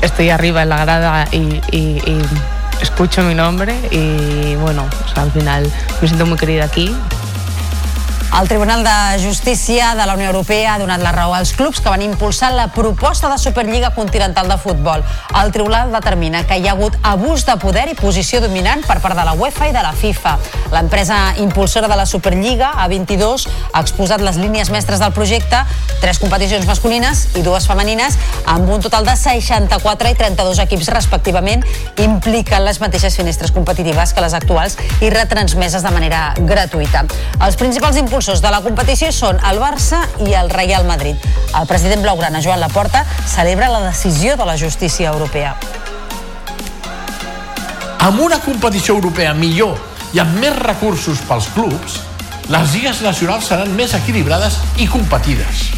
[0.00, 1.60] estoy arriba en la grada y
[2.80, 4.86] escucho mi nombre y bueno,
[5.16, 5.70] al final
[6.00, 6.94] me siento muy querida aquí,
[8.40, 11.88] El Tribunal de Justícia de la Unió Europea ha donat la raó als clubs que
[11.88, 15.04] van impulsar la proposta de Superliga Continental de Futbol.
[15.40, 19.14] El tribunal determina que hi ha hagut abús de poder i posició dominant per part
[19.14, 20.32] de la UEFA i de la FIFA.
[20.72, 25.62] L'empresa impulsora de la Superliga, A22, ha exposat les línies mestres del projecte,
[26.02, 28.18] tres competicions masculines i dues femenines,
[28.50, 31.62] amb un total de 64 i 32 equips respectivament,
[32.02, 37.06] impliquen les mateixes finestres competitives que les actuals i retransmeses de manera gratuïta.
[37.38, 41.16] Els principals impulsors de la competició són el Barça i el Real Madrid.
[41.52, 45.56] El president blaugrana, Joan Laporta, celebra la decisió de la justícia europea.
[48.04, 49.78] amb una competició europea millor
[50.12, 51.94] i amb més recursos pels clubs,
[52.52, 55.70] les lligues nacionals seran més equilibrades i competides.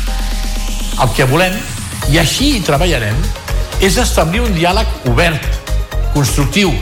[0.99, 1.55] El que volem,
[2.11, 3.21] i així hi treballarem,
[3.79, 5.47] és establir un diàleg obert,
[6.17, 6.75] constructiu,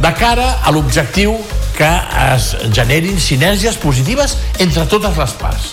[0.00, 1.36] de cara a l'objectiu
[1.80, 2.00] que
[2.34, 5.70] es generin sinergies positives entre totes les parts.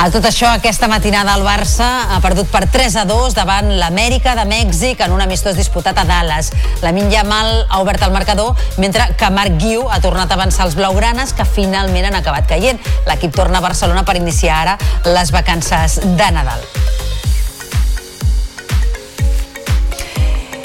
[0.00, 4.32] A tot això, aquesta matinada el Barça ha perdut per 3 a 2 davant l'Amèrica
[4.34, 6.50] de Mèxic en un amistós disputat a Dallas.
[6.82, 10.74] La Yamal ha obert el marcador, mentre que Marc Guiu ha tornat a avançar els
[10.74, 12.82] blaugranes, que finalment han acabat caient.
[13.06, 16.66] L'equip torna a Barcelona per iniciar ara les vacances de Nadal.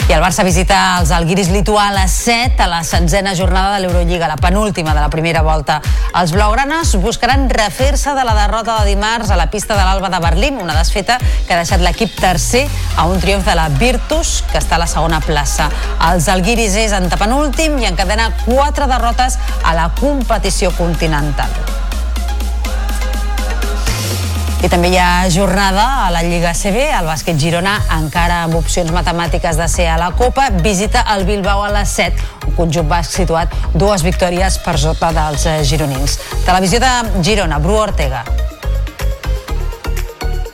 [0.06, 3.80] I el Barça visita els Alguiris Lituà a les 7 a la setzena jornada de
[3.82, 5.80] l'Eurolliga, la penúltima de la primera volta.
[6.14, 10.20] Els blaugranes buscaran refer-se de la derrota de dimarts a la pista de l'Alba de
[10.22, 14.62] Berlín, una desfeta que ha deixat l'equip tercer a un triomf de la Virtus, que
[14.62, 15.72] està a la segona plaça.
[16.12, 21.50] Els Alguiris és antepenúltim i encadena quatre derrotes a la competició continental.
[24.64, 26.86] I també hi ha jornada a la Lliga CB.
[27.00, 31.66] El bàsquet Girona, encara amb opcions matemàtiques de ser a la Copa, visita el Bilbao
[31.66, 36.18] a les 7, un conjunt basc situat dues victòries per sota dels eh, gironins.
[36.48, 38.24] Televisió de Girona, Bru Ortega.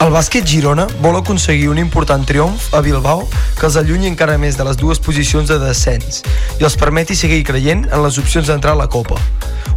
[0.02, 3.28] El bàsquet Girona vol aconseguir un important triomf a Bilbao
[3.60, 6.24] que els allunyi encara més de les dues posicions de descens
[6.58, 9.22] i els permeti seguir creient en les opcions d'entrar a la Copa.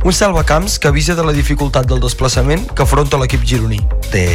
[0.05, 3.81] Un salvacamps que avisa de la dificultat del desplaçament que afronta l'equip gironí.
[4.11, 4.27] té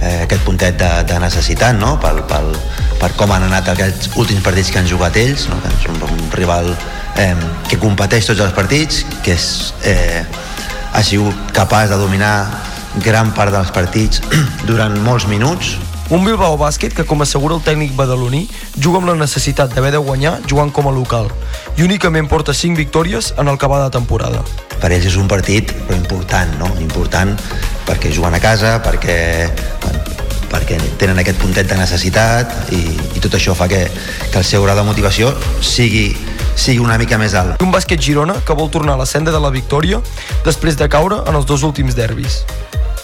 [0.00, 1.94] eh, aquest puntet de, de necessitat no?
[2.02, 2.50] pel, pel,
[3.00, 5.60] per com han anat aquests últims partits que han jugat ells no?
[5.62, 6.74] que és un, un rival
[7.22, 7.32] eh,
[7.70, 9.48] que competeix tots els partits que és,
[9.88, 10.24] eh,
[10.92, 12.34] ha sigut capaç de dominar
[13.02, 14.22] gran part dels partits
[14.70, 15.76] durant molts minuts
[16.12, 18.42] Un Bilbao bàsquet que, com assegura el tècnic badaloní,
[18.76, 21.30] juga amb la necessitat d'haver de guanyar jugant com a local
[21.78, 24.44] i únicament porta 5 victòries en el que va de temporada.
[24.80, 26.68] per ells és un partit important, no?
[26.80, 27.32] important
[27.86, 29.48] perquè juguen a casa, perquè,
[29.80, 30.02] bueno,
[30.52, 32.82] perquè tenen aquest puntet de necessitat i,
[33.16, 33.86] i tot això fa que,
[34.30, 35.32] que el seu grau de motivació
[35.62, 36.10] sigui,
[36.54, 37.62] sigui una mica més alt.
[37.64, 40.02] Un bàsquet Girona que vol tornar a la senda de la victòria
[40.44, 42.42] després de caure en els dos últims derbis.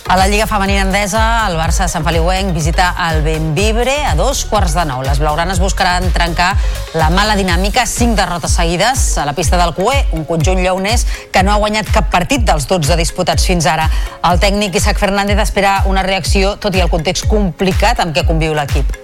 [0.08, 4.44] A la Lliga Femenina Endesa, el Barça de Sant Feliuenc visita el Benvibre a dos
[4.50, 5.02] quarts de nou.
[5.06, 6.50] Les blaugranes buscaran trencar
[6.98, 11.44] la mala dinàmica, cinc derrotes seguides a la pista del Cué, un conjunt lleonès que
[11.46, 13.86] no ha guanyat cap partit dels 12 disputats fins ara.
[14.26, 18.58] El tècnic Isaac Fernández espera una reacció, tot i el context complicat amb què conviu
[18.58, 18.99] l'equip.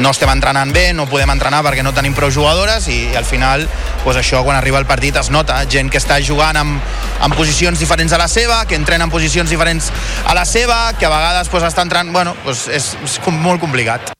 [0.00, 3.28] No estem entrenant bé, no podem entrenar perquè no tenim prou jugadores i, i al
[3.28, 3.66] final
[4.04, 6.78] pues això quan arriba el partit es nota, gent que està jugant en,
[7.20, 9.90] en posicions diferents a la seva, que entrena en posicions diferents
[10.24, 13.60] a la seva, que a vegades pues, està entrant, bueno, pues és, és com molt
[13.60, 14.14] complicat.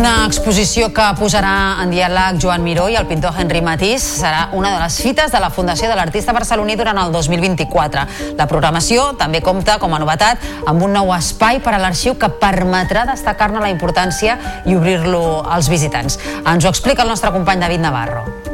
[0.00, 4.70] Una exposició que posarà en diàleg Joan Miró i el pintor Henry Matís serà una
[4.72, 8.06] de les fites de la Fundació de l'Artista Barceloní durant el 2024.
[8.38, 10.40] La programació també compta, com a novetat,
[10.72, 15.68] amb un nou espai per a l'arxiu que permetrà destacar-ne la importància i obrir-lo als
[15.68, 16.16] visitants.
[16.46, 18.49] Ens ho explica el nostre company David Navarro.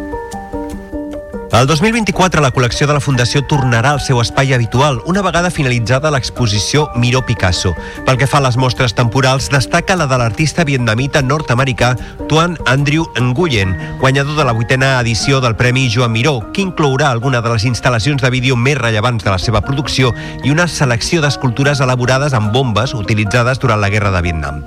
[1.53, 6.11] El 2024 la col·lecció de la Fundació tornarà al seu espai habitual una vegada finalitzada
[6.11, 7.71] l'exposició Miró Picasso.
[8.05, 11.93] Pel que fa a les mostres temporals, destaca la de l'artista vietnamita nord-americà
[12.29, 17.41] Tuan Andrew Nguyen, guanyador de la vuitena edició del Premi Joan Miró, que inclourà alguna
[17.41, 20.13] de les instal·lacions de vídeo més rellevants de la seva producció
[20.43, 24.65] i una selecció d'escultures elaborades amb bombes utilitzades durant la Guerra de Vietnam.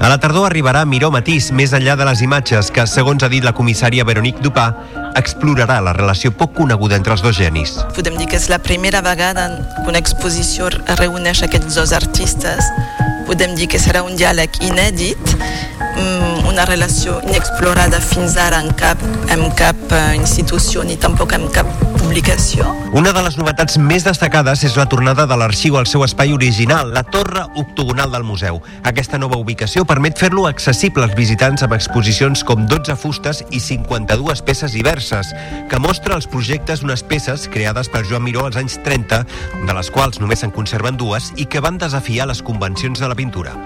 [0.00, 3.44] A la tardor arribarà Miró Matís, més enllà de les imatges que, segons ha dit
[3.44, 4.70] la comissària Veronique Dupà,
[5.14, 7.74] explorarà la relació poc coneguda entre els dos genis.
[7.96, 9.48] Podem dir que és la primera vegada
[9.82, 10.70] que una exposició
[11.00, 12.70] reuneix aquests dos artistes.
[13.26, 15.34] Podem dir que serà un diàleg inèdit,
[15.96, 19.00] mm, una relació inexplorada fins ara en cap,
[19.32, 22.66] en cap eh, institució ni tampoc en cap publicació.
[22.92, 26.92] Una de les novetats més destacades és la tornada de l'arxiu al seu espai original,
[26.92, 28.60] la torre octogonal del museu.
[28.84, 34.44] Aquesta nova ubicació permet fer-lo accessible als visitants amb exposicions com 12 fustes i 52
[34.44, 35.32] peces diverses,
[35.72, 39.24] que mostra els projectes d'unes peces creades per Joan Miró als anys 30,
[39.64, 43.16] de les quals només se'n conserven dues i que van desafiar les convencions de la
[43.16, 43.56] pintura.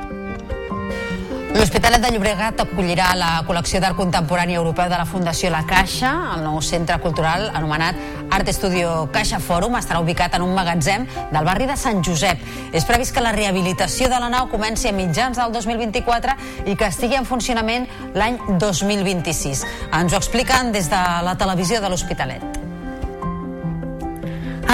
[1.57, 6.43] L'Hospitalet de Llobregat acollirà la col·lecció d'art contemporani europeu de la Fundació La Caixa, el
[6.45, 7.97] nou centre cultural anomenat
[8.37, 12.45] Art Studio Caixa Fòrum estarà ubicat en un magatzem del barri de Sant Josep.
[12.77, 16.37] És previst que la rehabilitació de la nau comenci a mitjans del 2024
[16.69, 19.65] i que estigui en funcionament l'any 2026.
[19.97, 22.66] Ens ho expliquen des de la televisió de l'Hospitalet.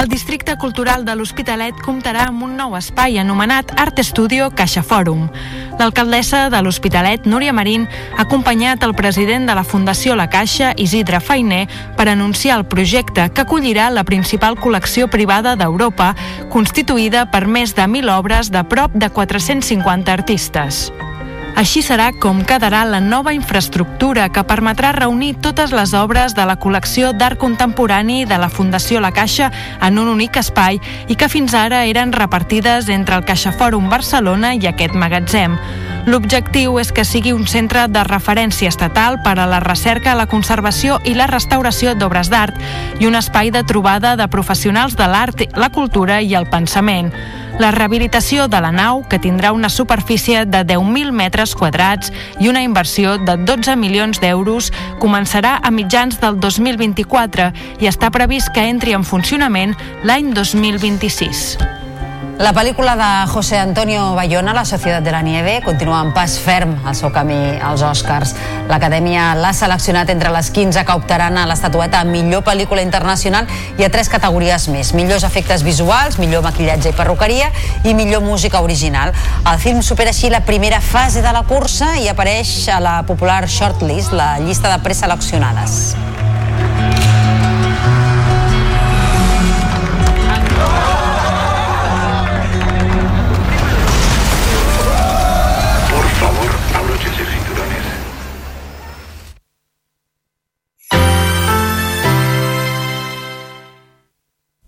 [0.01, 5.27] El districte cultural de l'Hospitalet comptarà amb un nou espai anomenat Art Studio Caixa Fòrum.
[5.79, 7.85] L'alcaldessa de l'Hospitalet, Núria Marín,
[8.17, 11.67] ha acompanyat el president de la Fundació La Caixa, Isidre Feiner,
[11.97, 16.15] per anunciar el projecte que acollirà la principal col·lecció privada d'Europa,
[16.51, 20.87] constituïda per més de 1.000 obres de prop de 450 artistes.
[21.53, 26.57] Així serà com quedarà la nova infraestructura que permetrà reunir totes les obres de la
[26.57, 29.51] col·lecció d'art contemporani de la Fundació La Caixa
[29.85, 30.81] en un únic espai
[31.13, 35.59] i que fins ara eren repartides entre el Caixa Fòrum Barcelona i aquest magatzem.
[36.09, 40.99] L'objectiu és que sigui un centre de referència estatal per a la recerca, la conservació
[41.05, 42.57] i la restauració d'obres d'art
[42.99, 47.13] i un espai de trobada de professionals de l'art, la cultura i el pensament.
[47.61, 52.63] La rehabilitació de la nau, que tindrà una superfície de 10.000 metres quadrats i una
[52.65, 54.73] inversió de 12 milions d'euros,
[55.03, 57.53] començarà a mitjans del 2024
[57.85, 61.82] i està previst que entri en funcionament l'any 2026.
[62.43, 66.73] La pel·lícula de José Antonio Bayona, La Societat de la Nieve, continua en pas ferm
[66.85, 68.33] al seu camí als Oscars.
[68.67, 73.47] L'Acadèmia l'ha seleccionat entre les 15 que optaran a l'estatueta millor pel·lícula internacional
[73.79, 74.91] i a tres categories més.
[74.91, 77.53] Millors efectes visuals, millor maquillatge i perruqueria
[77.87, 79.15] i millor música original.
[79.47, 83.45] El film supera així la primera fase de la cursa i apareix a la popular
[83.47, 85.95] shortlist, la llista de preseleccionades.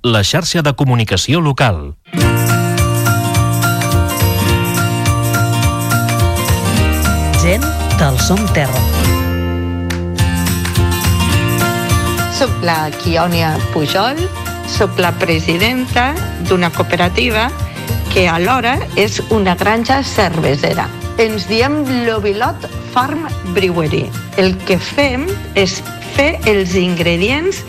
[0.05, 1.79] La xarxa de comunicació local.
[7.41, 7.65] Gent
[7.97, 8.83] del Som Terra.
[12.37, 14.21] Soc la Quiònia Pujol,
[14.69, 16.11] soc la presidenta
[16.51, 17.47] d'una cooperativa
[18.13, 20.85] que alhora és una granja cervesera.
[21.17, 23.25] Ens diem Lobilot Farm
[23.57, 24.05] Brewery.
[24.37, 25.25] El que fem
[25.57, 25.81] és
[26.13, 27.65] fer els ingredients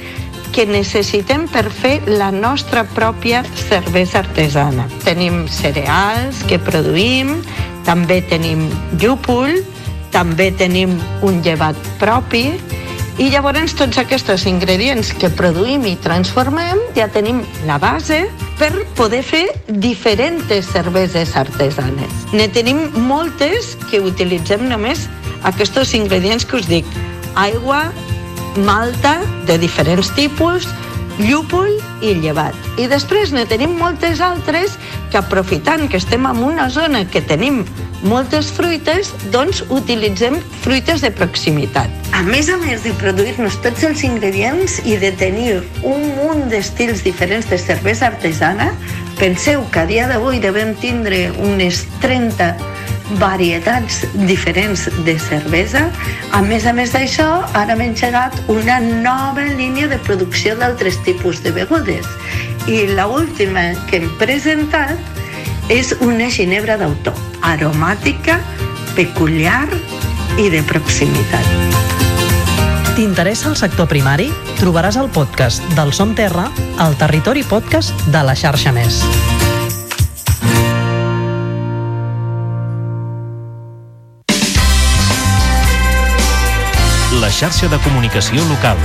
[0.55, 4.85] que necessitem per fer la nostra pròpia cervesa artesana.
[5.03, 7.33] Tenim cereals que produïm,
[7.83, 8.69] també tenim
[9.01, 9.59] llúpol,
[10.15, 10.95] també tenim
[11.27, 12.45] un llevat propi
[13.19, 18.23] i llavors tots aquests ingredients que produïm i transformem ja tenim la base
[18.59, 22.27] per poder fer diferents cerveses artesanes.
[22.31, 22.79] Ne tenim
[23.09, 25.09] moltes que utilitzem només
[25.43, 26.87] aquests ingredients que us dic.
[27.35, 27.89] Aigua,
[28.57, 30.67] malta de diferents tipus,
[31.19, 31.71] llúpol
[32.03, 32.55] i llevat.
[32.79, 34.75] I després ne tenim moltes altres
[35.11, 37.63] que aprofitant que estem en una zona que tenim
[38.05, 41.89] moltes fruites, doncs utilitzem fruites de proximitat.
[42.13, 47.03] A més a més de produir-nos tots els ingredients i de tenir un munt d'estils
[47.07, 48.69] diferents de cervesa artesana,
[49.19, 52.55] penseu que a dia d'avui devem tindre unes 30
[53.19, 55.85] varietats diferents de cervesa.
[56.33, 61.43] A més a més d'això, ara hem engegat una nova línia de producció d'altres tipus
[61.45, 62.07] de begudes.
[62.67, 64.97] I la última que hem presentat
[65.69, 68.39] és una ginebra d'autor, aromàtica,
[68.95, 69.67] peculiar
[70.41, 71.94] i de proximitat.
[72.95, 74.29] T'interessa el sector primari?
[74.55, 76.45] Trobaràs el podcast del Som Terra
[76.79, 79.01] al Territori Podcast de la xarxa Més.
[87.19, 88.79] La xarxa de comunicació local.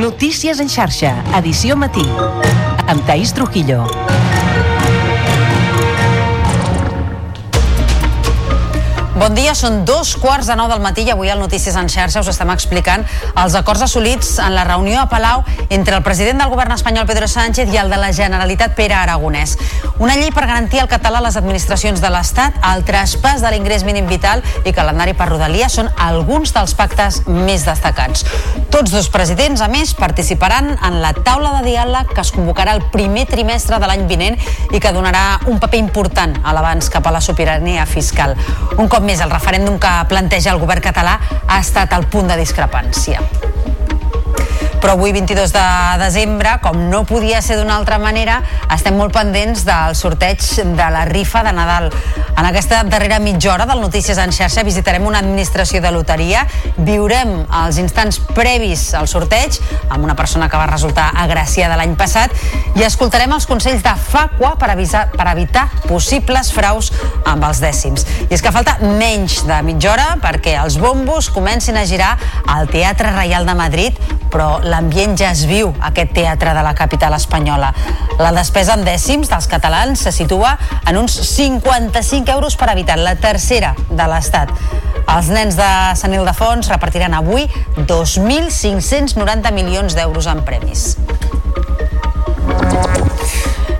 [0.00, 2.08] Notícies en xarxa, edició matí,
[2.88, 3.84] amb Taís Trujillo.
[9.20, 12.22] Bon dia, són dos quarts de nou del matí i avui al Notícies en xarxa
[12.22, 13.02] us estem explicant
[13.42, 17.28] els acords assolits en la reunió a Palau entre el president del govern espanyol Pedro
[17.28, 19.58] Sánchez i el de la Generalitat Pere Aragonès.
[20.00, 23.84] Una llei per garantir el català a les administracions de l'Estat, el traspàs de l'ingrés
[23.84, 28.24] mínim vital i calendari per rodalia són alguns dels pactes més destacats.
[28.72, 32.86] Tots dos presidents, a més, participaran en la taula de diàleg que es convocarà el
[32.94, 34.40] primer trimestre de l'any vinent
[34.72, 38.38] i que donarà un paper important a l'abans cap a la sobirania fiscal.
[38.78, 41.16] Un cop més, el referèndum que planteja el govern català
[41.46, 43.24] ha estat el punt de discrepància.
[44.80, 45.62] Però avui, 22 de
[46.00, 48.38] desembre, com no podia ser d'una altra manera,
[48.72, 51.90] estem molt pendents del sorteig de la rifa de Nadal.
[52.30, 56.46] En aquesta darrera mitja hora del Notícies en xarxa visitarem una administració de loteria,
[56.78, 59.58] viurem els instants previs al sorteig
[59.90, 62.32] amb una persona que va resultar agraciada l'any passat
[62.78, 66.88] i escoltarem els consells de Facua per, avisar, per evitar possibles fraus
[67.28, 68.06] amb els dècims.
[68.30, 72.14] I és que falta menys de mitja hora perquè els bombos comencin a girar
[72.48, 74.00] al Teatre Reial de Madrid,
[74.30, 77.72] però l'ambient ja es viu aquest teatre de la capital espanyola.
[78.20, 83.16] La despesa en dècims dels catalans se situa en uns 55 euros per habitant, la
[83.20, 84.54] tercera de l'Estat.
[85.10, 87.48] Els nens de Sant Ildefons repartiran avui
[87.80, 90.94] 2.590 milions d'euros en premis.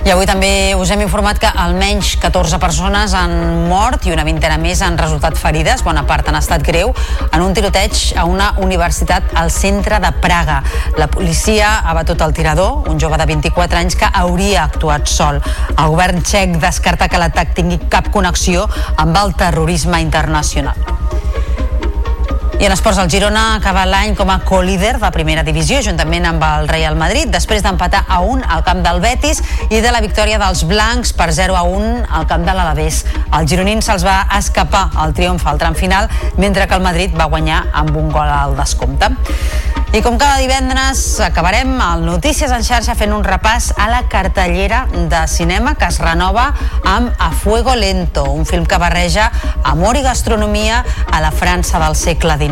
[0.00, 3.34] I avui també us hem informat que almenys 14 persones han
[3.68, 6.94] mort i una vintena més han resultat ferides, bona part han estat greu,
[7.28, 10.62] en un tiroteig a una universitat al centre de Praga.
[10.96, 15.42] La policia ha batut el tirador, un jove de 24 anys que hauria actuat sol.
[15.76, 18.64] El govern txec descarta que l'atac tingui cap connexió
[18.96, 20.80] amb el terrorisme internacional.
[22.60, 26.42] I en esports, el Girona acaba l'any com a co-líder de primera divisió, juntament amb
[26.44, 30.36] el Real Madrid, després d'empatar a 1 al camp del Betis i de la victòria
[30.42, 33.06] dels blancs per 0 a 1 al camp de l'Alavés.
[33.32, 37.32] El gironín se'ls va escapar el triomf al tram final, mentre que el Madrid va
[37.32, 39.08] guanyar amb un gol al descompte.
[39.90, 44.84] I com cada divendres acabarem el Notícies en xarxa fent un repàs a la cartellera
[44.92, 46.44] de cinema que es renova
[46.86, 49.32] amb A Fuego Lento, un film que barreja
[49.64, 52.49] amor i gastronomia a la França del segle XIX.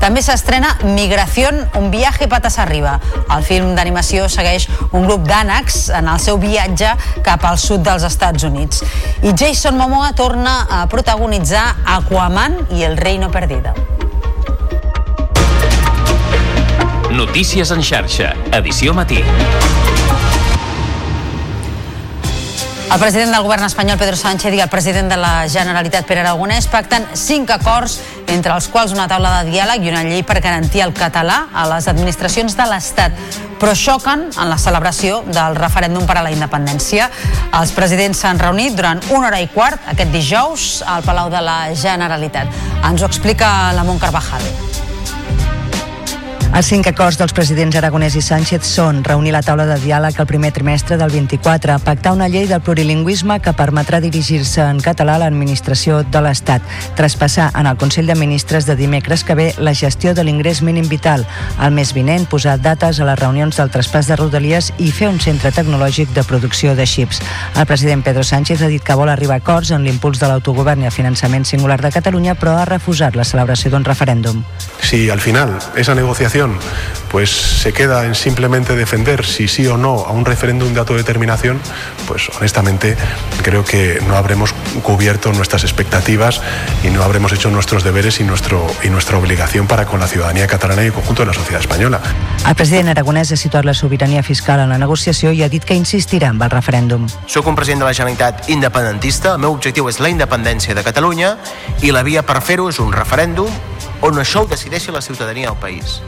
[0.00, 2.98] També s'estrena Migración, un viaje patas arriba.
[3.34, 6.94] El film d'animació segueix un grup d'ànecs en el seu viatge
[7.26, 8.82] cap al sud dels Estats Units.
[9.22, 13.74] I Jason Momoa torna a protagonitzar Aquaman i el Reino Perdido.
[17.10, 19.24] Notícies en xarxa, edició matí.
[22.88, 26.70] El president del govern espanyol, Pedro Sánchez, i el president de la Generalitat, Pere Aragonès,
[26.72, 27.98] pacten cinc acords,
[28.32, 31.66] entre els quals una taula de diàleg i una llei per garantir el català a
[31.68, 33.20] les administracions de l'Estat,
[33.60, 37.10] però xoquen en la celebració del referèndum per a la independència.
[37.60, 41.60] Els presidents s'han reunit durant una hora i quart aquest dijous al Palau de la
[41.76, 42.48] Generalitat.
[42.88, 44.87] Ens ho explica la Mont Carvajal.
[46.48, 50.26] Els cinc acords dels presidents Aragonès i Sánchez són reunir la taula de diàleg el
[50.26, 55.22] primer trimestre del 24, pactar una llei del plurilingüisme que permetrà dirigir-se en català a
[55.22, 56.64] l'administració de l'Estat,
[56.96, 60.88] traspassar en el Consell de Ministres de dimecres que ve la gestió de l'ingrés mínim
[60.88, 61.26] vital,
[61.60, 65.20] el mes vinent posar dates a les reunions del traspàs de Rodalies i fer un
[65.20, 67.20] centre tecnològic de producció de xips.
[67.60, 70.82] El president Pedro Sánchez ha dit que vol arribar a acords en l'impuls de l'autogovern
[70.82, 74.42] i el finançament singular de Catalunya, però ha refusat la celebració d'un referèndum.
[74.80, 75.94] Si al final esa
[76.46, 80.80] negociación pues se queda en simplemente defender si sí o no a un referéndum de
[80.80, 81.58] autodeterminación,
[82.06, 82.96] pues honestamente
[83.42, 84.52] creo que no habremos
[84.82, 86.42] cubierto nuestras expectativas
[86.84, 90.46] y no habremos hecho nuestros deberes y, nuestro, y nuestra obligación para con la ciudadanía
[90.46, 92.00] catalana y el conjunto de la sociedad española.
[92.46, 95.76] El president aragonès ha situat la sobirania fiscal en la negociació i ha dit que
[95.76, 97.08] insistirà amb el referèndum.
[97.26, 101.36] Soc un president de la Generalitat independentista, el meu objectiu és la independència de Catalunya
[101.82, 103.48] i la via per fer-ho és un referèndum
[104.02, 106.00] on això ho decideixi la ciutadania del país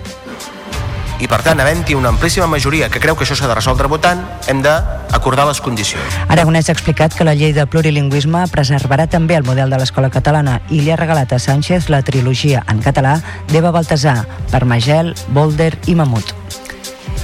[1.20, 4.22] i per tant, havent-hi una amplíssima majoria que creu que això s'ha de resoldre votant,
[4.48, 6.16] hem d'acordar les condicions.
[6.32, 10.60] Aragonès ha explicat que la llei de plurilingüisme preservarà també el model de l'escola catalana
[10.70, 13.18] i li ha regalat a Sánchez la trilogia en català
[13.52, 16.32] d'Eva Baltasar, Parmagel, Bolder i Mamut.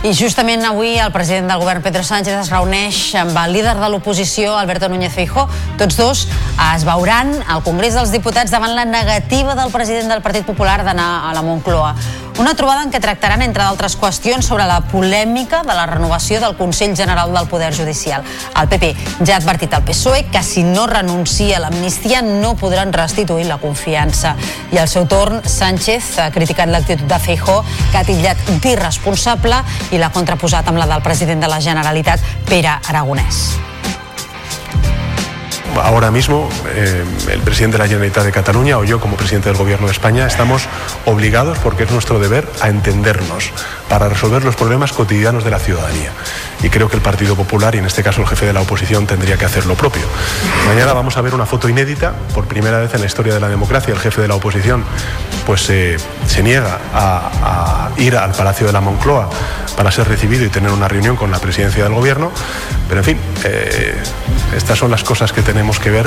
[0.04, 3.88] I justament avui el president del govern Pedro Sánchez es reuneix amb el líder de
[3.88, 5.46] l'oposició Alberto Núñez Feijó.
[5.80, 6.26] Tots dos
[6.74, 11.30] es veuran al Congrés dels Diputats davant la negativa del president del Partit Popular d'anar
[11.30, 11.94] a la Moncloa.
[12.36, 16.56] Una trobada en què tractaran, entre d'altres qüestions, sobre la polèmica de la renovació del
[16.58, 18.26] Consell General del Poder Judicial.
[18.60, 18.90] El PP
[19.22, 23.56] ja ha advertit al PSOE que si no renuncia a l'amnistia no podran restituir la
[23.62, 24.34] confiança.
[24.68, 29.62] I al seu torn, Sánchez ha criticat l'actitud de Feijó, que ha titllat d'irresponsable
[29.96, 33.75] i l'ha contraposat amb la del president de la Generalitat, Pere Aragonès.
[35.82, 39.58] Ahora mismo eh, el presidente de la Generalitat de Cataluña o yo como presidente del
[39.58, 40.68] Gobierno de España estamos
[41.04, 43.52] obligados, porque es nuestro deber, a entendernos
[43.88, 46.12] para resolver los problemas cotidianos de la ciudadanía.
[46.62, 49.06] Y creo que el Partido Popular, y en este caso el jefe de la oposición,
[49.06, 50.02] tendría que hacer lo propio.
[50.66, 53.48] Mañana vamos a ver una foto inédita, por primera vez en la historia de la
[53.48, 54.84] democracia, el jefe de la oposición
[55.46, 55.96] pues eh,
[56.26, 59.30] se niega a, ir al Palacio de la Moncloa
[59.76, 62.32] para ser recibido y tener una reunión con la presidencia del gobierno,
[62.88, 63.94] pero en fin, eh,
[64.56, 66.06] estas son las cosas que tenemos que ver.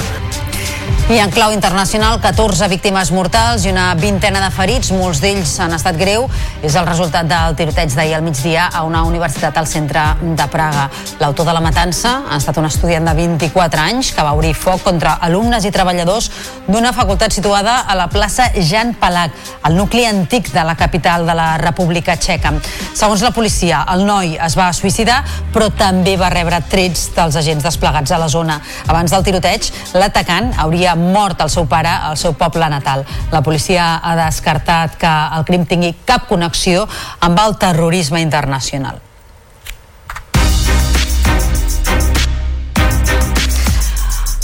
[1.10, 5.74] I en clau internacional, 14 víctimes mortals i una vintena de ferits, molts d'ells han
[5.74, 6.28] estat greu.
[6.62, 10.84] És el resultat del tiroteig d'ahir al migdia a una universitat al centre de Praga.
[11.18, 14.84] L'autor de la matança ha estat un estudiant de 24 anys que va obrir foc
[14.86, 16.30] contra alumnes i treballadors
[16.68, 19.34] d'una facultat situada a la plaça Jan Palach,
[19.66, 22.54] el nucli antic de la capital de la República Txeca.
[22.94, 27.66] Segons la policia, el noi es va suïcidar, però també va rebre trets dels agents
[27.66, 28.62] desplegats a la zona.
[28.88, 33.06] Abans del tiroteig, l'atacant hauria mort el seu pare al seu poble natal.
[33.32, 36.88] La policia ha descartat que el crim tingui cap connexió
[37.20, 39.09] amb el terrorisme internacional.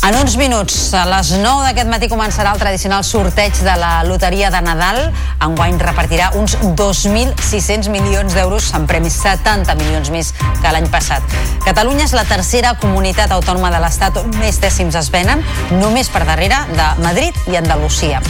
[0.06, 4.52] En uns minuts, a les 9 d'aquest matí començarà el tradicional sorteig de la loteria
[4.54, 5.00] de Nadal.
[5.42, 11.26] Enguany repartirà uns 2.600 milions d'euros en premis, 70 milions més que l'any passat.
[11.66, 15.42] Catalunya és la tercera comunitat autònoma de l'Estat on més dècims es venen,
[15.82, 18.22] només per darrere de Madrid i Andalusia.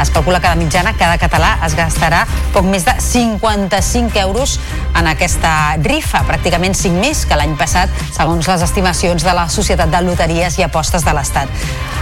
[0.00, 2.24] Es calcula que de mitjana cada català es gastarà
[2.54, 4.56] poc més de 55 euros
[4.94, 5.52] en aquesta
[5.82, 10.58] rifa, pràcticament 5 més que l'any passat, segons les estimacions de la Societat de Loteries
[10.58, 11.48] i Apostes de la l'Estat.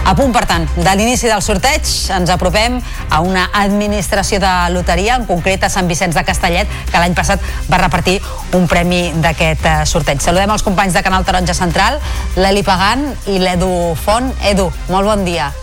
[0.03, 2.75] A punt, per tant, de l'inici del sorteig ens apropem
[3.07, 7.43] a una administració de loteria, en concret a Sant Vicenç de Castellet, que l'any passat
[7.71, 8.19] va repartir
[8.59, 10.19] un premi d'aquest eh, sorteig.
[10.21, 12.01] Saludem els companys de Canal Taronja Central,
[12.35, 13.71] l'Eli Pagan i l'Edu
[14.03, 14.33] Font.
[14.51, 15.53] Edu, molt bon dia.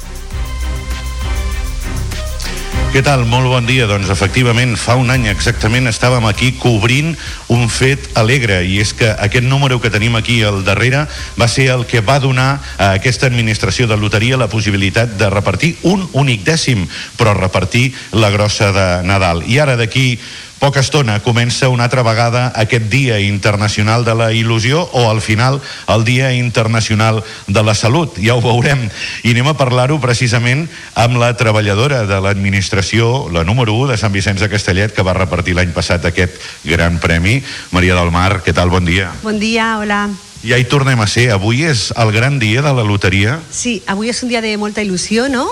[2.91, 3.21] Què tal?
[3.23, 3.85] Molt bon dia.
[3.87, 7.13] Doncs efectivament, fa un any exactament estàvem aquí cobrint
[7.55, 11.05] un fet alegre i és que aquest número que tenim aquí al darrere
[11.39, 15.77] va ser el que va donar a aquesta administració de loteria la possibilitat de repartir
[15.87, 16.83] un únic dècim,
[17.15, 19.47] però repartir la grossa de Nadal.
[19.47, 20.19] I ara d'aquí
[20.61, 25.59] poca estona comença una altra vegada aquest Dia Internacional de la Il·lusió o al final
[25.89, 28.21] el Dia Internacional de la Salut.
[28.21, 28.85] Ja ho veurem.
[29.25, 34.13] I anem a parlar-ho precisament amb la treballadora de l'administració, la número 1 de Sant
[34.13, 37.41] Vicenç de Castellet, que va repartir l'any passat aquest gran premi.
[37.73, 38.69] Maria del Mar, què tal?
[38.69, 39.09] Bon dia.
[39.25, 40.05] Bon dia, hola.
[40.45, 41.31] Ja hi tornem a ser.
[41.33, 43.41] Avui és el gran dia de la loteria.
[43.49, 45.49] Sí, avui és un dia de molta il·lusió, no?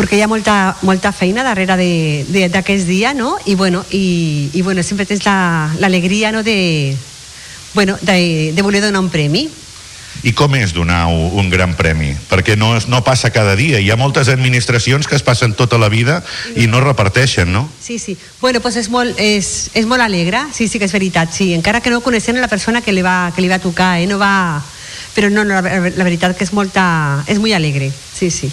[0.00, 3.34] Perquè hi ha molta, molta feina darrere d'aquest dia, no?
[3.44, 6.42] I, bueno, i, i bueno, sempre tens l'alegria la, no?
[6.42, 6.96] de,
[7.74, 9.48] bueno, de, de voler donar un premi.
[10.24, 12.10] I com és donar un gran premi?
[12.28, 13.78] Perquè no, no passa cada dia.
[13.80, 16.18] Hi ha moltes administracions que es passen tota la vida
[16.56, 17.66] i no reparteixen, no?
[17.80, 18.16] Sí, sí.
[18.40, 21.52] Bueno, pues és molt, és, és molt alegre, sí, sí que és veritat, sí.
[21.56, 24.08] Encara que no coneixem la persona que li va, que li va tocar, eh?
[24.08, 24.60] No va...
[25.14, 27.22] Però no, no la, la veritat que és molta...
[27.28, 28.50] És molt alegre, sí, sí.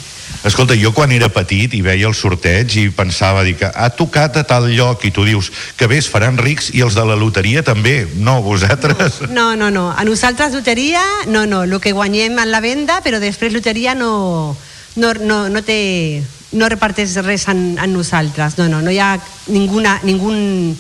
[0.48, 4.38] Escolta, jo quan era petit i veia el sorteig i pensava dir que ha tocat
[4.40, 7.18] a tal lloc i tu dius que bé, es faran rics i els de la
[7.20, 8.06] loteria també.
[8.16, 9.24] No, vosaltres...
[9.34, 9.90] No, no, no.
[9.92, 11.64] A nosaltres loteria, no, no.
[11.68, 14.56] El que guanyem en la venda, però després loteria no,
[14.96, 18.58] no, no, no té no reparteix res en, en nosaltres.
[18.58, 19.16] No, no, no hi ha
[19.52, 20.78] ninguna, ningun,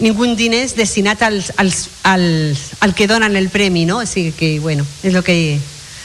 [0.00, 4.00] ningun diners destinat als, als, als, al que donen el premi, no?
[4.04, 5.58] O sigui que, bueno, és el que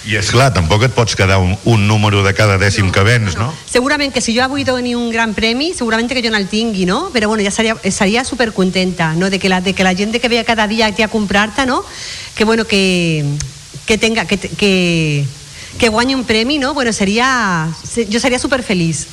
[0.05, 3.03] i és clar, tampoc et pots quedar un, un número de cada dècim no, que
[3.07, 3.47] vens, no?
[3.69, 6.85] Segurament que si jo avui doni un gran premi, segurament que jo no el tingui,
[6.85, 7.07] no?
[7.13, 9.29] Però bueno, ja seria, seria supercontenta, no?
[9.29, 11.83] De que, la, de que la gent que ve cada dia aquí a comprar-te, no?
[12.35, 13.23] Que bueno, que,
[13.85, 15.25] que tenga, que, que,
[15.79, 16.73] que guanyi un premi, no?
[16.73, 17.69] Bueno, seria,
[18.11, 19.07] jo seria superfeliç.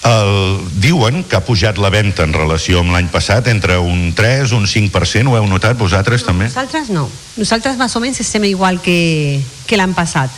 [0.00, 4.54] El, diuen que ha pujat la venda en relació amb l'any passat entre un 3,
[4.56, 6.48] un 5%, ho heu notat vosaltres no, també?
[6.48, 7.04] Nosaltres no,
[7.36, 10.32] nosaltres més o menys estem igual que, que l'any passat,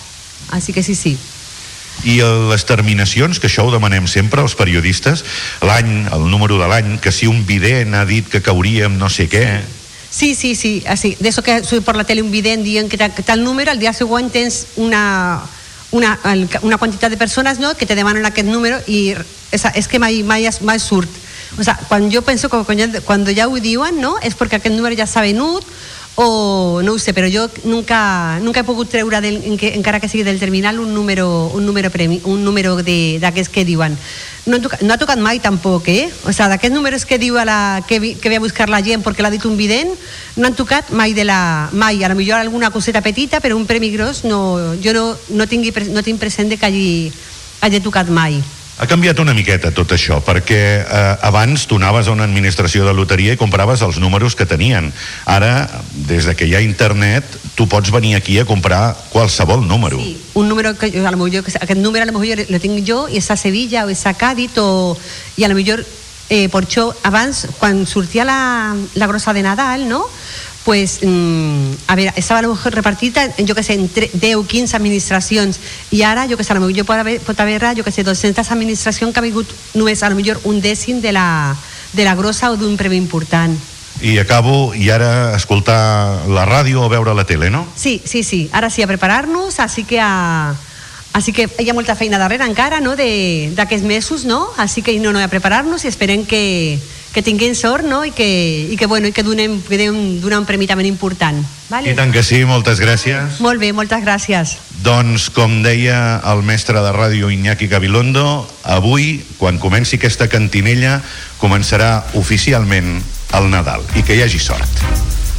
[0.50, 1.14] així que sí, sí.
[2.02, 2.18] I
[2.50, 5.22] les terminacions, que això ho demanem sempre als periodistes,
[5.62, 9.28] l'any, el número de l'any, que si un vident ha dit que cauríem no sé
[9.30, 9.46] què...
[10.12, 12.98] Sí, sí, sí, así, de eso que sube por la tele un vident dient que
[12.98, 15.40] tal número, al dia següent tens una,
[15.92, 16.18] una,
[16.62, 19.12] una quantitat de persones no, que te demanen aquest número i
[19.52, 21.20] és, és que mai, mai, mai surt.
[21.58, 24.58] O sea, quan jo penso que quan ja, quan ja ho diuen, no, és perquè
[24.58, 25.64] aquest número ja s'ha venut
[26.14, 29.40] o no ho sé, però jo nunca, nunca he pogut treure, del,
[29.72, 33.96] encara que sigui del terminal, un número, un número, premi, un número d'aquests que diuen.
[34.44, 36.10] No, no ha tocat mai tampoc, eh?
[36.26, 39.04] O sigui, d'aquests números que diu a la, que, que ve a buscar la gent
[39.04, 39.92] perquè l'ha dit un vident,
[40.36, 41.70] no han tocat mai de la...
[41.72, 45.46] mai, a lo millor alguna coseta petita, però un premi gros no, jo no, no,
[45.48, 47.12] tingui, no tinc present que hagi,
[47.62, 48.42] hagi tocat mai.
[48.82, 52.90] Ha canviat una miqueta tot això, perquè eh, abans tu anaves a una administració de
[52.90, 54.88] loteria i compraves els números que tenien.
[55.22, 55.68] Ara,
[56.08, 57.22] des de que hi ha internet,
[57.54, 60.02] tu pots venir aquí a comprar qualsevol número.
[60.02, 63.06] Sí, un número que a lo millor, aquest número a lo mejor lo tinc jo
[63.06, 64.98] i és a Sevilla o és a Cádiz o,
[65.38, 65.84] i a lo millor
[66.26, 70.08] eh, per això abans quan sortia la, la grossa de Nadal no?
[70.64, 75.58] Pues, mm, a veure, estava mejor repartida jo que sé, en 10 o 15 administracions
[75.90, 78.50] i ara, jo que sé, a millor pot haver, pot haver jo que sé, 200
[78.50, 81.56] administracions que ha vingut només a lo millor un dècim de la,
[81.92, 83.58] de la grossa o d'un premi important.
[84.02, 87.66] I acabo, i ara escoltar la ràdio o veure la tele, no?
[87.76, 88.48] Sí, sí, sí.
[88.52, 90.54] Ara sí, a preparar-nos, així que a...
[91.12, 94.48] Així que hi ha molta feina darrere encara, no?, d'aquests mesos, no?
[94.56, 96.80] Així que no, no, a preparar-nos i esperem que,
[97.12, 98.02] que tinguin sort no?
[98.04, 98.26] I, que,
[98.72, 101.38] i que, bueno, i que donem, que donem, donar un premi també important.
[101.68, 101.92] Vale?
[101.92, 103.38] I tant que sí, moltes gràcies.
[103.44, 104.56] Molt bé, moltes gràcies.
[104.82, 110.98] Doncs, com deia el mestre de ràdio Iñaki Gabilondo, avui, quan comenci aquesta cantinella,
[111.38, 112.96] començarà oficialment
[113.36, 113.84] el Nadal.
[113.96, 114.84] I que hi hagi sort.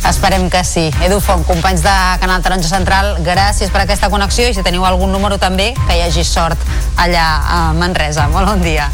[0.04, 0.90] Esperem que sí.
[1.06, 5.14] Edu Font, companys de Canal Taronja Central, gràcies per aquesta connexió i si teniu algun
[5.16, 6.60] número també, que hi hagi sort
[7.00, 8.28] allà a Manresa.
[8.34, 8.90] Molt bon dia.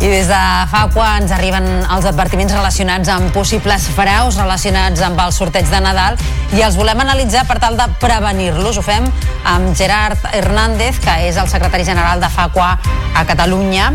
[0.00, 0.36] I des de
[0.72, 5.80] fa quan ens arriben els advertiments relacionats amb possibles fraus relacionats amb el sorteig de
[5.84, 6.16] Nadal
[6.56, 8.78] i els volem analitzar per tal de prevenir-los.
[8.80, 9.04] Ho fem
[9.44, 12.70] amb Gerard Hernández, que és el secretari general de FAQUA
[13.12, 13.90] a Catalunya.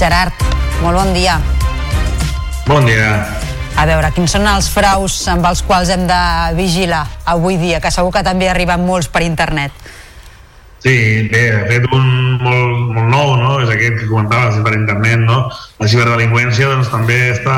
[0.00, 0.34] Gerard,
[0.82, 1.38] molt bon dia.
[2.66, 3.14] Bon dia.
[3.78, 6.22] A veure, quins són els fraus amb els quals hem de
[6.58, 9.70] vigilar avui dia, que segur que també arriben molts per internet.
[10.84, 12.08] Sí, bé, ha fet un
[12.44, 13.52] molt, molt nou, no?
[13.64, 15.46] És aquest que comentaves per internet, no?
[15.80, 17.56] La ciberdelinqüència doncs, també està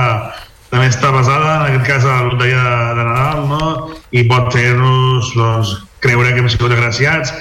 [0.70, 2.62] també està basada, en aquest cas, a la loteria
[2.94, 3.66] de Nadal, no?
[4.14, 5.74] I pot fer-nos doncs,
[6.04, 7.32] creure que hem sigut agraciats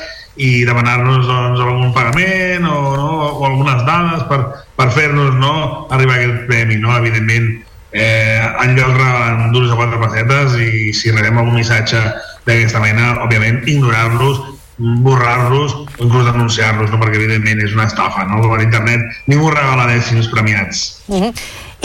[0.42, 3.10] i demanar-nos doncs, algun pagament o, no?
[3.30, 4.40] o algunes dades per,
[4.76, 5.54] per fer-nos no?
[5.94, 6.96] arribar a aquest premi, no?
[6.98, 7.52] Evidentment,
[7.94, 12.02] eh, en lloc regalen dues o quatre pessetes i si rebem algun missatge
[12.46, 14.42] d'aquesta mena, òbviament, ignorar-los
[14.78, 17.00] borrar-los o inclús denunciar-los, no?
[17.00, 18.42] perquè evidentment és una estafa, no?
[18.44, 21.02] Per internet ningú regala dècims premiats.
[21.08, 21.34] Mm -hmm.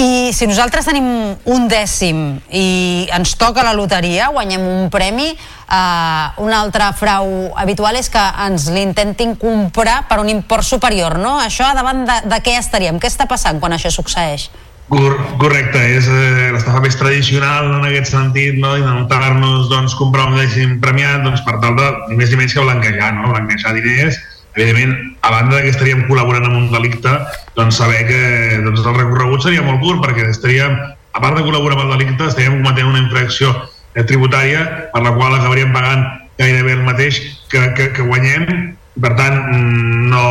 [0.01, 6.27] I si nosaltres tenim un dècim i ens toca la loteria, guanyem un premi, eh,
[6.37, 11.39] un altre frau habitual és que ens l'intentin comprar per un import superior, no?
[11.41, 12.99] Això davant de, de què estaríem?
[12.99, 14.51] Què està passant quan això succeeix?
[14.91, 18.73] Cor correcte, és eh, l'estafa més tradicional en aquest sentit, no?
[18.75, 23.13] intentar-nos doncs, comprar un dècim premiat doncs, per tal de, més ni menys que blanquejar,
[23.15, 23.31] no?
[23.31, 24.19] blanquejar diners.
[24.57, 27.13] Evidentment, a banda que estaríem col·laborant amb un delicte,
[27.55, 28.23] doncs saber que
[28.65, 30.75] doncs, el recorregut seria molt curt, perquè estaríem,
[31.15, 33.55] a part de col·laborar amb el delicte, estaríem cometent una infracció
[33.95, 36.03] eh, tributària per la qual acabaríem pagant
[36.41, 37.23] gairebé el mateix
[37.53, 40.27] que, que, que guanyem, per tant, mm, no,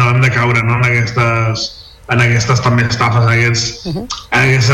[0.00, 4.06] no hem de caure no, en aquestes en aquestes també estafes, en aquests, uh -huh.
[4.30, 4.70] en aquests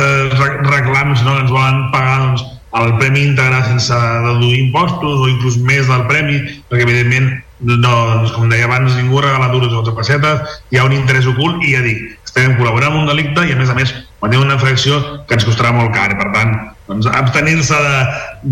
[0.71, 2.45] reclams no, que ens volen pagar doncs,
[2.79, 7.31] el premi íntegre sense deduir impostos o inclús més del premi, perquè evidentment
[7.61, 10.41] no, doncs, com deia abans, ningú regala duros o pessetes,
[10.71, 13.57] hi ha un interès ocult i ja dic, estem col·laborant amb un delicte i a
[13.57, 16.57] més a més quan una infracció que ens costarà molt car, per tant
[16.89, 17.99] doncs, abstenir-se de,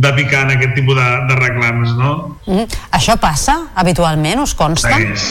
[0.05, 2.13] de picar en aquest tipus de, de reclams, no?
[2.47, 2.67] Mm.
[2.99, 4.93] Això passa habitualment, us consta?
[4.93, 5.25] Segueix,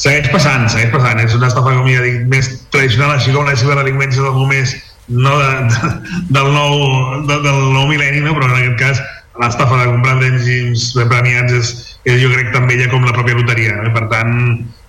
[0.00, 1.20] segueix passant, segueix passant.
[1.22, 4.74] És una estafa, com ja dic, més tradicional, així com la ciberdelinqüència del només
[5.08, 5.92] no de, de,
[6.34, 6.80] del, nou,
[7.28, 8.34] de, del nou mil·lenni, no?
[8.34, 9.04] però en aquest cas
[9.42, 11.72] l'estafa de comprar dècims premiats és,
[12.08, 13.76] és jo crec també ja com la pròpia loteria.
[13.84, 13.92] Eh?
[13.94, 14.32] Per tant,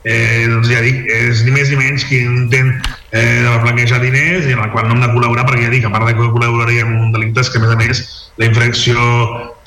[0.07, 2.73] eh, doncs ja dic, és ni més ni menys qui intent
[3.11, 5.87] eh, de blanquejar diners i en la qual no hem de col·laborar perquè ja dic,
[5.87, 8.03] a part de que col·laboraríem en un delicte que a més a més
[8.37, 9.07] la infracció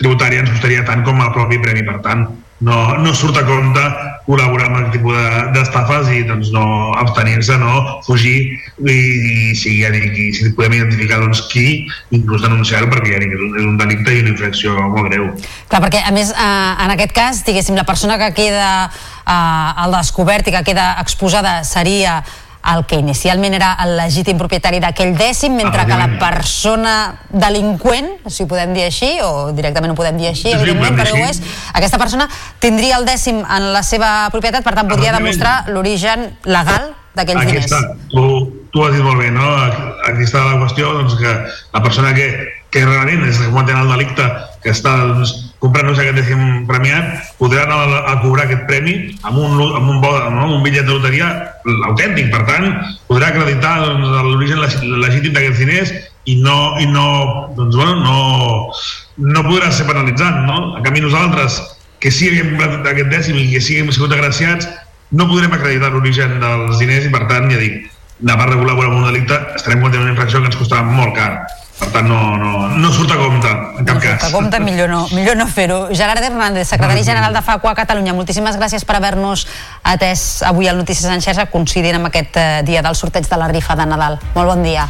[0.01, 2.28] tributària ens costaria tant com el propi premi, per tant
[2.61, 3.82] no, no surt a compte
[4.27, 5.16] col·laborar amb aquest tipus
[5.55, 6.65] d'estafes de, i doncs no
[7.01, 12.45] abstenir-se, no fugir i, i si, ja dic, i si podem identificar doncs, qui, inclús
[12.45, 15.31] denunciar-ho perquè ja dic, és un, és un delicte i una infracció molt greu.
[15.73, 19.97] Clar, perquè a més eh, en aquest cas, diguéssim, la persona que queda eh, al
[19.97, 22.20] descobert i que queda exposada seria
[22.61, 26.95] el que inicialment era el legítim propietari d'aquell dècim, mentre que la persona
[27.32, 31.24] delinqüent, si ho podem dir així, o directament ho podem dir així, evidentment, però ho
[31.24, 31.41] és,
[31.73, 32.28] aquesta persona
[32.61, 37.70] tindria el dècim en la seva propietat, per tant podria demostrar l'origen legal d'aquells diners.
[37.70, 37.97] Està.
[38.12, 38.24] Tu,
[38.74, 39.49] tu has dit molt bé, no?
[40.11, 41.32] Aquí està la qüestió doncs, que
[41.74, 42.28] la persona que,
[42.70, 44.28] que realment és que cometent el delicte
[44.62, 48.95] que està doncs, comprant-nos aquest dècim premiat podrà anar a, a cobrar aquest premi
[49.28, 50.12] amb un, amb un, no?
[50.47, 51.28] amb un bitllet de loteria
[51.91, 52.70] autèntic, per tant
[53.11, 54.62] podrà acreditar doncs, l'origen
[55.05, 55.93] legítim d'aquests diners
[56.32, 57.07] i no, i no,
[57.59, 60.61] doncs, bueno, no, no podrà ser penalitzat no?
[60.78, 61.61] en canvi nosaltres
[62.01, 64.69] que sí que havíem comprat aquest dècim i que sí que hem sigut agraciats
[65.12, 67.91] no podrem acreditar l'origen dels diners i per tant, ja dic,
[68.24, 71.12] a part de col·laborar amb un delicte estarem cometent una infracció que ens costarà molt
[71.16, 71.32] car
[71.81, 74.27] per tant no, no, no surt a compte en cap no cas.
[74.28, 75.81] a compte, millor no, millor no fer-ho.
[75.97, 79.47] Gerard Hernández, secretari general de FACUA Catalunya, moltíssimes gràcies per haver-nos
[79.94, 83.48] atès avui al Notícies en Xerxa coincidint amb aquest eh, dia del sorteig de la
[83.48, 84.20] rifa de Nadal.
[84.36, 84.86] Molt bon dia.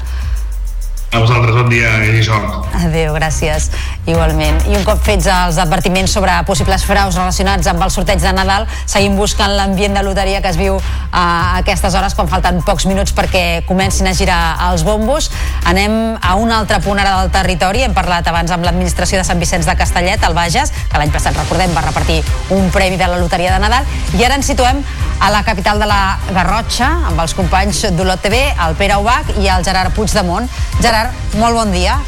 [1.11, 2.69] A vosaltres, bon dia i sort.
[2.78, 3.65] Adéu, gràcies.
[4.07, 4.61] Igualment.
[4.70, 8.69] I un cop fets els advertiments sobre possibles fraus relacionats amb el sorteig de Nadal,
[8.87, 10.78] seguim buscant l'ambient de loteria que es viu
[11.11, 11.24] a
[11.59, 14.39] aquestes hores quan falten pocs minuts perquè comencin a girar
[14.69, 15.32] els bombos.
[15.66, 17.82] Anem a un altre punt ara del territori.
[17.82, 21.35] Hem parlat abans amb l'administració de Sant Vicenç de Castellet, al Bages, que l'any passat,
[21.35, 22.23] recordem, va repartir
[22.55, 23.99] un premi de la loteria de Nadal.
[24.15, 24.85] I ara ens situem
[25.20, 29.51] a la capital de la Garrotxa, amb els companys d'Olot TV, el Pere Ubach i
[29.53, 30.49] el Gerard Puigdemont.
[30.81, 30.99] Gerard,
[31.40, 31.98] molt bon dia.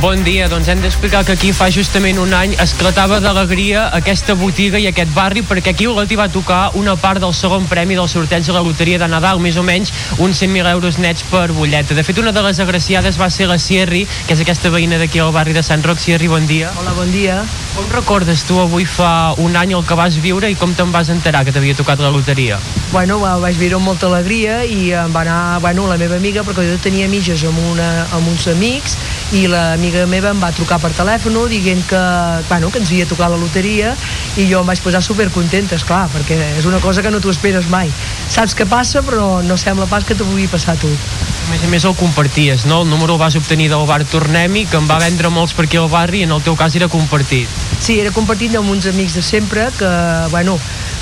[0.00, 4.80] Bon dia, doncs hem d'explicar que aquí fa justament un any esclatava d'alegria aquesta botiga
[4.80, 8.08] i aquest barri perquè aquí Olot hi va tocar una part del segon premi del
[8.08, 11.92] sorteig de la loteria de Nadal, més o menys uns 100.000 euros nets per butlleta.
[11.92, 15.20] De fet, una de les agraciades va ser la Sierri, que és aquesta veïna d'aquí
[15.20, 16.00] al barri de Sant Roc.
[16.00, 16.72] Sierri, bon dia.
[16.80, 17.42] Hola, bon dia.
[17.76, 21.12] Com recordes tu avui fa un any el que vas viure i com te'n vas
[21.12, 22.56] enterar que t'havia tocat la loteria?
[22.90, 26.40] Bueno, va, vaig viure amb molta alegria i em va anar, bueno, la meva amiga,
[26.42, 28.96] perquè jo tenia mitges amb, una, amb uns amics
[29.36, 29.44] i
[29.90, 32.00] l'amiga meva em va trucar per telèfon dient que,
[32.48, 33.94] bueno, que ens havia tocat la loteria
[34.38, 37.66] i jo em vaig posar supercontenta, esclar, perquè és una cosa que no t'ho esperes
[37.68, 37.90] mai.
[38.28, 40.90] Saps què passa, però no sembla pas que t'ho pugui passar a tu.
[40.90, 42.82] A més a més el comparties, no?
[42.84, 45.80] El número el vas obtenir del bar Tornem-hi, que em va vendre molts per aquí
[45.80, 47.50] al barri i en el teu cas era compartit.
[47.80, 49.90] Sí, era compartit amb uns amics de sempre que,
[50.30, 50.58] bueno,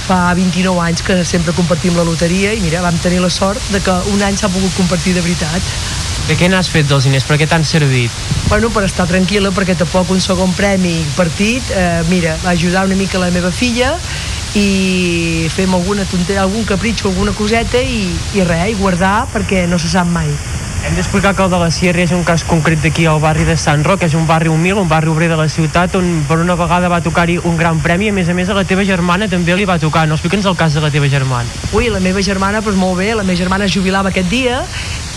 [0.08, 3.82] fa 29 anys que sempre compartim la loteria i mira, vam tenir la sort de
[3.84, 6.16] que un any s'ha pogut compartir de veritat.
[6.28, 7.24] De què n'has fet dels diners?
[7.24, 8.12] Per què t'han servit?
[8.50, 13.20] Bueno, per estar tranquil·la, perquè tampoc un segon premi partit, eh, mira, ajudar una mica
[13.22, 13.94] la meva filla
[14.52, 18.02] i fem alguna tonteria, algun capritxo, alguna coseta i,
[18.36, 20.28] i res, i guardar perquè no se sap mai.
[20.88, 23.58] Hem d'explicar que el de la Sierra és un cas concret d'aquí al barri de
[23.60, 26.54] Sant Roc, és un barri humil, un barri obrer de la ciutat, on per una
[26.56, 29.52] vegada va tocar-hi un gran premi, a més a més a la teva germana també
[29.52, 30.06] li va tocar.
[30.08, 31.44] No explica'ns el cas de la teva germana.
[31.76, 34.62] Ui, la meva germana, doncs molt bé, la meva germana es jubilava aquest dia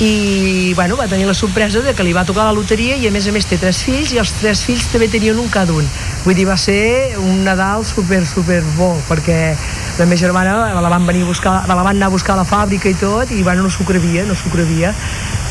[0.04, 3.16] i, bueno, va tenir la sorpresa de que li va tocar la loteria i a
[3.16, 5.88] més a més té tres fills i els tres fills també tenien un cada un.
[6.26, 9.56] Vull dir, va ser un Nadal super, super bo, perquè
[10.02, 12.50] la meva germana la van venir a buscar, la van anar a buscar a la
[12.50, 14.92] fàbrica i tot i, bueno, no s'ho crevia, no s'ho crevia.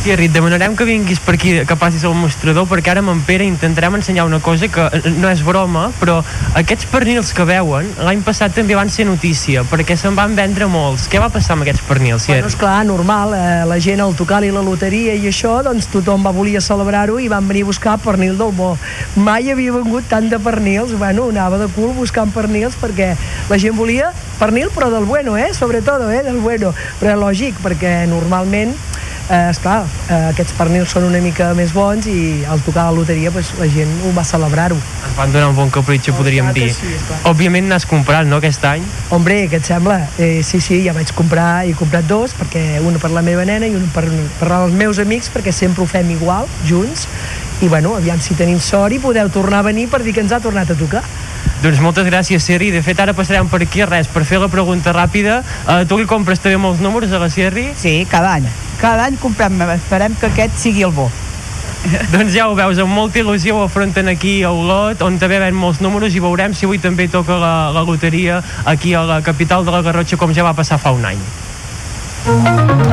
[0.01, 3.18] Thierry, et demanarem que vinguis per aquí, que passis al mostrador, perquè ara amb en
[3.27, 4.86] Pere intentarem ensenyar una cosa que
[5.18, 6.22] no és broma, però
[6.56, 11.05] aquests pernils que veuen, l'any passat també van ser notícia, perquè se'n van vendre molts.
[11.12, 12.31] Què va passar amb aquests pernils?
[12.32, 16.32] Bueno, esclar, normal, eh, la gent al tocar-li la loteria i això, doncs tothom va
[16.32, 18.72] volia celebrar-ho i van venir a buscar pernil del bo.
[19.20, 23.12] Mai havia vengut tant de pernils, bueno, anava de cul buscant pernils perquè
[23.52, 26.72] la gent volia pernil però del bueno, eh, sobretot, eh, del bueno.
[27.02, 28.72] Però lògic, perquè normalment
[29.31, 33.31] eh, esclar, eh, aquests pernils són una mica més bons i al tocar la loteria
[33.35, 34.78] pues, la gent ho va celebrar-ho.
[35.07, 36.69] Ens van donar un bon capritxo, podríem dir.
[36.74, 37.20] Sí, esclar.
[37.31, 38.85] Òbviament n'has comprat, no, aquest any?
[39.15, 40.01] Hombre, què et sembla?
[40.19, 43.70] Eh, sí, sí, ja vaig comprar, he comprat dos, perquè una per la meva nena
[43.70, 44.07] i una per,
[44.40, 47.07] per els meus amics, perquè sempre ho fem igual, junts,
[47.61, 50.32] i bueno, aviam si tenim sort i podeu tornar a venir per dir que ens
[50.32, 51.05] ha tornat a tocar.
[51.60, 52.70] Doncs moltes gràcies, Serri.
[52.72, 55.42] De fet, ara passarem per aquí res, per fer la pregunta ràpida.
[55.66, 57.70] Uh, tu li compres també molts números a la Serri?
[57.76, 58.46] Sí, cada any.
[58.80, 61.10] Cada any comprem, esperem que aquest sigui el bo.
[62.14, 65.56] doncs ja ho veus, amb molta il·lusió ho afronten aquí a Olot, on també ven
[65.56, 69.64] molts números i veurem si avui també toca la, la loteria aquí a la capital
[69.64, 72.89] de la Garrotxa com ja va passar fa un any.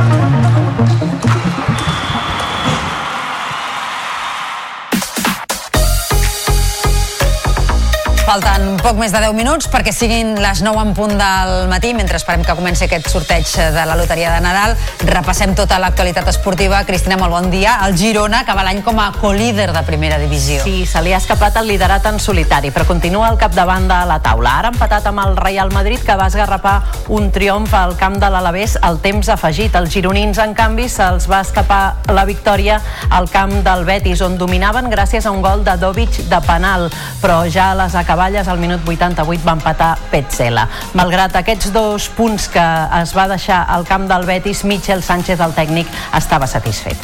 [8.28, 12.18] Falten poc més de 10 minuts perquè siguin les 9 en punt del matí, mentre
[12.20, 14.74] esperem que comenci aquest sorteig de la loteria de Nadal.
[15.08, 16.82] Repassem tota l'actualitat esportiva.
[16.84, 17.78] Cristina, molt bon dia.
[17.86, 20.60] El Girona acaba l'any com a colíder de primera divisió.
[20.60, 24.18] Sí, se li ha escapat el liderat en solitari, però continua al capdavant de la
[24.20, 24.58] taula.
[24.60, 28.76] Ara empatat amb el Real Madrid, que va esgarrapar un triomf al camp de l'Alavés
[28.82, 29.80] al temps afegit.
[29.80, 31.80] Els gironins, en canvi, se'ls va escapar
[32.12, 32.76] la victòria
[33.08, 36.90] al camp del Betis, on dominaven gràcies a un gol de Dovic de penal,
[37.24, 40.64] però ja les acaballes al minut 88 va empatar Petzela.
[40.98, 42.64] Malgrat aquests dos punts que
[42.98, 45.86] es va deixar al camp del Betis, Michel Sánchez, el tècnic,
[46.18, 46.98] estava satisfet.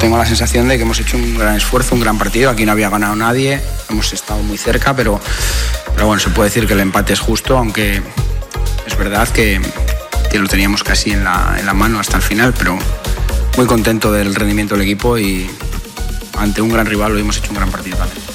[0.00, 2.50] Tengo la sensación de que hemos hecho un gran esfuerzo, un gran partido.
[2.50, 5.20] Aquí no había ganado nadie, hemos estado muy cerca, pero,
[5.94, 8.02] pero bueno, se puede decir que el empate es justo, aunque
[8.84, 9.60] es verdad que,
[10.32, 12.76] que lo teníamos casi en la, en la mano hasta el final, pero
[13.56, 15.48] muy contento del rendimiento del equipo y
[16.36, 18.31] ante un gran rival hoy hemos hecho un gran partido también.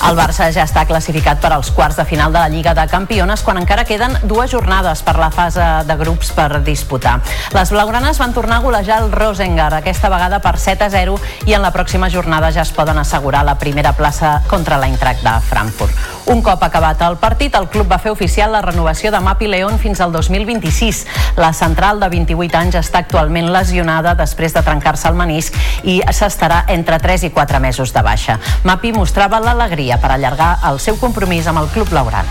[0.00, 3.42] El Barça ja està classificat per als quarts de final de la Lliga de Campiones
[3.44, 7.18] quan encara queden dues jornades per la fase de grups per disputar.
[7.52, 11.52] Les blaugranes van tornar a golejar el Rosengar, aquesta vegada per 7 a 0 i
[11.52, 15.92] en la pròxima jornada ja es poden assegurar la primera plaça contra l'Eintracht de Frankfurt.
[16.32, 19.78] Un cop acabat el partit, el club va fer oficial la renovació de Mapi León
[19.82, 21.04] fins al 2026.
[21.36, 26.64] La central de 28 anys està actualment lesionada després de trencar-se el menisc i s'estarà
[26.72, 28.38] entre 3 i 4 mesos de baixa.
[28.64, 32.28] Mapi mostrava l'alegria per allargar el seu compromís club blaugrana.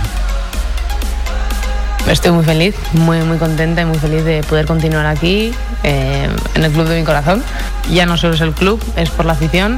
[2.08, 5.54] Estoy muy feliz, muy, muy contenta y muy feliz de poder continuar aquí,
[5.84, 7.44] eh, en el club de mi corazón.
[7.92, 9.78] Ya no solo es el club, es por la afición,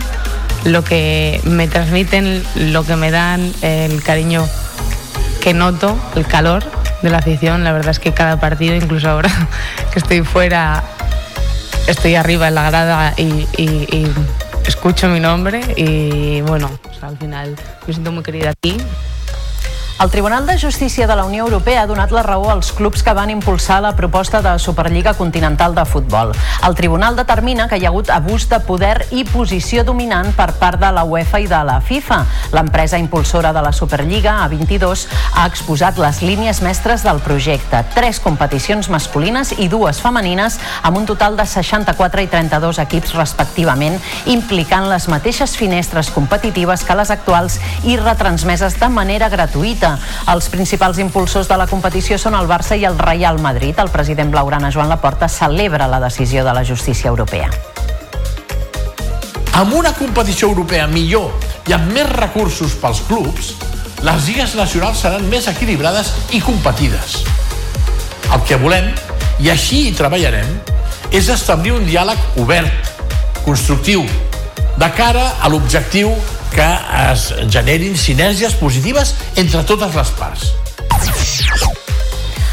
[0.63, 4.47] lo que me transmiten, lo que me dan, el cariño
[5.41, 6.63] que noto, el calor
[7.01, 7.63] de la afición.
[7.63, 9.29] La verdad es que cada partido, incluso ahora
[9.91, 10.83] que estoy fuera,
[11.87, 14.07] estoy arriba en la grada y
[14.69, 16.69] escucho mi nombre y bueno,
[17.01, 17.55] al final
[17.87, 18.77] me siento muy querida aquí.
[20.01, 23.13] El Tribunal de Justícia de la Unió Europea ha donat la raó als clubs que
[23.13, 26.31] van impulsar la proposta de Superliga Continental de Futbol.
[26.65, 30.81] El tribunal determina que hi ha hagut abús de poder i posició dominant per part
[30.81, 32.17] de la UEFA i de la FIFA.
[32.55, 35.05] L'empresa impulsora de la Superliga, A22,
[35.35, 37.83] ha exposat les línies mestres del projecte.
[37.93, 44.01] Tres competicions masculines i dues femenines, amb un total de 64 i 32 equips respectivament,
[44.25, 49.90] implicant les mateixes finestres competitives que les actuals i retransmeses de manera gratuïta.
[50.33, 53.79] Els principals impulsors de la competició són el Barça i el Real Madrid.
[53.79, 57.49] El president blaugrana Joan Laporta celebra la decisió de la justícia europea.
[59.59, 61.31] Amb una competició europea millor
[61.67, 63.53] i amb més recursos pels clubs,
[64.01, 67.19] les lligues nacionals seran més equilibrades i competides.
[68.31, 68.87] El que volem,
[69.43, 70.49] i així hi treballarem,
[71.11, 72.91] és establir un diàleg obert,
[73.45, 74.05] constructiu,
[74.79, 76.13] de cara a l'objectiu
[76.51, 76.69] que
[77.11, 80.51] es generin sinergies positives entre totes les parts.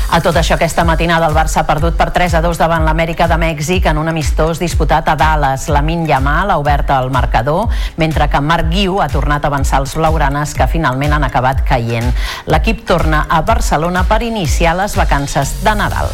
[0.09, 3.27] A tot això, aquesta matinada el Barça ha perdut per 3 a 2 davant l'Amèrica
[3.29, 5.67] de Mèxic en un amistós disputat a Dallas.
[5.69, 7.69] La Min Yamal ha obert el marcador,
[8.01, 12.09] mentre que Marc Guiu ha tornat a avançar els blaugranes que finalment han acabat caient.
[12.49, 16.09] L'equip torna a Barcelona per iniciar les vacances de Nadal.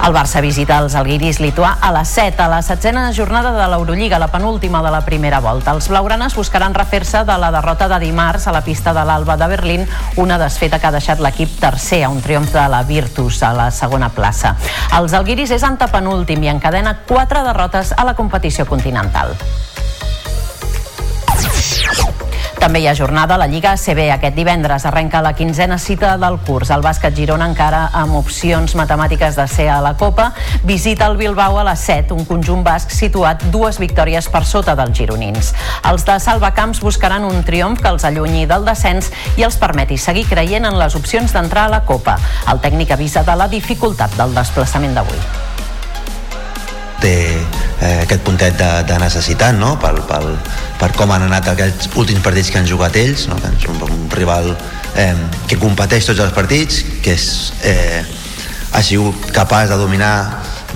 [0.00, 4.18] El Barça visita els Alguiris lituà a les 7, a la setzena jornada de l'Eurolliga,
[4.18, 5.74] la penúltima de la primera volta.
[5.76, 9.48] Els blaugranes buscaran refer-se de la derrota de dimarts a la pista de l'Alba de
[9.52, 9.86] Berlín,
[10.16, 13.70] una desfeta que ha deixat l'equip tercer a un triomf de la Virtus a la
[13.70, 14.56] segona plaça.
[14.96, 19.36] Els Alguiris és antepenúltim i encadena quatre derrotes a la competició continental.
[22.60, 24.02] També hi ha jornada a la Lliga ACB.
[24.12, 26.68] Aquest divendres arrenca la quinzena cita del curs.
[26.74, 30.28] El bàsquet Girona encara amb opcions matemàtiques de ser a la Copa.
[30.68, 34.92] Visita el Bilbao a les 7, un conjunt basc situat dues victòries per sota dels
[34.98, 35.54] gironins.
[35.88, 39.08] Els de Salvacamps buscaran un triomf que els allunyi del descens
[39.40, 42.18] i els permeti seguir creient en les opcions d'entrar a la Copa.
[42.52, 45.49] El tècnic avisa de la dificultat del desplaçament d'avui
[47.02, 49.74] té eh, aquest puntet de, de necessitat no?
[49.80, 50.20] per, per,
[50.80, 53.38] per com han anat aquests últims partits que han jugat ells no?
[53.50, 54.52] és un, un rival
[54.96, 55.14] eh,
[55.48, 57.26] que competeix tots els partits que és,
[57.64, 58.04] eh,
[58.72, 60.14] ha sigut capaç de dominar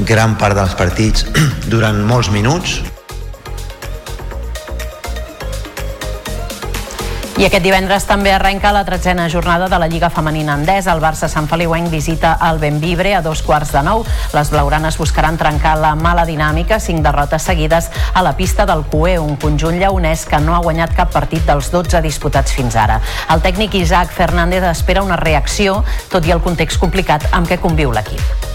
[0.09, 1.29] gran part dels partits
[1.73, 2.81] durant molts minuts
[7.35, 10.93] I aquest divendres també arrenca la tretzena jornada de la Lliga Femenina Endesa.
[10.93, 14.05] El Barça Sant Feliuenc visita el Benvibre a dos quarts de nou.
[14.36, 19.19] Les blaugranes buscaran trencar la mala dinàmica, cinc derrotes seguides a la pista del Cué,
[19.19, 23.02] un conjunt lleonès que no ha guanyat cap partit dels 12 disputats fins ara.
[23.35, 25.81] El tècnic Isaac Fernández espera una reacció,
[26.15, 28.54] tot i el context complicat amb què conviu l'equip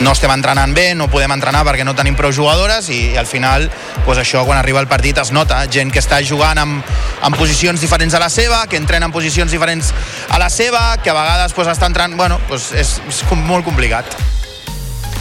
[0.00, 3.26] no estem entrenant bé, no podem entrenar perquè no tenim prou jugadores i, i al
[3.26, 3.66] final
[4.06, 7.82] pues això quan arriba el partit es nota, gent que està jugant en, en posicions
[7.82, 9.92] diferents a la seva, que entrena en posicions diferents
[10.30, 14.37] a la seva, que a vegades pues, està entrant, bueno, pues és, és molt complicat.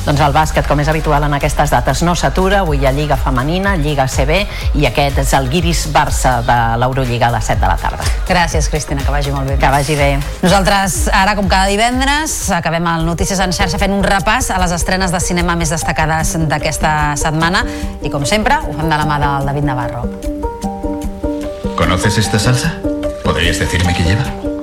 [0.08, 2.62] Doncs el bàsquet, com és habitual en aquestes dates, no s'atura.
[2.64, 4.38] Avui hi ha Lliga Femenina, Lliga CB
[4.80, 8.08] i aquest és el Guiris Barça de l'Eurolliga a les 7 de la tarda.
[8.30, 9.58] Gràcies, Cristina, que vagi molt bé.
[9.60, 10.10] Que vagi bé.
[10.46, 14.72] Nosaltres, ara, com cada divendres, acabem el Notícies en xarxa fent un repàs a les
[14.80, 17.66] estrenes de cinema més destacades d'aquesta setmana
[18.00, 20.08] i, com sempre, ho fem de la mà del David Navarro.
[21.76, 22.78] ¿Conoces esta salsa?
[23.26, 24.57] ¿Podrías decirme qué lleva?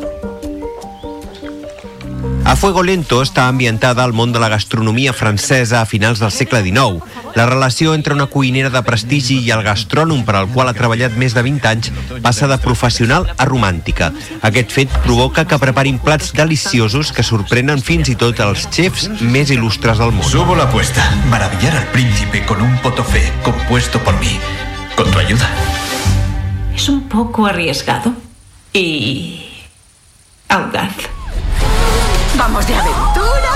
[2.45, 6.61] A Fuego Lento està ambientada al món de la gastronomia francesa a finals del segle
[6.61, 7.01] XIX.
[7.35, 11.17] La relació entre una cuinera de prestigi i el gastrònom per al qual ha treballat
[11.17, 11.89] més de 20 anys
[12.23, 14.11] passa de professional a romàntica.
[14.45, 19.49] Aquest fet provoca que preparin plats deliciosos que sorprenen fins i tot els xefs més
[19.49, 20.29] il·lustres del món.
[20.29, 21.09] Subo la apuesta.
[21.33, 24.37] Maravillar al príncipe con un potofé compuesto por mí.
[24.97, 25.49] Con tu ayuda.
[26.77, 28.13] Es un poco arriesgado
[28.75, 29.41] y
[30.49, 31.24] audaz.
[32.37, 33.51] Vamos de aventura.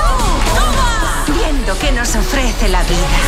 [1.27, 3.19] Viendo qué nos ofrece la vida.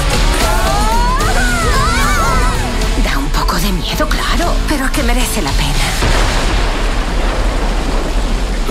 [3.04, 6.59] Da un poco de miedo, claro, pero que merece la pena.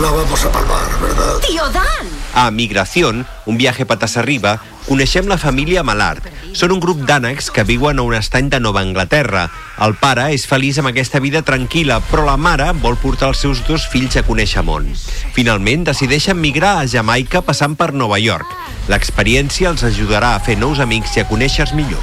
[0.01, 1.39] La vamos a palmar, ¿verdad?
[1.45, 2.07] ¡Tío Dan!
[2.33, 6.23] A Migración, un viatge patas arriba, coneixem la família Malart.
[6.55, 9.49] Són un grup d'ànecs que viuen a un estany de Nova Anglaterra.
[9.83, 13.59] El pare és feliç amb aquesta vida tranquil·la, però la mare vol portar els seus
[13.67, 14.87] dos fills a conèixer món.
[15.35, 18.47] Finalment, decideixen migrar a Jamaica passant per Nova York.
[18.87, 21.99] L'experiència els ajudarà a fer nous amics i a conèixer-se millor.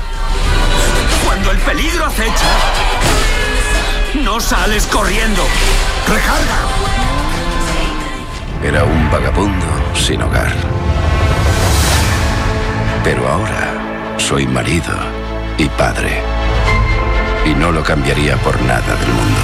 [1.25, 2.53] Cuando el peligro acecha,
[4.21, 5.49] no sales corriendo.
[6.13, 6.96] ¡Recarga!
[8.63, 10.53] Era un vagabundo sin hogar.
[13.05, 14.95] Pero ahora soy marido
[15.59, 16.21] y padre.
[17.45, 19.41] Y no lo cambiaría por nada del mundo.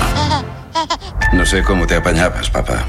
[1.32, 2.84] No sé cómo te apañabas, papá.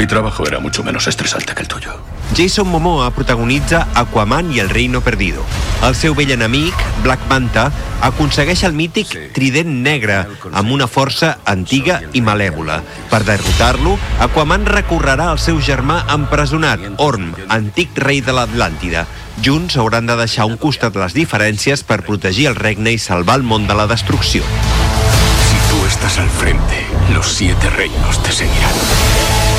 [0.00, 1.92] Mi trabajo era mucho menos estresante que el tuyo.
[2.34, 5.44] Jason Momoa protagonitza Aquaman i el Reino Perdido.
[5.84, 6.72] El seu vell enemic,
[7.04, 7.66] Black Manta,
[8.00, 10.22] aconsegueix el mític trident negre
[10.56, 12.78] amb una força antiga i malèvola.
[13.12, 19.04] Per derrotar-lo, Aquaman recorrerà al seu germà empresonat, Orm, antic rei de l'Atlàntida.
[19.44, 23.44] Junts hauran de deixar un costat les diferències per protegir el regne i salvar el
[23.44, 24.48] món de la destrucció.
[25.44, 29.49] Si tú estás al frente, Los siete reinos te seguirán.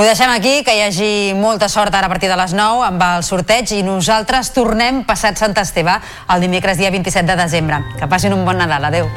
[0.00, 3.02] Ho deixem aquí, que hi hagi molta sort ara a partir de les 9 amb
[3.04, 5.92] el sorteig i nosaltres tornem passat Sant Esteve
[6.32, 7.82] el dimecres dia 27 de desembre.
[7.98, 8.88] Que passin un bon Nadal.
[8.88, 9.12] Adéu.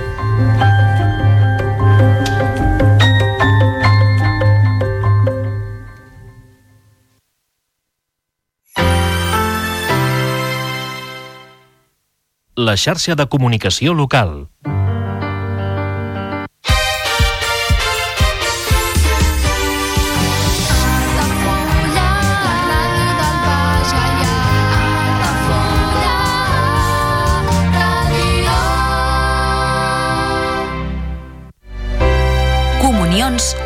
[12.60, 14.50] La xarxa de comunicació local.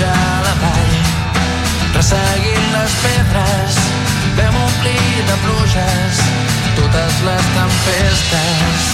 [0.00, 0.92] Vam deixar la vall,
[1.94, 3.74] resseguint les pedres,
[4.36, 6.20] vam omplir de pluges
[6.76, 8.86] totes les tempestes.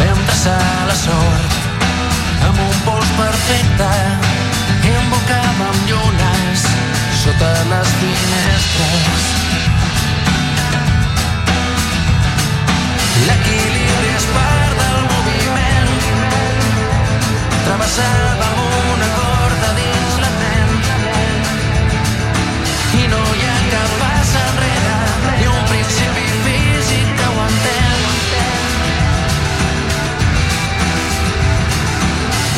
[0.00, 1.56] Vam traçar la sort
[2.50, 3.88] amb un pols perfecte
[4.84, 6.68] i embocàvem llunes
[7.22, 9.32] sota les finestres.
[13.30, 13.75] L'equilibri
[17.76, 20.70] Travessàvem una corda dins la ment.
[22.96, 24.94] I no hi ha cap pas enrere,
[25.26, 27.98] ni un principi físic que ho entén.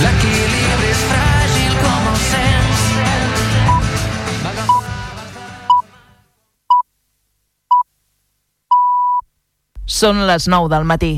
[0.04, 2.78] L'equilibri és fràgil com el sens.
[9.98, 11.12] Són les 9 del matí.